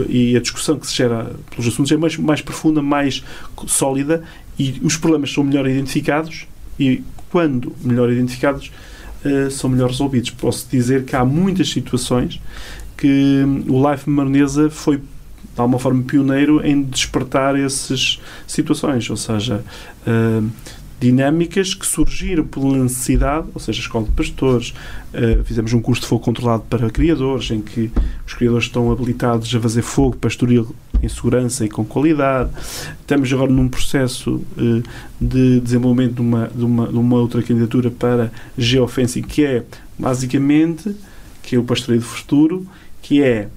e 0.09 0.37
a 0.37 0.41
discussão 0.41 0.79
que 0.79 0.87
se 0.87 0.95
gera 0.95 1.35
pelos 1.51 1.67
assuntos 1.67 1.91
é 1.91 1.97
mais, 1.97 2.17
mais 2.17 2.43
profunda, 2.43 2.83
mais 2.83 3.25
sólida 3.67 4.23
e 4.59 4.79
os 4.83 4.97
problemas 4.97 5.33
são 5.33 5.43
melhor 5.43 5.67
identificados 5.67 6.47
e 6.79 7.03
quando 7.31 7.75
melhor 7.83 8.11
identificados 8.11 8.71
uh, 9.25 9.51
são 9.51 9.71
melhor 9.71 9.91
resolvidos. 9.91 10.31
Posso 10.31 10.67
dizer 10.71 11.05
que 11.05 11.15
há 11.17 11.25
muitas 11.25 11.69
situações 11.69 12.41
que 12.97 13.45
o 13.69 13.91
Life 13.91 14.09
Maronesa 14.11 14.69
foi 14.71 14.97
de 14.99 15.61
alguma 15.61 15.79
forma 15.79 16.03
pioneiro 16.03 16.65
em 16.65 16.83
despertar 16.83 17.59
essas 17.59 18.21
situações, 18.47 19.09
ou 19.11 19.17
seja, 19.17 19.65
uh, 20.07 20.51
dinâmicas 21.01 21.75
que 21.75 21.87
surgiram 21.87 22.45
pela 22.45 22.77
necessidade, 22.79 23.47
ou 23.55 23.61
seja, 23.61 23.81
a 23.81 23.83
escola 23.83 24.05
de 24.05 24.11
pastores, 24.13 24.75
uh, 25.15 25.45
fizemos 25.45 25.73
um 25.73 25.81
curso 25.81 26.03
de 26.03 26.09
fogo 26.09 26.25
controlado 26.25 26.65
para 26.69 26.91
criadores, 26.91 27.51
em 27.51 27.61
que 27.61 27.91
os 28.27 28.35
criadores 28.35 28.67
estão 28.67 28.91
habilitados 28.91 29.55
a 29.55 29.61
fazer 29.61 29.83
fogo 29.83 30.17
pastoril 30.17 30.75
em 31.03 31.09
segurança 31.09 31.65
e 31.65 31.69
com 31.69 31.85
qualidade. 31.85 32.51
Estamos 33.01 33.33
agora 33.33 33.51
num 33.51 33.69
processo 33.69 34.43
uh, 34.57 34.83
de 35.21 35.61
desenvolvimento 35.61 36.15
de 36.15 36.21
uma, 36.21 36.49
de, 36.49 36.65
uma, 36.65 36.87
de 36.89 36.97
uma 36.97 37.17
outra 37.17 37.43
candidatura 37.43 37.91
para 37.91 38.33
geofencing, 38.57 39.23
que 39.23 39.45
é 39.45 39.65
basicamente 39.99 40.95
que 41.43 41.57
é 41.57 41.59
o 41.59 41.65
pastoreio 41.65 42.01
do 42.01 42.07
futuro, 42.07 42.67
que 43.01 43.23
é 43.23 43.49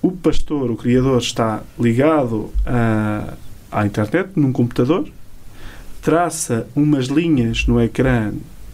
o 0.00 0.12
pastor, 0.12 0.70
o 0.70 0.76
criador, 0.76 1.18
está 1.18 1.62
ligado 1.78 2.50
a, 2.64 3.34
à 3.70 3.86
internet, 3.86 4.30
num 4.36 4.52
computador, 4.52 5.08
traça 6.00 6.66
umas 6.74 7.06
linhas 7.06 7.66
no 7.66 7.80
ecrã 7.80 8.32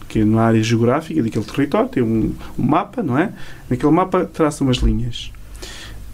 que 0.08 0.20
é 0.20 0.24
na 0.24 0.42
área 0.42 0.62
geográfica 0.62 1.22
daquele 1.22 1.44
território, 1.44 1.88
tem 1.88 2.02
um, 2.02 2.34
um, 2.58 2.62
mapa, 2.62 3.02
não 3.02 3.18
é? 3.18 3.30
Naquele 3.68 3.92
mapa 3.92 4.24
traça 4.24 4.64
umas 4.64 4.78
linhas. 4.78 5.30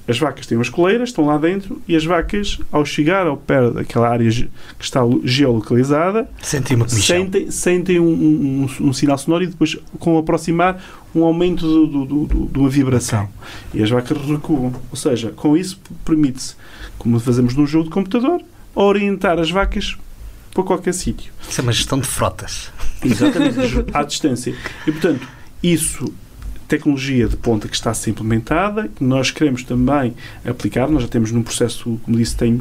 As 0.06 0.18
vacas 0.18 0.46
têm 0.46 0.58
umas 0.58 0.68
coleiras, 0.68 1.08
estão 1.08 1.24
lá 1.24 1.38
dentro, 1.38 1.80
e 1.88 1.96
as 1.96 2.04
vacas, 2.04 2.58
ao 2.70 2.84
chegar 2.84 3.26
ao 3.26 3.38
pé 3.38 3.70
daquela 3.70 4.08
área 4.08 4.30
que 4.30 4.84
está 4.84 5.00
geolocalizada, 5.24 6.28
sentem, 6.42 6.88
sentem, 6.88 7.50
sentem 7.50 8.00
um, 8.00 8.04
um, 8.04 8.88
um, 8.88 8.92
sinal 8.92 9.16
sonoro 9.16 9.44
e 9.44 9.46
depois, 9.46 9.78
com 9.98 10.16
o 10.16 10.18
aproximar, 10.18 10.82
um 11.14 11.24
aumento 11.24 11.66
do, 11.66 11.86
do, 11.86 12.26
do, 12.26 12.46
de 12.46 12.58
uma 12.58 12.68
vibração. 12.68 13.28
Okay. 13.68 13.80
E 13.80 13.84
as 13.84 13.90
vacas 13.90 14.18
recuam. 14.18 14.74
Ou 14.90 14.96
seja, 14.96 15.30
com 15.30 15.56
isso 15.56 15.80
permite-se, 16.04 16.54
como 16.98 17.18
fazemos 17.18 17.54
num 17.54 17.66
jogo 17.66 17.84
de 17.84 17.90
computador, 17.90 18.42
orientar 18.74 19.38
as 19.38 19.50
vacas 19.50 19.96
para 20.52 20.64
qualquer 20.64 20.92
sítio. 20.92 21.32
Isso 21.48 21.60
é 21.60 21.62
uma 21.62 21.72
gestão 21.72 21.98
de 21.98 22.06
frotas. 22.06 22.70
Exatamente, 23.02 23.58
à 23.94 24.02
distância. 24.02 24.54
E, 24.86 24.92
portanto, 24.92 25.26
isso 25.62 26.12
tecnologia 26.76 27.28
de 27.28 27.36
ponta 27.36 27.68
que 27.68 27.74
está 27.74 27.90
a 27.90 27.94
ser 27.94 28.10
implementada, 28.10 28.88
que 28.88 29.02
nós 29.02 29.30
queremos 29.30 29.62
também 29.62 30.14
aplicar. 30.44 30.88
Nós 30.88 31.02
já 31.02 31.08
temos 31.08 31.30
num 31.30 31.42
processo, 31.42 31.98
como 32.02 32.16
disse, 32.16 32.36
tem, 32.36 32.60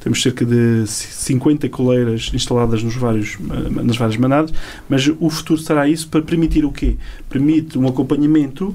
temos 0.00 0.22
cerca 0.22 0.44
de 0.44 0.86
50 0.86 1.68
coleiras 1.68 2.30
instaladas 2.32 2.82
nos 2.82 2.94
vários, 2.94 3.38
nas 3.84 3.96
várias 3.96 4.16
manadas, 4.16 4.52
mas 4.88 5.08
o 5.18 5.30
futuro 5.30 5.60
será 5.60 5.88
isso 5.88 6.08
para 6.08 6.22
permitir 6.22 6.64
o 6.64 6.72
quê? 6.72 6.96
Permite 7.28 7.78
um 7.78 7.86
acompanhamento 7.86 8.74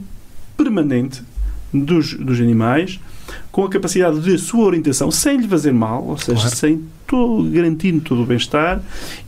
permanente 0.55 1.21
dos, 1.73 2.13
dos 2.13 2.39
animais, 2.39 2.99
com 3.51 3.65
a 3.65 3.69
capacidade 3.69 4.21
de 4.21 4.37
sua 4.37 4.65
orientação, 4.65 5.09
sem 5.09 5.37
lhe 5.37 5.47
fazer 5.47 5.73
mal, 5.73 6.03
ou 6.05 6.17
seja, 6.17 6.41
claro. 6.41 6.55
sem 6.55 6.83
todo, 7.07 7.49
garantindo 7.49 8.01
todo 8.01 8.21
o 8.21 8.25
bem-estar, 8.25 8.81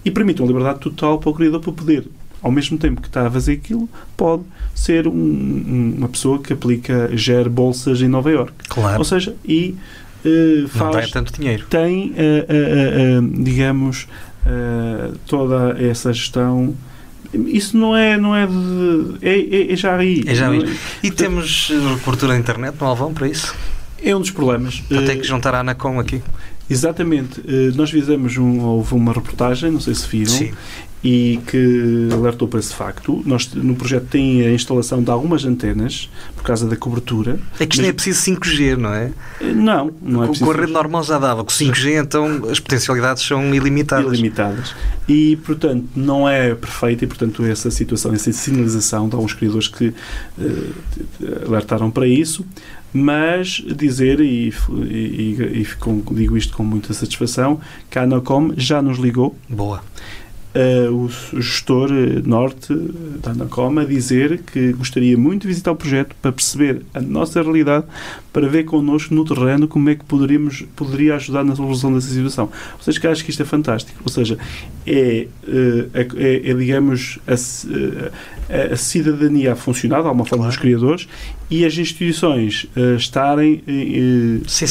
e 0.06 0.12
permite 0.12 0.42
uma 0.42 0.48
liberdade 0.48 0.80
total 0.80 1.18
para 1.20 1.30
o 1.30 1.34
criador 1.34 1.60
para 1.62 1.74
poder 1.74 2.08
ao 2.42 2.52
mesmo 2.52 2.78
tempo 2.78 3.02
que 3.02 3.08
está 3.08 3.28
a 3.28 3.32
fazer 3.32 3.54
aquilo, 3.54 3.90
pode 4.16 4.44
ser 4.74 5.08
um, 5.08 5.94
uma 5.98 6.08
pessoa 6.08 6.40
que 6.40 6.54
aplica, 6.54 7.10
gera 7.14 7.50
bolsas 7.50 8.02
em 8.02 8.08
Nova 8.08 8.30
York. 8.30 8.54
Claro. 8.70 9.00
Ou 9.00 9.04
seja, 9.04 9.36
e 9.44 9.76
uh, 10.24 10.68
faz. 10.68 10.96
Não 10.96 11.02
tem 11.02 11.12
tanto 11.12 11.34
dinheiro. 11.34 11.66
Tem, 11.70 12.12
uh, 12.12 13.24
uh, 13.24 13.44
digamos, 13.44 14.08
toda 15.26 15.78
essa 15.82 16.14
gestão. 16.14 16.74
Isso 17.34 17.76
não 17.76 17.96
é, 17.96 18.18
não 18.18 18.36
é 18.36 18.48
de. 18.48 19.18
É, 19.22 19.40
é, 19.40 19.74
é 19.74 19.76
já 19.76 19.96
aí. 19.96 20.24
É 20.26 20.34
já 20.34 20.50
aí. 20.50 20.64
É? 20.64 21.08
E 21.08 21.12
temos 21.12 21.72
cobertura 22.04 22.34
na 22.34 22.40
internet 22.40 22.76
no 22.80 22.88
Alvão 22.88 23.14
para 23.14 23.28
isso? 23.28 23.54
É 24.02 24.16
um 24.16 24.22
dos 24.22 24.32
problemas. 24.32 24.82
Tem 24.88 25.20
que 25.20 25.28
juntar 25.28 25.54
a 25.56 25.60
Anacom 25.60 26.00
aqui. 26.00 26.22
Exatamente. 26.70 27.42
Nós 27.76 27.90
fizemos 27.90 28.38
um, 28.38 28.60
houve 28.60 28.94
uma 28.94 29.12
reportagem, 29.12 29.72
não 29.72 29.80
sei 29.80 29.96
se 29.96 30.08
viram, 30.08 30.32
Sim 30.32 30.52
e 31.04 31.40
que 31.48 32.10
alertou 32.12 32.48
para 32.48 32.60
esse 32.60 32.74
facto. 32.74 33.22
Nós, 33.26 33.54
no 33.54 33.76
projeto, 33.76 34.08
tem 34.08 34.46
a 34.46 34.52
instalação 34.52 35.02
de 35.02 35.12
algumas 35.12 35.46
antenas 35.46 36.10
por 36.36 36.44
causa 36.44 36.68
da 36.68 36.76
cobertura. 36.76 37.40
É 37.60 37.66
que 37.66 37.76
isto 37.76 37.82
não 37.82 37.90
é 37.90 37.94
preciso 37.94 38.32
5G, 38.32 38.76
não 38.76 38.94
é? 38.94 39.12
Não, 39.42 39.92
não 40.02 40.24
é 40.24 40.28
preciso. 40.28 40.46
Com 40.46 40.52
a 40.52 40.60
rede 40.60 40.72
normal 40.72 41.04
já 41.04 41.20
dava. 41.20 41.44
Com 41.44 41.52
5G, 41.52 42.02
então, 42.04 42.50
as 42.50 42.60
potencialidades 42.60 43.24
são 43.24 43.54
ilimitadas. 43.54 44.14
Ilimitadas. 44.14 44.76
E, 45.08 45.36
portanto, 45.38 45.86
não 45.96 46.28
é 46.28 46.56
perfeita 46.56 47.06
e, 47.06 47.08
portanto, 47.08 47.46
essa 47.46 47.70
situação, 47.70 48.14
essa 48.14 48.32
sinalização 48.32 49.08
de 49.08 49.16
alguns 49.16 49.34
criadores 49.34 49.68
que 49.68 49.88
uh, 49.88 50.74
alertaram 51.46 51.92
para 51.92 52.08
isso, 52.08 52.46
mas 52.92 53.64
dizer, 53.76 54.20
e, 54.20 54.52
e, 54.90 55.64
e, 55.64 55.68
digo 56.16 56.38
isto 56.38 56.56
com 56.56 56.64
muita 56.64 56.94
satisfação, 56.94 57.62
que 57.90 58.00
a 58.00 58.04
Anacom 58.04 58.54
já 58.58 58.82
nos 58.82 58.98
ligou. 58.98 59.36
Boa 59.48 59.84
uh, 60.58 60.92
o 60.92 61.42
gestor 61.42 61.92
eh, 61.92 62.22
norte 62.26 62.74
da 63.22 63.32
Anacoma 63.32 63.84
a 63.84 63.86
dizer 63.86 64.42
que 64.42 64.74
gostaria 64.74 65.18
muito 65.18 65.44
de 65.44 65.50
visitar 65.50 65.72
o 65.72 65.76
projeto 65.76 66.16
para 66.22 66.32
perceber 66.32 66.82
a 66.94 67.00
nossa 67.00 67.42
realidade, 67.42 67.86
para 68.34 68.48
ver 68.48 68.64
connosco 68.64 69.14
no 69.14 69.24
terreno 69.24 69.68
como 69.68 69.90
é 69.90 69.96
que 69.96 70.04
poderíamos, 70.04 70.64
poderia 70.76 71.16
ajudar 71.16 71.44
na 71.44 71.52
resolução 71.52 71.94
dessa 71.94 72.08
situação. 72.08 72.46
Ou 72.78 72.84
seja, 72.84 73.00
que 73.00 73.08
acho 73.08 73.24
que 73.24 73.30
isto 73.32 73.42
é 73.42 73.46
fantástico. 73.46 74.00
Ou 74.04 74.12
seja, 74.12 74.38
é, 74.86 75.28
é, 75.48 76.08
é, 76.16 76.50
é 76.50 76.54
digamos, 76.54 77.20
a, 77.28 78.74
a, 78.74 78.76
cidadania 78.76 79.54
a 79.54 79.56
funcionar, 79.56 80.02
de 80.02 80.08
alguma 80.08 80.26
forma, 80.26 80.46
claro. 80.46 80.56
dos 80.56 80.62
criadores 80.62 81.08
e 81.50 81.66
as 81.66 81.78
instituições 81.78 82.68
estarem 82.98 83.64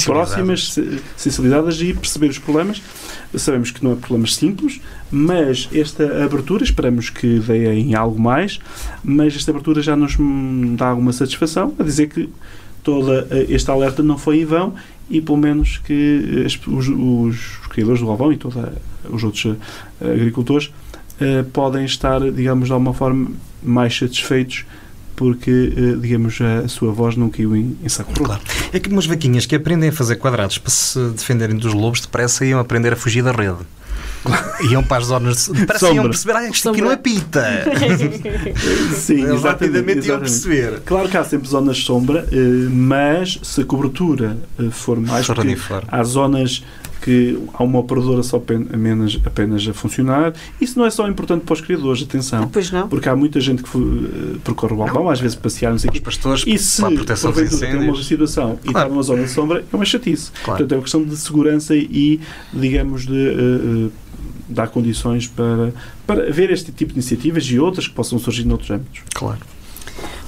próximas, 0.05 0.79
sensibilizadas 1.17 1.81
e 1.81 1.95
perceber 1.95 2.29
os 2.29 2.39
problemas. 2.39 2.83
Sabemos 3.35 3.71
que 3.71 3.83
não 3.85 3.93
é 3.93 3.97
problemas 3.97 4.35
simples, 4.35 4.81
mas 5.11 5.69
esta 5.73 6.25
abertura, 6.25 6.65
esperamos 6.65 7.11
que 7.11 7.39
dê 7.41 7.73
em 7.73 7.95
algo 7.95 8.21
mais, 8.21 8.59
mas 9.03 9.35
esta 9.35 9.51
abertura 9.51 9.83
já 9.83 9.97
nos 9.97 10.17
dá 10.77 10.89
alguma 10.89 11.13
satisfação 11.13 11.75
a 11.79 11.83
dizer 11.83 12.09
que 12.09 12.29
toda 12.83 13.27
este 13.49 13.71
alerta 13.71 14.03
não 14.03 14.17
foi 14.17 14.41
em 14.41 14.45
vão 14.45 14.75
e 15.11 15.21
pelo 15.21 15.39
menos 15.39 15.79
que 15.79 16.45
os, 16.67 16.89
os 16.89 17.67
criadores 17.69 18.01
do 18.01 18.11
alvão 18.11 18.33
e 18.33 18.37
todos 18.37 18.57
os 19.11 19.25
outros 19.25 19.57
agricultores 20.01 20.67
uh, 21.21 21.45
podem 21.53 21.85
estar, 21.85 22.21
digamos, 22.31 22.67
de 22.67 22.73
alguma 22.73 22.95
forma 22.95 23.31
mais 23.63 23.97
satisfeitos 23.97 24.65
porque, 25.17 25.97
digamos, 26.01 26.39
a 26.41 26.69
sua 26.69 26.93
voz 26.93 27.17
não 27.17 27.29
caiu 27.29 27.57
em, 27.57 27.77
em 27.83 27.89
saco 27.89 28.13
claro. 28.13 28.41
É 28.73 28.79
que 28.79 28.89
umas 28.89 29.07
vaquinhas 29.07 29.47
que 29.47 29.57
aprendem 29.57 29.89
a 29.89 29.93
fazer 29.93 30.17
quadrados 30.17 30.59
para 30.59 30.71
se 30.71 30.99
defenderem 31.11 31.57
dos 31.57 31.73
lobos, 31.73 32.01
depressa 32.01 32.45
iam 32.45 32.61
aprender 32.61 32.93
a 32.93 32.97
fugir 32.97 33.23
da 33.23 33.33
rede. 33.33 33.59
Iam 34.71 34.83
para 34.83 34.99
as 34.99 35.07
zonas 35.07 35.49
de... 35.49 35.67
Parece 35.67 35.93
iam 35.93 36.05
perceber, 36.05 36.37
ah, 36.37 36.49
isto 36.49 36.71
aqui 36.71 36.81
não 36.81 36.91
é 36.91 36.97
pita. 36.97 37.65
Sim, 38.95 39.25
Eles 39.25 39.43
rapidamente 39.43 40.09
iam 40.09 40.19
perceber. 40.19 40.81
Claro 40.85 41.09
que 41.09 41.17
há 41.17 41.25
sempre 41.25 41.49
zonas 41.49 41.77
de 41.77 41.85
sombra, 41.85 42.27
eh, 42.33 42.69
mas 42.71 43.39
se 43.43 43.61
a 43.61 43.65
cobertura 43.65 44.37
eh, 44.59 44.69
for 44.71 45.01
mais... 45.01 45.27
Há 45.89 46.03
zonas 46.05 46.65
que 47.01 47.39
há 47.55 47.63
uma 47.63 47.79
operadora 47.79 48.23
só 48.23 48.37
apenas, 48.37 49.19
apenas 49.25 49.69
a 49.69 49.73
funcionar. 49.73 50.33
Isso 50.61 50.79
não 50.79 50.87
é 50.87 50.91
só 50.91 51.09
importante 51.09 51.45
para 51.45 51.55
os 51.55 51.61
criadores, 51.61 52.03
atenção. 52.03 52.49
Pois 52.49 52.71
não. 52.71 52.89
Porque 52.89 53.09
há 53.09 53.17
muita 53.17 53.41
gente 53.41 53.63
que 53.63 53.77
uh, 53.77 54.41
percorre 54.45 54.75
o 54.75 54.77
balcão, 54.77 55.09
às 55.09 55.21
vezes 55.21 55.35
passear, 55.35 55.71
não 55.71 55.79
sei. 55.79 55.91
Os 55.93 56.01
pastores, 56.01 56.45
e 56.47 56.59
se 56.59 56.81
para 56.81 56.93
a 56.93 56.97
proteção 56.97 57.33
dos 57.33 57.43
incêndios. 57.43 57.81
tem 57.81 57.89
uma 57.89 58.03
situação 58.03 58.45
claro. 58.45 58.61
e 58.65 58.69
está 58.69 58.89
numa 58.89 59.03
zona 59.03 59.25
de 59.25 59.31
sombra, 59.31 59.65
é 59.73 59.77
uma 59.77 59.85
chatice. 59.85 60.31
Claro. 60.33 60.59
Portanto, 60.59 60.73
é 60.73 60.77
uma 60.77 60.83
questão 60.83 61.05
de 61.05 61.17
segurança 61.17 61.75
e, 61.77 62.21
digamos, 62.53 63.07
de. 63.07 63.13
Uh, 63.13 63.93
dar 64.49 64.69
condições 64.69 65.27
para, 65.27 65.73
para 66.07 66.31
ver 66.31 66.51
este 66.51 66.71
tipo 66.71 66.93
de 66.93 67.01
iniciativas 67.01 67.45
e 67.47 67.59
outras 67.59 67.89
que 67.89 67.95
possam 67.95 68.17
surgir 68.17 68.45
noutros 68.45 68.71
âmbitos. 68.71 69.03
Claro. 69.13 69.41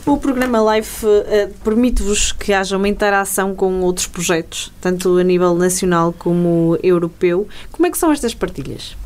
O 0.07 0.17
programa 0.17 0.59
LIFE 0.75 1.07
uh, 1.07 1.55
permite-vos 1.63 2.33
que 2.33 2.53
haja 2.53 2.77
uma 2.77 2.89
interação 2.89 3.55
com 3.55 3.81
outros 3.81 4.07
projetos, 4.07 4.73
tanto 4.81 5.19
a 5.19 5.23
nível 5.23 5.55
nacional 5.55 6.15
como 6.19 6.79
europeu. 6.83 7.47
Como 7.71 7.87
é 7.87 7.91
que 7.91 7.99
são 7.99 8.11
estas 8.11 8.35
partilhas? 8.35 8.97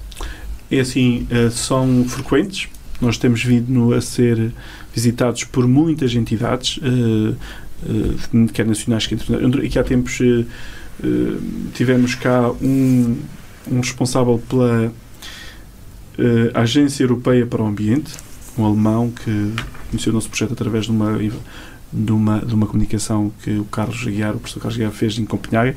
É 0.71 0.81
assim, 0.81 1.27
uh, 1.31 1.51
são 1.51 2.05
frequentes. 2.09 2.69
Nós 3.01 3.19
temos 3.19 3.43
vindo 3.43 3.93
a 3.93 4.01
ser 4.01 4.53
visitados 4.95 5.43
por 5.45 5.67
muitas 5.67 6.15
entidades, 6.15 6.79
uh, 6.79 7.37
quer 8.53 8.65
nacionais, 8.65 9.07
quer 9.07 9.17
internacionais. 9.17 9.67
Aqui 9.67 9.79
há 9.79 9.85
tempos 9.85 10.21
tivemos 11.75 12.15
cá 12.15 12.49
um, 12.63 13.19
um 13.69 13.81
responsável 13.81 14.41
pela 14.49 14.93
Agência 16.55 17.03
Europeia 17.03 17.45
para 17.45 17.61
o 17.61 17.67
Ambiente, 17.67 18.13
um 18.59 18.65
alemão 18.65 19.11
que 19.11 19.55
conheceu 19.91 20.11
o 20.11 20.15
nosso 20.15 20.29
projeto 20.29 20.53
através 20.53 20.87
de 20.87 20.91
uma, 20.91 21.19
de 21.93 22.13
uma, 22.13 22.39
de 22.41 22.55
uma 22.55 22.67
comunicação 22.67 23.33
que 23.43 23.59
o 23.59 23.65
Carlos 23.65 24.07
Aguiar, 24.07 24.35
o 24.35 24.39
professor 24.39 24.61
Carlos 24.61 24.77
Aguiar, 24.77 24.93
fez 24.93 25.19
em 25.19 25.25
Copenhague 25.25 25.77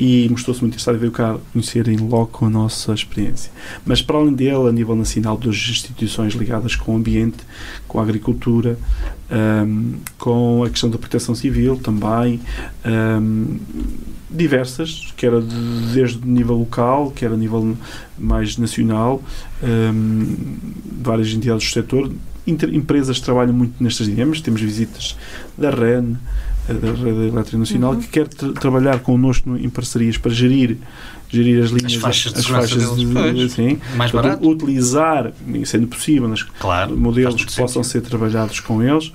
e 0.00 0.28
mostrou-se 0.28 0.60
muito 0.60 0.74
interessado 0.74 0.96
em 0.96 0.98
ver 0.98 1.10
cá 1.12 1.38
conhecer 1.52 1.86
em 1.86 1.96
loco 1.96 2.44
a 2.44 2.50
nossa 2.50 2.92
experiência. 2.92 3.52
Mas 3.84 4.02
para 4.02 4.16
além 4.16 4.34
dele, 4.34 4.68
a 4.68 4.72
nível 4.72 4.96
nacional, 4.96 5.36
das 5.36 5.54
instituições 5.54 6.34
ligadas 6.34 6.74
com 6.74 6.94
o 6.94 6.96
ambiente, 6.96 7.38
com 7.86 8.00
a 8.00 8.02
agricultura, 8.02 8.76
um, 9.30 9.94
com 10.18 10.64
a 10.64 10.70
questão 10.70 10.90
da 10.90 10.98
proteção 10.98 11.34
civil 11.34 11.76
também, 11.76 12.40
um, 12.84 13.58
diversas, 14.34 15.12
que 15.16 15.26
era 15.26 15.40
de- 15.40 15.92
desde 15.94 16.26
nível 16.26 16.56
local, 16.58 17.10
que 17.14 17.24
era 17.24 17.34
a 17.34 17.36
nível 17.36 17.76
mais 18.18 18.56
nacional, 18.56 19.22
hum, 19.62 20.36
várias 21.02 21.28
entidades 21.32 21.68
do 21.68 21.72
setor, 21.72 22.10
inter- 22.46 22.74
empresas 22.74 23.18
que 23.18 23.24
trabalham 23.24 23.52
muito 23.54 23.82
nestas 23.82 24.06
dinâmicas, 24.06 24.40
temos 24.40 24.60
visitas 24.60 25.16
da 25.56 25.70
REN, 25.70 26.16
eh, 26.68 26.72
da 26.74 26.88
Rede 26.92 27.28
Elétrica 27.28 27.58
Nacional, 27.58 27.92
Uhum. 27.94 28.00
que 28.00 28.08
quer 28.08 28.28
tra- 28.28 28.52
trabalhar 28.52 29.00
connosco 29.00 29.48
no- 29.50 29.58
em 29.58 29.68
parcerias 29.68 30.16
para 30.16 30.32
gerir, 30.32 30.78
gerir 31.28 31.62
as 31.64 31.70
linhas, 31.70 31.94
faixas 31.94 32.32
de 32.34 32.42
segurança 32.42 32.76
deles, 32.76 32.94
de- 33.36 33.48
sim, 33.50 33.78
Mais 33.96 34.10
Portanto, 34.10 34.40
barato? 34.40 34.48
utilizar, 34.50 35.32
sendo 35.64 35.86
possível, 35.86 36.28
nas 36.28 36.42
Claro. 36.42 36.96
modelos 36.96 37.42
que 37.44 37.56
possam 37.56 37.82
sentido. 37.82 38.04
ser 38.04 38.08
trabalhados 38.10 38.60
com 38.60 38.82
eles. 38.82 39.12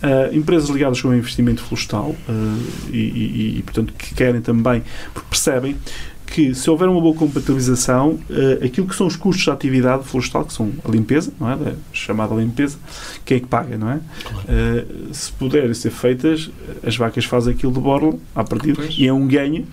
Uh, 0.00 0.32
empresas 0.36 0.68
ligadas 0.68 1.00
com 1.02 1.08
o 1.08 1.14
investimento 1.16 1.60
florestal 1.62 2.10
uh, 2.10 2.62
e, 2.92 2.96
e- 2.98 3.58
e, 3.58 3.62
portanto, 3.62 3.92
que 3.98 4.14
querem 4.14 4.40
também, 4.40 4.82
porque 5.12 5.28
percebem 5.28 5.76
que 6.24 6.54
se 6.54 6.70
houver 6.70 6.88
uma 6.88 7.00
boa 7.00 7.16
compatibilização, 7.16 8.10
uh, 8.30 8.64
aquilo 8.64 8.86
que 8.86 8.94
são 8.94 9.08
os 9.08 9.16
custos 9.16 9.44
da 9.46 9.54
atividade 9.54 10.04
florestal, 10.04 10.44
que 10.44 10.52
são 10.52 10.70
a 10.84 10.88
limpeza, 10.88 11.32
não 11.40 11.50
é? 11.50 11.56
Da 11.56 11.72
chamada 11.92 12.32
limpeza, 12.36 12.78
quem 13.24 13.38
é 13.38 13.40
que 13.40 13.46
paga, 13.46 13.76
não 13.76 13.90
é? 13.90 13.98
Claro. 14.22 14.46
Uh, 14.48 15.12
se 15.14 15.32
puderem 15.32 15.74
ser 15.74 15.90
feitas, 15.90 16.48
as 16.86 16.96
vacas 16.96 17.24
fazem 17.24 17.52
aquilo 17.54 17.72
de 17.72 17.80
borla 17.80 18.14
à 18.36 18.44
partida 18.44 18.74
Pois. 18.76 18.94
e 18.96 19.04
é 19.06 19.12
um 19.12 19.26
ganho. 19.26 19.66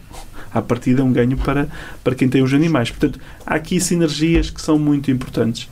À 0.52 0.62
partida 0.62 1.02
é 1.02 1.04
um 1.04 1.12
ganho 1.12 1.38
para, 1.38 1.68
para 2.04 2.16
quem 2.16 2.28
tem 2.30 2.42
os 2.42 2.52
animais. 2.54 2.90
Portanto, 2.90 3.20
há 3.46 3.54
aqui 3.56 3.80
sinergias 3.80 4.50
que 4.50 4.62
são 4.62 4.80
muito 4.80 5.12
importantes. 5.12 5.70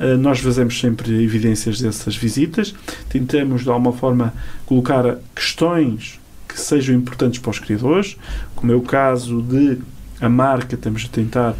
Uh, 0.00 0.16
nós 0.18 0.40
fazemos 0.40 0.78
sempre 0.80 1.22
evidências 1.22 1.80
dessas 1.80 2.16
visitas, 2.16 2.74
tentamos 3.08 3.62
de 3.62 3.68
alguma 3.70 3.92
forma 3.92 4.34
colocar 4.66 5.18
questões 5.34 6.18
que 6.48 6.60
sejam 6.60 6.94
importantes 6.96 7.38
para 7.38 7.50
os 7.50 7.58
criadores, 7.60 8.16
como 8.56 8.72
é 8.72 8.74
o 8.74 8.80
caso 8.80 9.40
de 9.42 9.78
a 10.20 10.28
marca, 10.28 10.76
temos 10.76 11.04
a 11.04 11.08
tentar, 11.14 11.54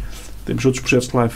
temos 0.45 0.65
outros 0.65 0.81
projetos 0.81 1.07
de 1.09 1.15
live, 1.15 1.35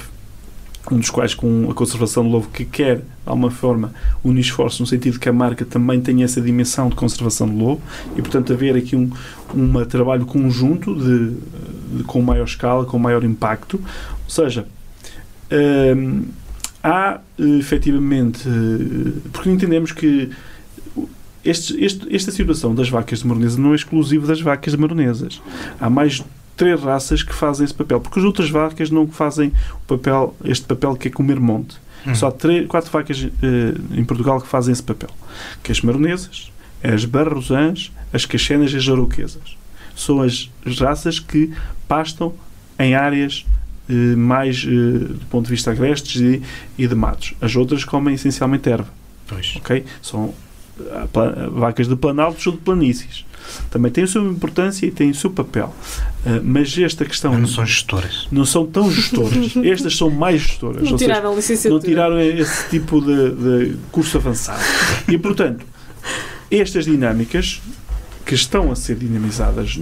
um 0.92 0.98
dos 0.98 1.10
quais 1.10 1.34
com 1.34 1.70
a 1.70 1.74
conservação 1.74 2.24
do 2.24 2.30
lobo 2.30 2.48
que 2.48 2.66
quer, 2.66 2.98
de 2.98 3.04
alguma 3.26 3.52
forma, 3.52 3.94
unir 4.24 4.42
esforços 4.42 4.80
no 4.80 4.88
sentido 4.88 5.20
que 5.20 5.30
a 5.30 5.34
marca 5.34 5.64
também 5.64 6.02
tenha 6.02 6.26
essa 6.26 6.42
dimensão 6.42 6.90
de 6.90 6.96
conservação 6.96 7.48
do 7.48 7.56
lobo 7.56 7.82
e, 8.18 8.22
portanto, 8.22 8.52
haver 8.54 8.76
aqui 8.76 8.96
um 8.96 9.10
um 9.54 9.86
trabalho 9.86 10.26
conjunto 10.26 10.96
de, 10.96 11.98
de- 11.98 12.04
com 12.04 12.22
maior 12.22 12.46
escala, 12.46 12.86
com 12.86 12.98
maior 13.00 13.24
impacto. 13.24 13.78
Ou 14.24 14.30
seja, 14.30 14.66
hum, 15.96 16.24
há 16.84 17.20
efetivamente, 17.38 18.44
porque 19.32 19.50
entendemos 19.50 19.92
que 19.92 20.30
este, 21.44 21.82
este- 21.84 22.14
esta 22.16 22.32
situação 22.32 22.76
das 22.76 22.90
vacas 22.90 23.20
de 23.20 23.28
Maronesa 23.28 23.60
não 23.60 23.72
é 23.72 23.76
exclusivo 23.76 24.28
das 24.28 24.42
vacas 24.42 24.74
de 24.74 24.80
Maronesas. 24.80 25.42
Há 25.80 25.90
mais 25.90 26.24
três 26.58 26.82
raças 26.82 27.24
que 27.24 27.34
fazem 27.34 27.64
esse 27.64 27.74
papel, 27.74 28.02
porque 28.02 28.20
as 28.20 28.26
outras 28.26 28.50
vacas 28.50 28.90
não 28.90 29.08
fazem 29.08 29.52
o 29.76 29.88
papel, 29.88 30.36
este 30.44 30.66
papel 30.66 30.96
que 30.96 31.08
é 31.08 31.12
comer 31.12 31.40
monte. 31.40 31.78
Hum. 32.06 32.16
Só 32.16 32.28
há 32.28 32.32
três, 32.32 32.68
quatro 32.68 32.92
vacas 32.92 33.26
eh, 33.42 33.74
em 33.98 34.04
Portugal 34.04 34.42
que 34.42 34.48
fazem 34.48 34.72
esse 34.72 34.84
papel. 34.84 35.10
Que 35.64 35.72
as 35.72 35.82
maronesas, 35.82 36.52
as 36.84 37.06
barrosãs, 37.06 37.92
as 38.14 38.26
caxenas 38.26 38.72
e 38.74 38.78
as 38.78 38.84
jarouquesas. 38.84 39.58
São 39.96 40.22
as 40.22 40.50
raças 40.80 41.20
que 41.20 41.52
pastam 41.88 42.34
em 42.78 42.96
áreas 42.96 43.46
mais 44.16 44.66
eh, 44.68 44.70
do 44.70 45.26
ponto 45.30 45.46
de 45.46 45.52
vista 45.52 45.72
agrestes 45.72 46.22
e, 46.22 46.42
e 46.78 46.88
de 46.88 46.96
matos. 46.96 47.34
As 47.42 47.56
outras 47.56 47.84
comem 47.84 48.16
essencialmente 48.16 48.70
erva. 48.70 48.88
Pois. 49.28 49.54
ok? 49.58 49.84
São 50.02 50.34
pla- 51.14 51.50
vacas 51.52 51.88
de 51.88 51.96
planaltos 51.96 52.46
ou 52.48 52.54
de 52.54 52.60
planícies. 52.60 53.26
Também 53.72 53.92
têm 53.92 54.04
a 54.04 54.08
sua 54.08 54.22
importância 54.24 54.86
e 54.86 54.92
têm 54.92 55.10
o 55.10 55.16
seu 55.16 55.32
papel. 55.32 55.74
Ah, 56.26 56.40
mas 56.44 56.78
esta 56.78 57.04
questão 57.06 57.32
Mas 57.32 57.42
não 57.42 57.48
são 57.48 57.66
gestoras. 57.66 58.28
não 58.32 58.46
são 58.46 58.66
tão 58.66 58.92
gestoras. 58.92 59.56
Estas 59.66 59.96
são 59.98 60.10
mais 60.10 60.42
gestoras. 60.42 60.84
Não 60.84 60.92
ou 60.92 60.98
seja, 60.98 61.12
tiraram 61.12 61.32
a 61.32 61.36
licenciatura. 61.36 61.74
não 61.82 61.88
tiraram 61.90 62.20
esse 62.20 62.70
tipo 62.70 63.02
de, 63.02 63.32
de 63.72 63.78
curso 63.92 64.18
avançado. 64.18 64.62
E, 65.08 65.18
portanto, 65.18 65.66
estas 66.52 66.86
dinâmicas 66.86 67.62
que 68.26 68.36
estão 68.36 68.72
a 68.72 68.76
ser 68.76 68.96
dinamizadas 68.96 69.80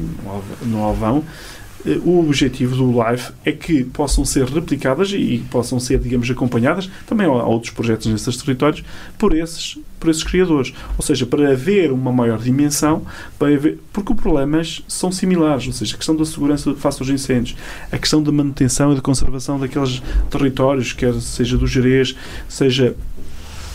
no 0.62 0.82
Alvão, 0.84 1.24
eh, 1.26 1.57
o 2.03 2.19
objetivo 2.19 2.75
do 2.75 2.91
LIFE 2.91 3.32
é 3.45 3.51
que 3.51 3.84
possam 3.84 4.25
ser 4.25 4.45
replicadas 4.45 5.11
e 5.11 5.43
possam 5.49 5.80
ser, 5.80 5.99
digamos, 5.99 6.30
acompanhadas, 6.30 6.89
também 7.05 7.25
há 7.25 7.43
outros 7.43 7.71
projetos 7.71 8.07
nesses 8.07 8.38
territórios, 8.38 8.84
por 9.17 9.36
esses, 9.36 9.78
por 9.99 10.09
esses 10.09 10.23
criadores. 10.23 10.73
Ou 10.97 11.03
seja, 11.03 11.25
para 11.25 11.51
haver 11.51 11.91
uma 11.91 12.11
maior 12.11 12.39
dimensão, 12.39 13.03
para 13.38 13.53
haver, 13.53 13.80
porque 13.93 14.11
os 14.11 14.19
problemas 14.19 14.84
são 14.88 15.11
similares, 15.11 15.67
ou 15.67 15.73
seja, 15.73 15.95
a 15.95 15.97
questão 15.97 16.15
da 16.15 16.25
segurança 16.25 16.73
face 16.75 17.01
aos 17.01 17.09
incêndios, 17.09 17.55
a 17.91 17.97
questão 17.97 18.21
da 18.21 18.32
manutenção 18.32 18.91
e 18.91 18.95
da 18.95 19.01
conservação 19.01 19.59
daqueles 19.59 20.01
territórios, 20.30 20.93
quer 20.93 21.13
seja 21.21 21.57
do 21.57 21.67
Jerez, 21.67 22.15
seja 22.49 22.95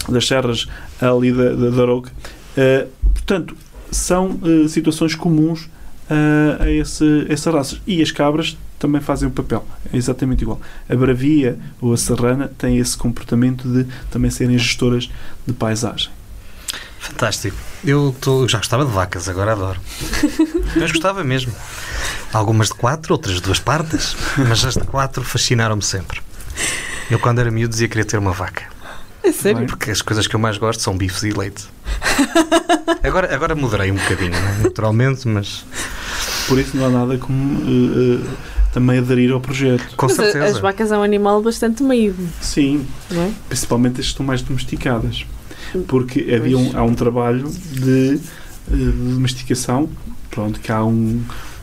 das 0.08 0.26
serras 0.26 0.66
ali 1.00 1.32
da, 1.32 1.54
da, 1.54 1.70
da 1.70 1.82
Arouca. 1.82 2.10
Eh, 2.56 2.86
portanto, 3.14 3.56
são 3.90 4.38
eh, 4.42 4.68
situações 4.68 5.14
comuns 5.14 5.68
a 6.60 6.70
esse, 6.70 7.26
essas 7.28 7.52
raças. 7.54 7.80
E 7.86 8.02
as 8.02 8.10
cabras 8.10 8.56
também 8.78 9.00
fazem 9.00 9.28
o 9.28 9.30
papel. 9.30 9.64
É 9.92 9.96
exatamente 9.96 10.42
igual. 10.42 10.60
A 10.88 10.94
bravia 10.96 11.58
ou 11.80 11.92
a 11.92 11.96
serrana 11.96 12.50
têm 12.58 12.78
esse 12.78 12.96
comportamento 12.96 13.68
de 13.68 13.86
também 14.10 14.30
serem 14.30 14.58
gestoras 14.58 15.10
de 15.46 15.52
paisagem. 15.52 16.10
Fantástico. 16.98 17.56
Eu 17.84 18.14
tô- 18.20 18.46
já 18.46 18.58
gostava 18.58 18.84
de 18.84 18.92
vacas, 18.92 19.28
agora 19.28 19.52
adoro. 19.52 19.80
Mas 20.76 20.92
gostava 20.92 21.24
mesmo. 21.24 21.52
Algumas 22.32 22.68
de 22.68 22.74
quatro, 22.74 23.12
outras 23.12 23.34
de 23.36 23.42
duas 23.42 23.58
partes, 23.58 24.16
mas 24.38 24.64
as 24.64 24.74
de 24.74 24.84
quatro 24.84 25.22
fascinaram-me 25.22 25.82
sempre. 25.82 26.20
Eu, 27.10 27.18
quando 27.18 27.40
era 27.40 27.50
miúdo, 27.50 27.70
dizia 27.72 27.86
que 27.88 27.92
queria 27.92 28.06
ter 28.08 28.16
uma 28.16 28.32
vaca. 28.32 28.62
É 29.24 29.30
sério? 29.32 29.58
Bem. 29.60 29.66
Porque 29.68 29.90
as 29.90 30.02
coisas 30.02 30.26
que 30.26 30.34
eu 30.34 30.40
mais 30.40 30.58
gosto 30.58 30.82
são 30.82 30.96
bifes 30.96 31.22
e 31.22 31.30
leite. 31.30 31.64
Agora, 33.02 33.34
agora 33.34 33.54
moderei 33.54 33.90
um 33.90 33.96
bocadinho, 33.96 34.30
né? 34.30 34.60
naturalmente, 34.62 35.26
mas 35.26 35.64
Por 36.46 36.58
isso 36.58 36.76
não 36.76 36.86
há 36.86 36.88
nada 36.90 37.18
como 37.18 37.60
eh, 37.60 38.20
eh, 38.24 38.36
também 38.72 38.98
aderir 38.98 39.32
ao 39.32 39.40
projeto. 39.40 39.96
com 39.96 40.06
Mas 40.06 40.18
a- 40.18 40.22
certeza. 40.22 40.44
as 40.46 40.58
vacas 40.60 40.92
é 40.92 40.96
um 40.96 41.02
animal 41.02 41.42
bastante 41.42 41.82
meio, 41.82 42.14
Sim, 42.40 42.86
não 43.10 43.22
é? 43.24 43.30
principalmente 43.48 44.00
as 44.00 44.06
que 44.06 44.12
estão 44.12 44.24
mais 44.24 44.40
domesticadas. 44.42 45.26
Porque 45.88 46.32
havia 46.32 46.56
um, 46.56 46.76
há 46.78 46.82
um 46.84 46.94
trabalho 46.94 47.48
de, 47.72 48.20
eh, 48.70 48.76
de 48.76 48.90
domesticação, 49.14 49.88
pronto, 50.30 50.60
que 50.60 50.70
há 50.70 50.84
um, 50.84 51.22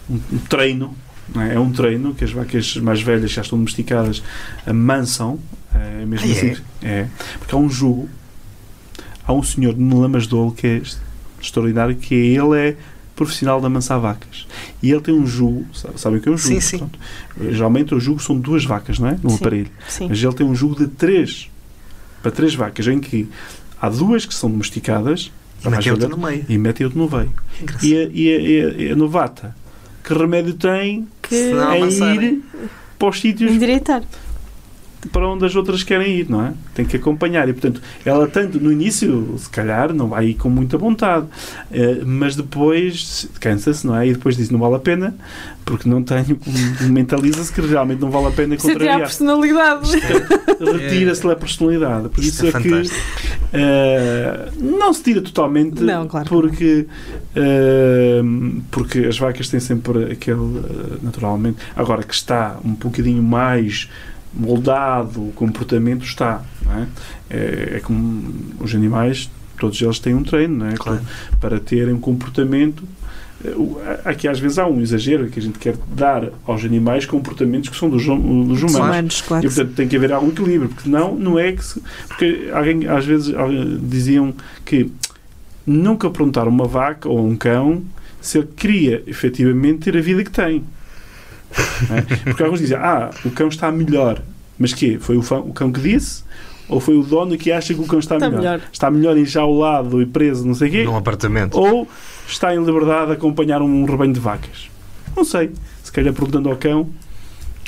um- 0.09 0.19
um 0.33 0.37
treino, 0.49 0.93
não 1.33 1.41
é? 1.41 1.55
É 1.55 1.59
um 1.59 1.71
treino 1.71 2.13
que 2.13 2.25
as 2.25 2.31
vacas 2.31 2.75
mais 2.77 3.01
velhas 3.01 3.31
já 3.31 3.41
estão 3.43 3.57
domesticadas 3.57 4.21
amansam, 4.67 5.39
é 5.73 6.05
mesmo 6.05 6.25
Ah, 6.27 6.29
é? 6.29 6.31
assim. 6.31 6.61
É, 6.81 7.05
porque 7.37 7.53
há 7.55 7.57
um 7.57 7.69
jugo, 7.69 8.09
há 9.25 9.33
um 9.33 9.43
senhor 9.43 9.75
no 9.77 10.01
Lamasdolo 10.01 10.51
que 10.51 10.67
é 10.67 10.81
extraordinário, 11.41 11.95
que 11.95 12.13
é, 12.15 12.17
ele 12.41 12.57
é 12.69 12.75
profissional 13.15 13.59
de 13.59 13.65
amansar 13.65 13.99
vacas. 13.99 14.47
E 14.81 14.89
ele 14.91 15.01
tem 15.01 15.13
um 15.13 15.27
jugo, 15.27 15.65
sabe, 15.73 15.99
sabe 15.99 16.17
o 16.17 16.21
que 16.21 16.29
é 16.29 16.31
um 16.31 16.37
jugo? 16.37 16.61
Sim, 16.61 16.77
sim. 16.79 16.89
Geralmente 17.51 17.93
o 17.93 17.99
jugo 17.99 18.21
são 18.21 18.37
duas 18.39 18.63
vacas, 18.63 18.97
não 18.97 19.09
é? 19.09 19.17
Num 19.21 19.29
Sim. 19.31 19.35
aparelho. 19.35 19.69
Sim. 19.89 20.07
Mas 20.09 20.23
ele 20.23 20.33
tem 20.33 20.45
um 20.45 20.55
jugo 20.55 20.75
de 20.75 20.87
três 20.87 21.49
para 22.21 22.31
três 22.31 22.55
vacas, 22.55 22.87
em 22.87 22.99
que 22.99 23.27
há 23.81 23.89
duas 23.89 24.25
que 24.25 24.33
são 24.33 24.49
domesticadas 24.49 25.31
E 25.65 25.69
meteu 25.69 25.71
mais 25.71 25.87
outro 25.87 26.09
no 26.09 26.17
meio. 26.27 26.45
e 26.47 26.57
mete 26.57 26.83
outro 26.83 26.97
no. 26.99 27.05
Engraçado. 27.05 27.85
E 27.85 27.95
a, 27.97 28.03
e, 28.11 28.29
a, 28.35 28.69
e, 28.83 28.91
a, 28.91 28.95
novata, 28.95 29.55
que 30.03 30.13
remédio 30.13 30.53
tem 30.53 31.07
Que 31.21 31.51
avançarem. 31.51 32.35
ir 32.35 32.43
para 32.97 33.09
os 33.09 33.19
sítios 33.19 33.51
endireitar. 33.51 34.01
Para 35.11 35.27
onde 35.27 35.45
as 35.45 35.55
outras 35.55 35.81
querem 35.83 36.19
ir, 36.19 36.29
não 36.29 36.45
é? 36.45 36.53
Tem 36.73 36.85
que 36.85 36.97
acompanhar. 36.97 37.47
E, 37.47 37.53
portanto, 37.53 37.81
ela 38.05 38.27
tanto 38.27 38.59
no 38.59 38.71
início, 38.71 39.33
se 39.37 39.49
calhar, 39.49 39.93
não 39.93 40.07
vai 40.09 40.27
ir 40.27 40.33
com 40.33 40.49
muita 40.49 40.77
vontade, 40.77 41.25
eh, 41.71 42.01
mas 42.05 42.35
depois 42.35 43.27
cansa-se, 43.39 43.87
não 43.87 43.95
é? 43.95 44.07
E 44.07 44.13
depois 44.13 44.35
diz, 44.35 44.49
não 44.49 44.59
vale 44.59 44.75
a 44.75 44.79
pena, 44.79 45.15
porque 45.63 45.87
não 45.87 46.03
tenho, 46.03 46.37
mentaliza-se 46.91 47.53
que 47.53 47.61
realmente 47.61 47.99
não 48.01 48.11
vale 48.11 48.27
a 48.27 48.31
pena 48.31 48.55
Isso 48.55 48.69
é 48.69 48.75
tirar 48.75 48.97
a 48.97 49.07
contrariar. 49.07 49.07
personalidade. 49.07 49.89
Retira-se-lhe 50.59 51.33
a 51.33 51.35
personalidade. 51.35 52.09
Por 52.09 52.23
Isto 52.23 52.45
isso 52.45 52.57
é 52.57 52.59
é, 52.59 52.61
que 52.61 52.91
eh, 53.53 54.49
não 54.59 54.93
se 54.93 55.03
tira 55.03 55.21
totalmente, 55.21 55.81
Não, 55.81 56.07
claro 56.07 56.25
que 56.25 56.29
porque, 56.29 56.87
eh, 57.35 58.21
porque 58.69 58.99
as 58.99 59.17
vacas 59.17 59.47
têm 59.47 59.59
sempre 59.59 60.11
aquele, 60.11 60.61
naturalmente, 61.01 61.57
agora 61.75 62.03
que 62.03 62.13
está 62.13 62.57
um 62.63 62.73
bocadinho 62.73 63.23
mais 63.23 63.89
moldado 64.33 65.19
o 65.29 65.31
comportamento 65.33 66.03
está, 66.03 66.43
não 66.65 66.73
é? 66.73 66.87
É, 67.29 67.73
é 67.77 67.79
como 67.79 68.33
os 68.59 68.73
animais, 68.75 69.29
todos 69.59 69.81
eles 69.81 69.99
têm 69.99 70.13
um 70.13 70.23
treino, 70.23 70.57
não 70.57 70.67
é? 70.67 70.73
Claro. 70.75 71.01
Para 71.39 71.59
terem 71.59 71.93
um 71.93 71.99
comportamento 71.99 72.83
eh, 73.43 73.99
Aqui 74.05 74.27
às 74.27 74.39
vezes 74.39 74.57
há 74.59 74.67
um 74.67 74.81
exagero 74.81 75.29
que 75.29 75.39
a 75.39 75.41
gente 75.41 75.57
quer 75.59 75.75
dar 75.95 76.29
aos 76.45 76.63
animais 76.65 77.05
comportamentos 77.05 77.69
que 77.69 77.75
são 77.77 77.89
dos, 77.89 78.05
hum- 78.07 78.43
dos 78.47 78.61
Os 78.63 78.71
humanos. 78.73 78.87
humanos, 78.89 79.21
claro. 79.21 79.45
E 79.45 79.47
portanto 79.49 79.73
tem 79.75 79.87
que 79.87 79.95
haver 79.95 80.11
algum 80.11 80.29
equilíbrio, 80.29 80.69
porque 80.69 80.83
senão 80.83 81.15
não 81.15 81.37
é 81.39 81.51
que 81.53 81.63
se, 81.63 81.81
porque 82.07 82.49
alguém 82.53 82.87
às 82.87 83.05
vezes 83.05 83.33
alguém- 83.33 83.79
diziam 83.81 84.33
que 84.65 84.91
nunca 85.65 86.09
perguntar 86.09 86.41
a 86.47 86.49
uma 86.49 86.65
vaca 86.65 87.07
ou 87.07 87.25
um 87.27 87.35
cão 87.35 87.81
se 88.21 88.37
ele 88.39 88.47
queria 88.55 89.03
efetivamente 89.07 89.79
ter 89.91 89.97
a 89.97 90.01
vida 90.01 90.23
que 90.23 90.31
tem. 90.31 90.63
É? 91.89 92.01
Porque 92.25 92.43
alguns 92.43 92.59
dizem, 92.59 92.77
ah, 92.77 93.09
o 93.25 93.31
cão 93.31 93.47
está 93.47 93.71
melhor. 93.71 94.21
Mas 94.57 94.73
quê? 94.73 94.97
Foi 94.99 95.17
o, 95.17 95.21
fã- 95.21 95.39
o 95.39 95.53
cão 95.53 95.71
que 95.71 95.79
disse? 95.79 96.23
Ou 96.67 96.79
foi 96.79 96.95
o 96.97 97.03
dono 97.03 97.35
que 97.37 97.51
acha 97.51 97.73
que 97.73 97.79
o 97.81 97.85
cão 97.87 97.97
está, 97.99 98.15
Está 98.15 98.29
melhor? 98.29 98.41
melhor. 98.41 98.61
Está 98.71 98.91
melhor 98.91 99.17
enjaulado 99.17 100.01
e 100.01 100.05
preso, 100.05 100.45
não 100.45 100.53
sei 100.53 100.67
o 100.67 100.71
quê? 100.71 100.83
Num 100.83 100.95
apartamento. 100.97 101.57
Ou 101.57 101.87
está 102.27 102.53
em 102.53 102.63
liberdade 102.63 103.11
a 103.11 103.13
acompanhar 103.15 103.61
um 103.61 103.85
rebanho 103.85 104.13
de 104.13 104.19
vacas? 104.19 104.69
Não 105.15 105.23
sei. 105.25 105.51
Se 105.83 105.91
calhar 105.91 106.13
perguntando 106.13 106.47
ao 106.49 106.55
cão, 106.57 106.89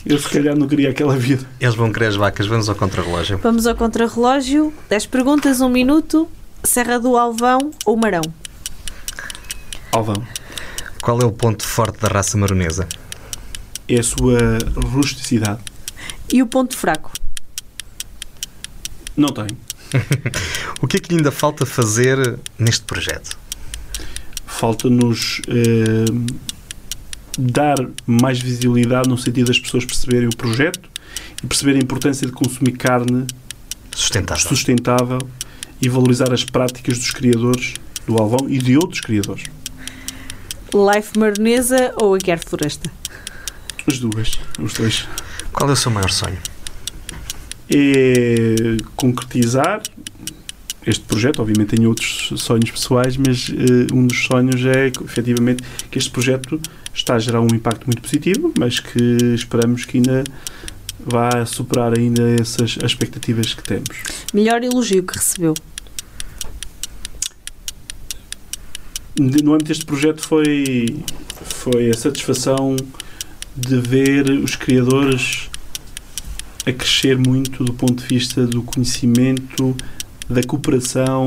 eu 0.05 0.19
se 0.19 0.29
calhar 0.29 0.55
não 0.55 0.67
queria 0.67 0.89
aquela 0.91 1.17
vida. 1.17 1.43
Eles 1.59 1.73
vão 1.73 1.91
querer 1.91 2.07
as 2.07 2.15
vacas, 2.15 2.45
vamos 2.45 2.69
ao 2.69 2.75
contrarrelógio. 2.75 3.39
Vamos 3.39 3.65
ao 3.65 3.75
contrarrelógio. 3.75 4.71
10 4.89 5.05
perguntas, 5.07 5.61
1 5.61 5.69
minuto. 5.69 6.27
Serra 6.63 6.99
do 6.99 7.17
Alvão 7.17 7.71
ou 7.85 7.97
Marão? 7.97 8.21
Alvão. 9.91 10.21
Qual 11.01 11.19
é 11.19 11.25
o 11.25 11.31
ponto 11.31 11.63
forte 11.65 11.99
da 11.99 12.07
raça 12.07 12.37
maronesa? 12.37 12.87
É 13.87 13.99
a 13.99 14.03
sua 14.03 14.57
rusticidade. 14.93 15.59
E 16.31 16.41
o 16.41 16.47
ponto 16.47 16.75
fraco? 16.77 17.11
Não 19.15 19.29
tem. 19.29 19.47
O 20.81 20.87
que 20.87 20.97
é 20.97 20.99
que 20.99 21.09
lhe 21.09 21.17
ainda 21.17 21.31
falta 21.31 21.63
fazer 21.65 22.39
neste 22.57 22.83
projeto? 22.85 23.37
Falta-nos 24.47 25.41
eh, 25.47 26.05
dar 27.37 27.75
mais 28.07 28.39
visibilidade 28.39 29.07
no 29.07 29.17
sentido 29.17 29.47
das 29.47 29.59
pessoas 29.59 29.85
perceberem 29.85 30.27
o 30.27 30.35
projeto 30.35 30.89
e 31.43 31.47
perceberem 31.47 31.81
a 31.81 31.83
importância 31.83 32.25
de 32.25 32.33
consumir 32.33 32.71
carne 32.73 33.27
Sustentável. 33.95 34.47
sustentável 34.47 35.19
e 35.81 35.87
valorizar 35.89 36.33
as 36.33 36.43
práticas 36.43 36.97
dos 36.97 37.11
criadores 37.11 37.75
do 38.07 38.17
Alvão 38.17 38.49
e 38.49 38.57
de 38.57 38.77
outros 38.77 39.01
criadores. 39.01 39.43
Life 40.73 41.17
Maronesa 41.17 41.93
ou 42.01 42.15
Aguiar 42.15 42.39
Floresta? 42.39 42.91
As 43.87 43.99
duas, 43.99 44.39
os 44.59 44.73
dois. 44.73 45.07
Qual 45.51 45.69
é 45.69 45.73
o 45.73 45.75
seu 45.75 45.91
maior 45.91 46.09
sonho? 46.09 46.37
É 47.69 48.77
concretizar 48.95 49.81
este 50.85 51.03
projeto. 51.05 51.41
Obviamente 51.41 51.75
tenho 51.75 51.89
outros 51.89 52.33
sonhos 52.37 52.69
pessoais, 52.71 53.17
mas 53.17 53.49
eh, 53.49 53.93
um 53.93 54.05
dos 54.05 54.23
sonhos 54.23 54.63
é 54.65 54.87
efetivamente 54.87 55.63
que 55.89 55.97
este 55.97 56.11
projeto 56.11 56.59
está 56.93 57.15
a 57.15 57.19
gerar 57.19 57.41
um 57.41 57.47
impacto 57.53 57.85
muito 57.85 58.01
positivo, 58.01 58.53
mas 58.57 58.79
que 58.79 59.17
esperamos 59.33 59.85
que 59.85 59.97
ainda 59.97 60.23
vá 60.99 61.45
superar 61.45 61.97
ainda 61.97 62.21
essas 62.39 62.77
as 62.83 62.91
expectativas 62.91 63.53
que 63.53 63.63
temos. 63.63 63.97
Melhor 64.33 64.63
elogio 64.63 65.03
que 65.03 65.17
recebeu? 65.17 65.53
No 69.19 69.53
âmbito 69.53 69.67
deste 69.67 69.85
projeto 69.85 70.21
foi, 70.21 70.97
foi 71.43 71.89
a 71.89 71.93
satisfação 71.93 72.75
de 73.55 73.79
ver 73.79 74.29
os 74.31 74.55
criadores 74.55 75.49
a 76.65 76.71
crescer 76.71 77.17
muito 77.17 77.63
do 77.63 77.73
ponto 77.73 77.95
de 78.01 78.07
vista 78.07 78.45
do 78.45 78.61
conhecimento, 78.63 79.75
da 80.29 80.41
cooperação, 80.43 81.25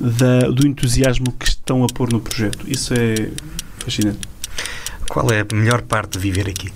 da- 0.00 0.48
do 0.50 0.66
entusiasmo 0.66 1.32
que 1.32 1.48
estão 1.48 1.82
a 1.84 1.86
pôr 1.88 2.12
no 2.12 2.20
projeto. 2.20 2.64
Isso 2.68 2.94
é 2.94 3.30
fascinante. 3.78 4.20
Qual 5.08 5.30
é 5.30 5.40
a 5.40 5.54
melhor 5.54 5.82
parte 5.82 6.12
de 6.12 6.18
viver 6.18 6.48
aqui? 6.48 6.70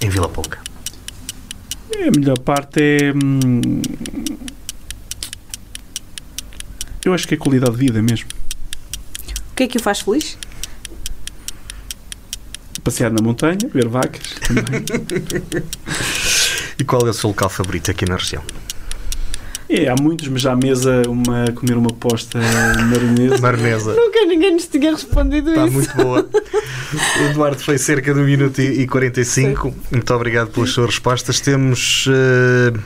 Em 0.00 0.08
Vila 0.08 0.28
Pouca. 0.28 0.58
A 1.94 2.18
melhor 2.18 2.38
parte 2.38 2.80
é. 2.80 3.12
hum, 3.12 3.82
eu 7.04 7.12
acho 7.14 7.26
que 7.26 7.34
é 7.34 7.36
qualidade 7.36 7.72
de 7.72 7.78
vida 7.78 8.02
mesmo. 8.02 8.28
O 9.52 9.54
que 9.56 9.64
é 9.64 9.68
que 9.68 9.78
o 9.78 9.80
faz 9.80 10.00
feliz? 10.00 10.36
Passear 12.86 13.10
na 13.10 13.20
montanha, 13.20 13.58
ver 13.74 13.88
vacas 13.88 14.22
também. 14.46 14.84
E 16.78 16.84
qual 16.84 17.04
é 17.06 17.10
o 17.10 17.12
seu 17.12 17.30
local 17.30 17.48
favorito 17.48 17.90
aqui 17.90 18.04
na 18.06 18.16
região? 18.16 18.42
É, 19.68 19.88
há 19.88 19.96
muitos, 20.00 20.28
mas 20.28 20.46
à 20.46 20.54
mesa 20.54 21.02
uma, 21.08 21.50
comer 21.52 21.76
uma 21.76 21.90
posta 21.90 22.38
maronesa. 22.38 23.38
Maronesa. 23.42 23.94
Nunca 23.94 24.24
ninguém 24.26 24.52
nos 24.52 24.66
tinha 24.66 24.92
respondido 24.92 25.50
Está 25.50 25.66
muito 25.66 25.96
boa. 25.96 26.28
O 27.18 27.24
Eduardo 27.30 27.58
foi 27.58 27.78
cerca 27.78 28.14
de 28.14 28.20
1 28.20 28.24
minuto 28.24 28.60
e 28.60 28.82
e 28.82 28.86
45. 28.86 29.74
Muito 29.90 30.14
obrigado 30.14 30.50
pelas 30.50 30.70
suas 30.70 30.90
respostas. 30.90 31.40
Temos, 31.40 32.06
eh, 32.08 32.78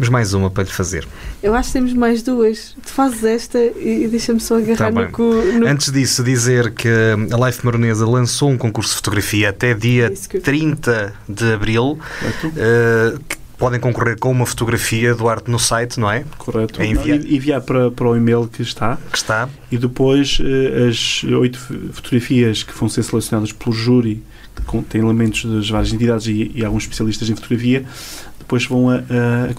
temos 0.00 0.08
mais 0.08 0.32
uma 0.32 0.50
para 0.50 0.64
lhe 0.64 0.70
fazer. 0.70 1.06
Eu 1.42 1.54
acho 1.54 1.68
que 1.68 1.72
temos 1.74 1.92
mais 1.92 2.22
duas. 2.22 2.74
Tu 2.82 2.90
fazes 2.90 3.22
esta 3.22 3.58
e, 3.58 4.04
e 4.04 4.08
deixa-me 4.08 4.40
só 4.40 4.56
agarrar 4.56 4.76
Tá 4.76 4.90
no, 4.90 5.10
cu, 5.12 5.22
no 5.22 5.66
Antes 5.66 5.92
disso, 5.92 6.24
dizer 6.24 6.72
que 6.72 6.88
a 6.88 7.46
Life 7.46 7.64
Maronesa 7.64 8.06
lançou 8.06 8.48
um 8.50 8.56
concurso 8.56 8.90
de 8.90 8.96
fotografia 8.96 9.50
até 9.50 9.74
dia 9.74 10.10
Isso 10.10 10.28
que 10.28 10.38
eu- 10.38 10.42
30 10.42 11.12
de 11.28 11.52
abril. 11.52 11.98
Correto? 12.40 12.52
eh, 12.56 13.18
podem 13.58 13.78
concorrer 13.78 14.18
com 14.18 14.30
uma 14.30 14.46
fotografia 14.46 15.14
do 15.14 15.28
arte 15.28 15.50
no 15.50 15.58
site, 15.58 16.00
não 16.00 16.10
é? 16.10 16.24
Correto. 16.38 16.80
É 16.80 16.86
enviar. 16.86 17.18
Não, 17.18 17.26
enviar 17.26 17.60
para, 17.60 17.90
para 17.90 18.08
o 18.08 18.16
e-mail 18.16 18.48
que 18.50 18.62
está 18.62 18.96
Que 19.10 19.18
está. 19.18 19.50
e 19.70 19.76
depois 19.76 20.38
eh, 20.42 20.88
as 20.88 21.22
oito 21.24 21.58
fotografias 21.92 22.62
que 22.62 22.72
vão 22.74 22.88
ser 22.88 23.02
selecionadas 23.02 23.52
pelo 23.52 23.74
júri, 23.76 24.22
que 24.56 24.62
contém 24.62 25.02
elementos 25.02 25.44
das 25.44 25.68
várias 25.68 25.92
entidades 25.92 26.26
e, 26.26 26.50
e 26.54 26.64
alguns 26.64 26.84
especialistas 26.84 27.28
em 27.28 27.34
fotografia, 27.36 27.84
depois 28.50 28.66
vão 28.66 28.90
a, 28.90 28.96
a- 28.96 29.50
a 29.50 29.54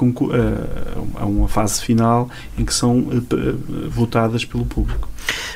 a- 1.21 1.25
uma 1.25 1.47
fase 1.47 1.81
final 1.81 2.29
em 2.57 2.65
que 2.65 2.73
são 2.73 3.07
eh, 3.11 3.15
eh, 3.35 3.87
votadas 3.89 4.43
pelo 4.43 4.65
público. 4.65 5.07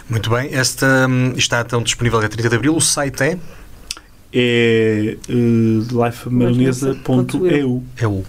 Muito 0.10 0.30
bem. 0.30 0.54
Esta 0.54 1.06
hum, 1.10 1.34
está 1.36 1.60
então 1.60 1.84
disponível 1.84 2.20
até 2.20 2.30
30 2.30 2.48
de 2.50 2.56
abril. 2.56 2.74
O 2.76 2.80
site 2.80 3.22
é, 3.24 3.38
É 4.32 5.18
uh, 5.30 6.06
lifemaronesa.eu. 6.06 7.84
é 7.98 8.08
o. 8.08 8.24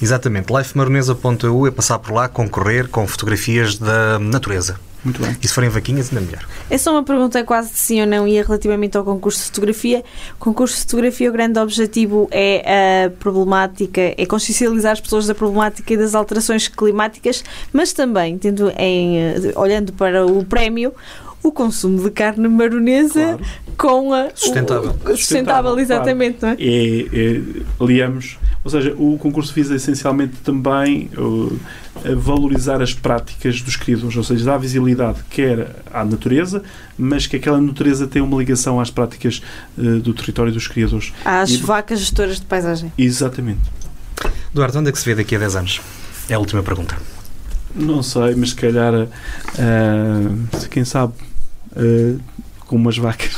Exatamente. 0.00 0.50
lifemaronesa.eu 0.52 1.66
é 1.66 1.70
passar 1.70 1.98
por 1.98 2.14
lá, 2.14 2.26
concorrer 2.28 2.88
com 2.88 3.06
fotografias 3.06 3.76
da 3.76 4.18
natureza. 4.18 4.80
Muito 5.04 5.22
bem. 5.22 5.36
E 5.40 5.46
se 5.46 5.54
forem 5.54 5.70
vaquinhas, 5.70 6.08
ainda 6.08 6.24
melhor. 6.24 6.46
É 6.68 6.76
só 6.76 6.90
uma 6.90 7.02
pergunta 7.02 7.42
quase 7.44 7.72
de 7.72 7.78
sim 7.78 8.00
ou 8.00 8.06
não 8.06 8.26
e 8.26 8.36
é 8.36 8.42
relativamente 8.42 8.96
ao 8.96 9.04
concurso 9.04 9.38
de 9.38 9.46
fotografia. 9.46 10.04
O 10.34 10.38
concurso 10.38 10.74
de 10.74 10.82
fotografia, 10.82 11.30
o 11.30 11.32
grande 11.32 11.58
objetivo 11.58 12.28
é 12.30 13.04
a 13.06 13.10
problemática, 13.10 14.00
é 14.16 14.26
consciencializar 14.26 14.92
as 14.92 15.00
pessoas 15.00 15.26
da 15.26 15.34
problemática 15.34 15.92
e 15.92 15.96
das 15.96 16.14
alterações 16.14 16.66
climáticas, 16.66 17.44
mas 17.72 17.92
também, 17.92 18.36
tendo 18.38 18.72
em, 18.76 19.18
olhando 19.54 19.92
para 19.92 20.26
o 20.26 20.44
prémio, 20.44 20.92
o 21.42 21.52
consumo 21.52 22.02
de 22.02 22.10
carne 22.10 22.48
maronesa 22.48 23.38
Claro. 23.38 23.44
com 23.76 24.12
a... 24.12 24.28
Sustentável. 24.34 24.82
o- 24.82 24.92
sustentável, 24.92 25.16
Sustentável, 25.16 25.78
exatamente, 25.78 26.38
não 26.42 26.48
é? 26.50 26.56
é, 26.58 27.00
é, 27.12 27.40
aliamos, 27.80 28.38
ou 28.64 28.70
seja, 28.70 28.94
o 28.98 29.16
concurso 29.18 29.54
visa 29.54 29.74
essencialmente 29.76 30.34
também 30.44 31.08
uh, 31.16 31.58
a 32.04 32.14
valorizar 32.14 32.82
as 32.82 32.92
práticas 32.92 33.62
dos 33.62 33.76
criadores, 33.76 34.16
ou 34.16 34.24
seja, 34.24 34.44
dar 34.44 34.58
visibilidade 34.58 35.20
quer 35.30 35.76
à 35.92 36.04
natureza, 36.04 36.62
mas 36.98 37.26
que 37.26 37.36
aquela 37.36 37.60
natureza 37.60 38.06
tem 38.06 38.20
uma 38.20 38.36
ligação 38.36 38.80
às 38.80 38.90
práticas 38.90 39.40
uh, 39.76 40.00
do 40.00 40.12
território 40.12 40.52
dos 40.52 40.66
criadores. 40.66 41.12
Às 41.24 41.50
E- 41.50 41.56
vacas 41.58 42.00
gestoras 42.00 42.40
de 42.40 42.46
paisagem. 42.46 42.92
Exatamente. 42.98 43.60
Eduardo, 44.52 44.78
onde 44.80 44.88
é 44.88 44.92
que 44.92 44.98
se 44.98 45.04
vê 45.04 45.14
daqui 45.14 45.36
a 45.36 45.38
10 45.38 45.56
anos? 45.56 45.80
É 46.28 46.34
a 46.34 46.38
última 46.38 46.62
pergunta. 46.62 46.96
Não 47.74 48.02
sei, 48.02 48.34
mas 48.34 48.50
se 48.50 48.56
calhar, 48.56 48.92
uh, 48.94 49.08
quem 50.70 50.84
sabe, 50.84 51.12
uh, 51.78 52.20
com 52.60 52.76
umas 52.76 52.98
vacas. 52.98 53.32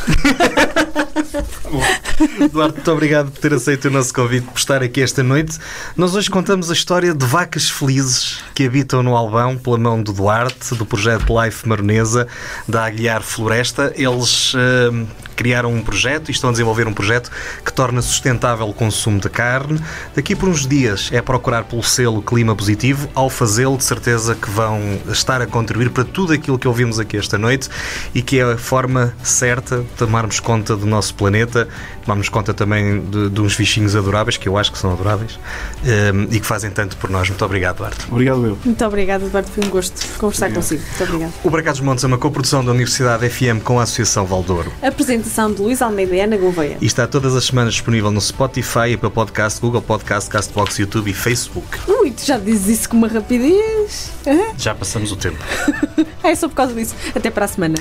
Eduardo, 2.40 2.74
muito 2.74 2.92
obrigado 2.92 3.30
por 3.30 3.40
ter 3.40 3.54
aceito 3.54 3.86
o 3.86 3.90
nosso 3.90 4.12
convite, 4.12 4.46
por 4.46 4.58
estar 4.58 4.82
aqui 4.82 5.00
esta 5.00 5.22
noite. 5.22 5.58
Nós 5.96 6.14
hoje 6.14 6.28
contamos 6.28 6.70
a 6.70 6.72
história 6.72 7.14
de 7.14 7.24
vacas 7.24 7.70
felizes 7.70 8.42
que 8.60 8.66
habitam 8.66 9.02
no 9.02 9.16
Albão 9.16 9.56
pela 9.56 9.78
mão 9.78 10.02
do 10.02 10.12
Duarte, 10.12 10.74
do 10.74 10.84
projeto 10.84 11.24
Life 11.42 11.66
Maronesa, 11.66 12.28
da 12.68 12.84
Aguiar 12.84 13.22
Floresta. 13.22 13.90
Eles 13.96 14.52
eh, 14.54 15.06
criaram 15.34 15.72
um 15.72 15.80
projeto 15.80 16.28
e 16.28 16.32
estão 16.32 16.50
a 16.50 16.52
desenvolver 16.52 16.86
um 16.86 16.92
projeto 16.92 17.30
que 17.64 17.72
torna 17.72 18.02
sustentável 18.02 18.68
o 18.68 18.74
consumo 18.74 19.18
de 19.18 19.30
carne. 19.30 19.80
Daqui 20.14 20.36
por 20.36 20.46
uns 20.46 20.66
dias 20.66 21.08
é 21.10 21.22
procurar 21.22 21.64
pelo 21.64 21.82
selo 21.82 22.20
Clima 22.20 22.54
Positivo. 22.54 23.08
Ao 23.14 23.30
fazê-lo, 23.30 23.78
de 23.78 23.84
certeza 23.84 24.34
que 24.34 24.50
vão 24.50 25.00
estar 25.08 25.40
a 25.40 25.46
contribuir 25.46 25.88
para 25.88 26.04
tudo 26.04 26.34
aquilo 26.34 26.58
que 26.58 26.68
ouvimos 26.68 26.98
aqui 26.98 27.16
esta 27.16 27.38
noite 27.38 27.70
e 28.14 28.20
que 28.20 28.40
é 28.40 28.42
a 28.42 28.58
forma 28.58 29.14
certa 29.22 29.78
de 29.78 29.84
tomarmos 29.96 30.38
conta 30.38 30.76
do 30.76 30.84
nosso 30.84 31.14
planeta, 31.14 31.66
tomarmos 32.04 32.28
conta 32.28 32.52
também 32.52 33.00
de, 33.00 33.30
de 33.30 33.40
uns 33.40 33.56
bichinhos 33.56 33.96
adoráveis, 33.96 34.36
que 34.36 34.46
eu 34.46 34.58
acho 34.58 34.70
que 34.70 34.76
são 34.76 34.92
adoráveis, 34.92 35.40
eh, 35.82 36.12
e 36.30 36.38
que 36.38 36.46
fazem 36.46 36.70
tanto 36.70 36.98
por 36.98 37.08
nós. 37.08 37.30
Muito 37.30 37.42
obrigado, 37.42 37.78
Duarte. 37.78 38.04
Obrigado. 38.10 38.49
Muito 38.64 38.84
obrigada, 38.84 39.24
Eduardo. 39.24 39.48
Foi 39.50 39.64
um 39.64 39.68
gosto 39.70 39.94
conversar 40.18 40.46
Obrigado. 40.46 40.62
consigo. 40.62 40.82
Muito 40.88 41.02
obrigada. 41.04 41.32
O 41.44 41.50
Bracados 41.50 41.80
Montes 41.80 42.04
é 42.04 42.06
uma 42.06 42.18
coprodução 42.18 42.64
da 42.64 42.70
Universidade 42.72 43.28
FM 43.28 43.62
com 43.64 43.78
a 43.80 43.82
Associação 43.84 44.24
Valdouro. 44.26 44.72
Apresentação 44.82 45.52
de 45.52 45.60
Luís 45.62 45.80
Almeida 45.82 46.14
e 46.14 46.20
Ana 46.20 46.36
Gouveia. 46.36 46.76
E 46.80 46.86
está 46.86 47.06
todas 47.06 47.34
as 47.36 47.44
semanas 47.44 47.74
disponível 47.74 48.10
no 48.10 48.20
Spotify, 48.20 48.94
Apple 48.94 49.10
Podcast, 49.10 49.60
Google 49.60 49.82
Podcast, 49.82 50.28
Castbox, 50.30 50.78
YouTube 50.78 51.10
e 51.10 51.14
Facebook. 51.14 51.66
Ui, 51.88 52.10
tu 52.10 52.24
já 52.24 52.38
dizes 52.38 52.80
isso 52.80 52.88
com 52.88 52.96
uma 52.96 53.08
rapidez. 53.08 54.10
Hã? 54.26 54.52
Já 54.58 54.74
passamos 54.74 55.12
o 55.12 55.16
tempo. 55.16 55.38
É 56.22 56.34
só 56.34 56.48
por 56.48 56.54
causa 56.54 56.74
disso. 56.74 56.94
Até 57.14 57.30
para 57.30 57.46
a 57.46 57.48
semana. 57.48 57.76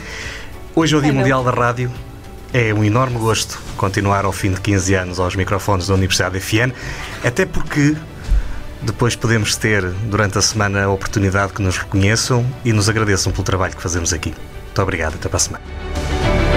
Hoje 0.74 0.96
é 0.96 0.98
o 0.98 1.02
Dia 1.02 1.12
É. 1.12 1.14
Mundial 1.14 1.44
da 1.44 1.52
Rádio. 1.52 1.92
É 2.54 2.74
um 2.74 2.84
enorme 2.84 3.18
gosto 3.20 3.60
continuar 3.78 4.26
ao 4.26 4.32
fim 4.32 4.52
de 4.54 4.62
15 4.62 4.96
anos 4.96 5.20
aos 5.20 5.36
microfones 5.36 5.88
da 5.88 5.94
Universidade 5.94 6.40
FN, 6.40 6.72
até 7.24 7.46
porque 7.46 7.96
depois 8.82 9.16
podemos 9.16 9.56
ter 9.56 9.86
durante 10.10 10.38
a 10.38 10.42
semana 10.42 10.84
a 10.84 10.90
oportunidade 10.90 11.54
que 11.54 11.62
nos 11.62 11.78
reconheçam 11.78 12.46
e 12.64 12.72
nos 12.72 12.90
agradeçam 12.90 13.32
pelo 13.32 13.44
trabalho 13.44 13.76
que 13.76 13.82
fazemos 13.82 14.14
aqui. 14.14 14.34
Muito 14.66 14.82
obrigado, 14.82 15.16
até 15.16 15.28
para 15.28 15.38
a 15.38 15.40
semana. 15.40 16.49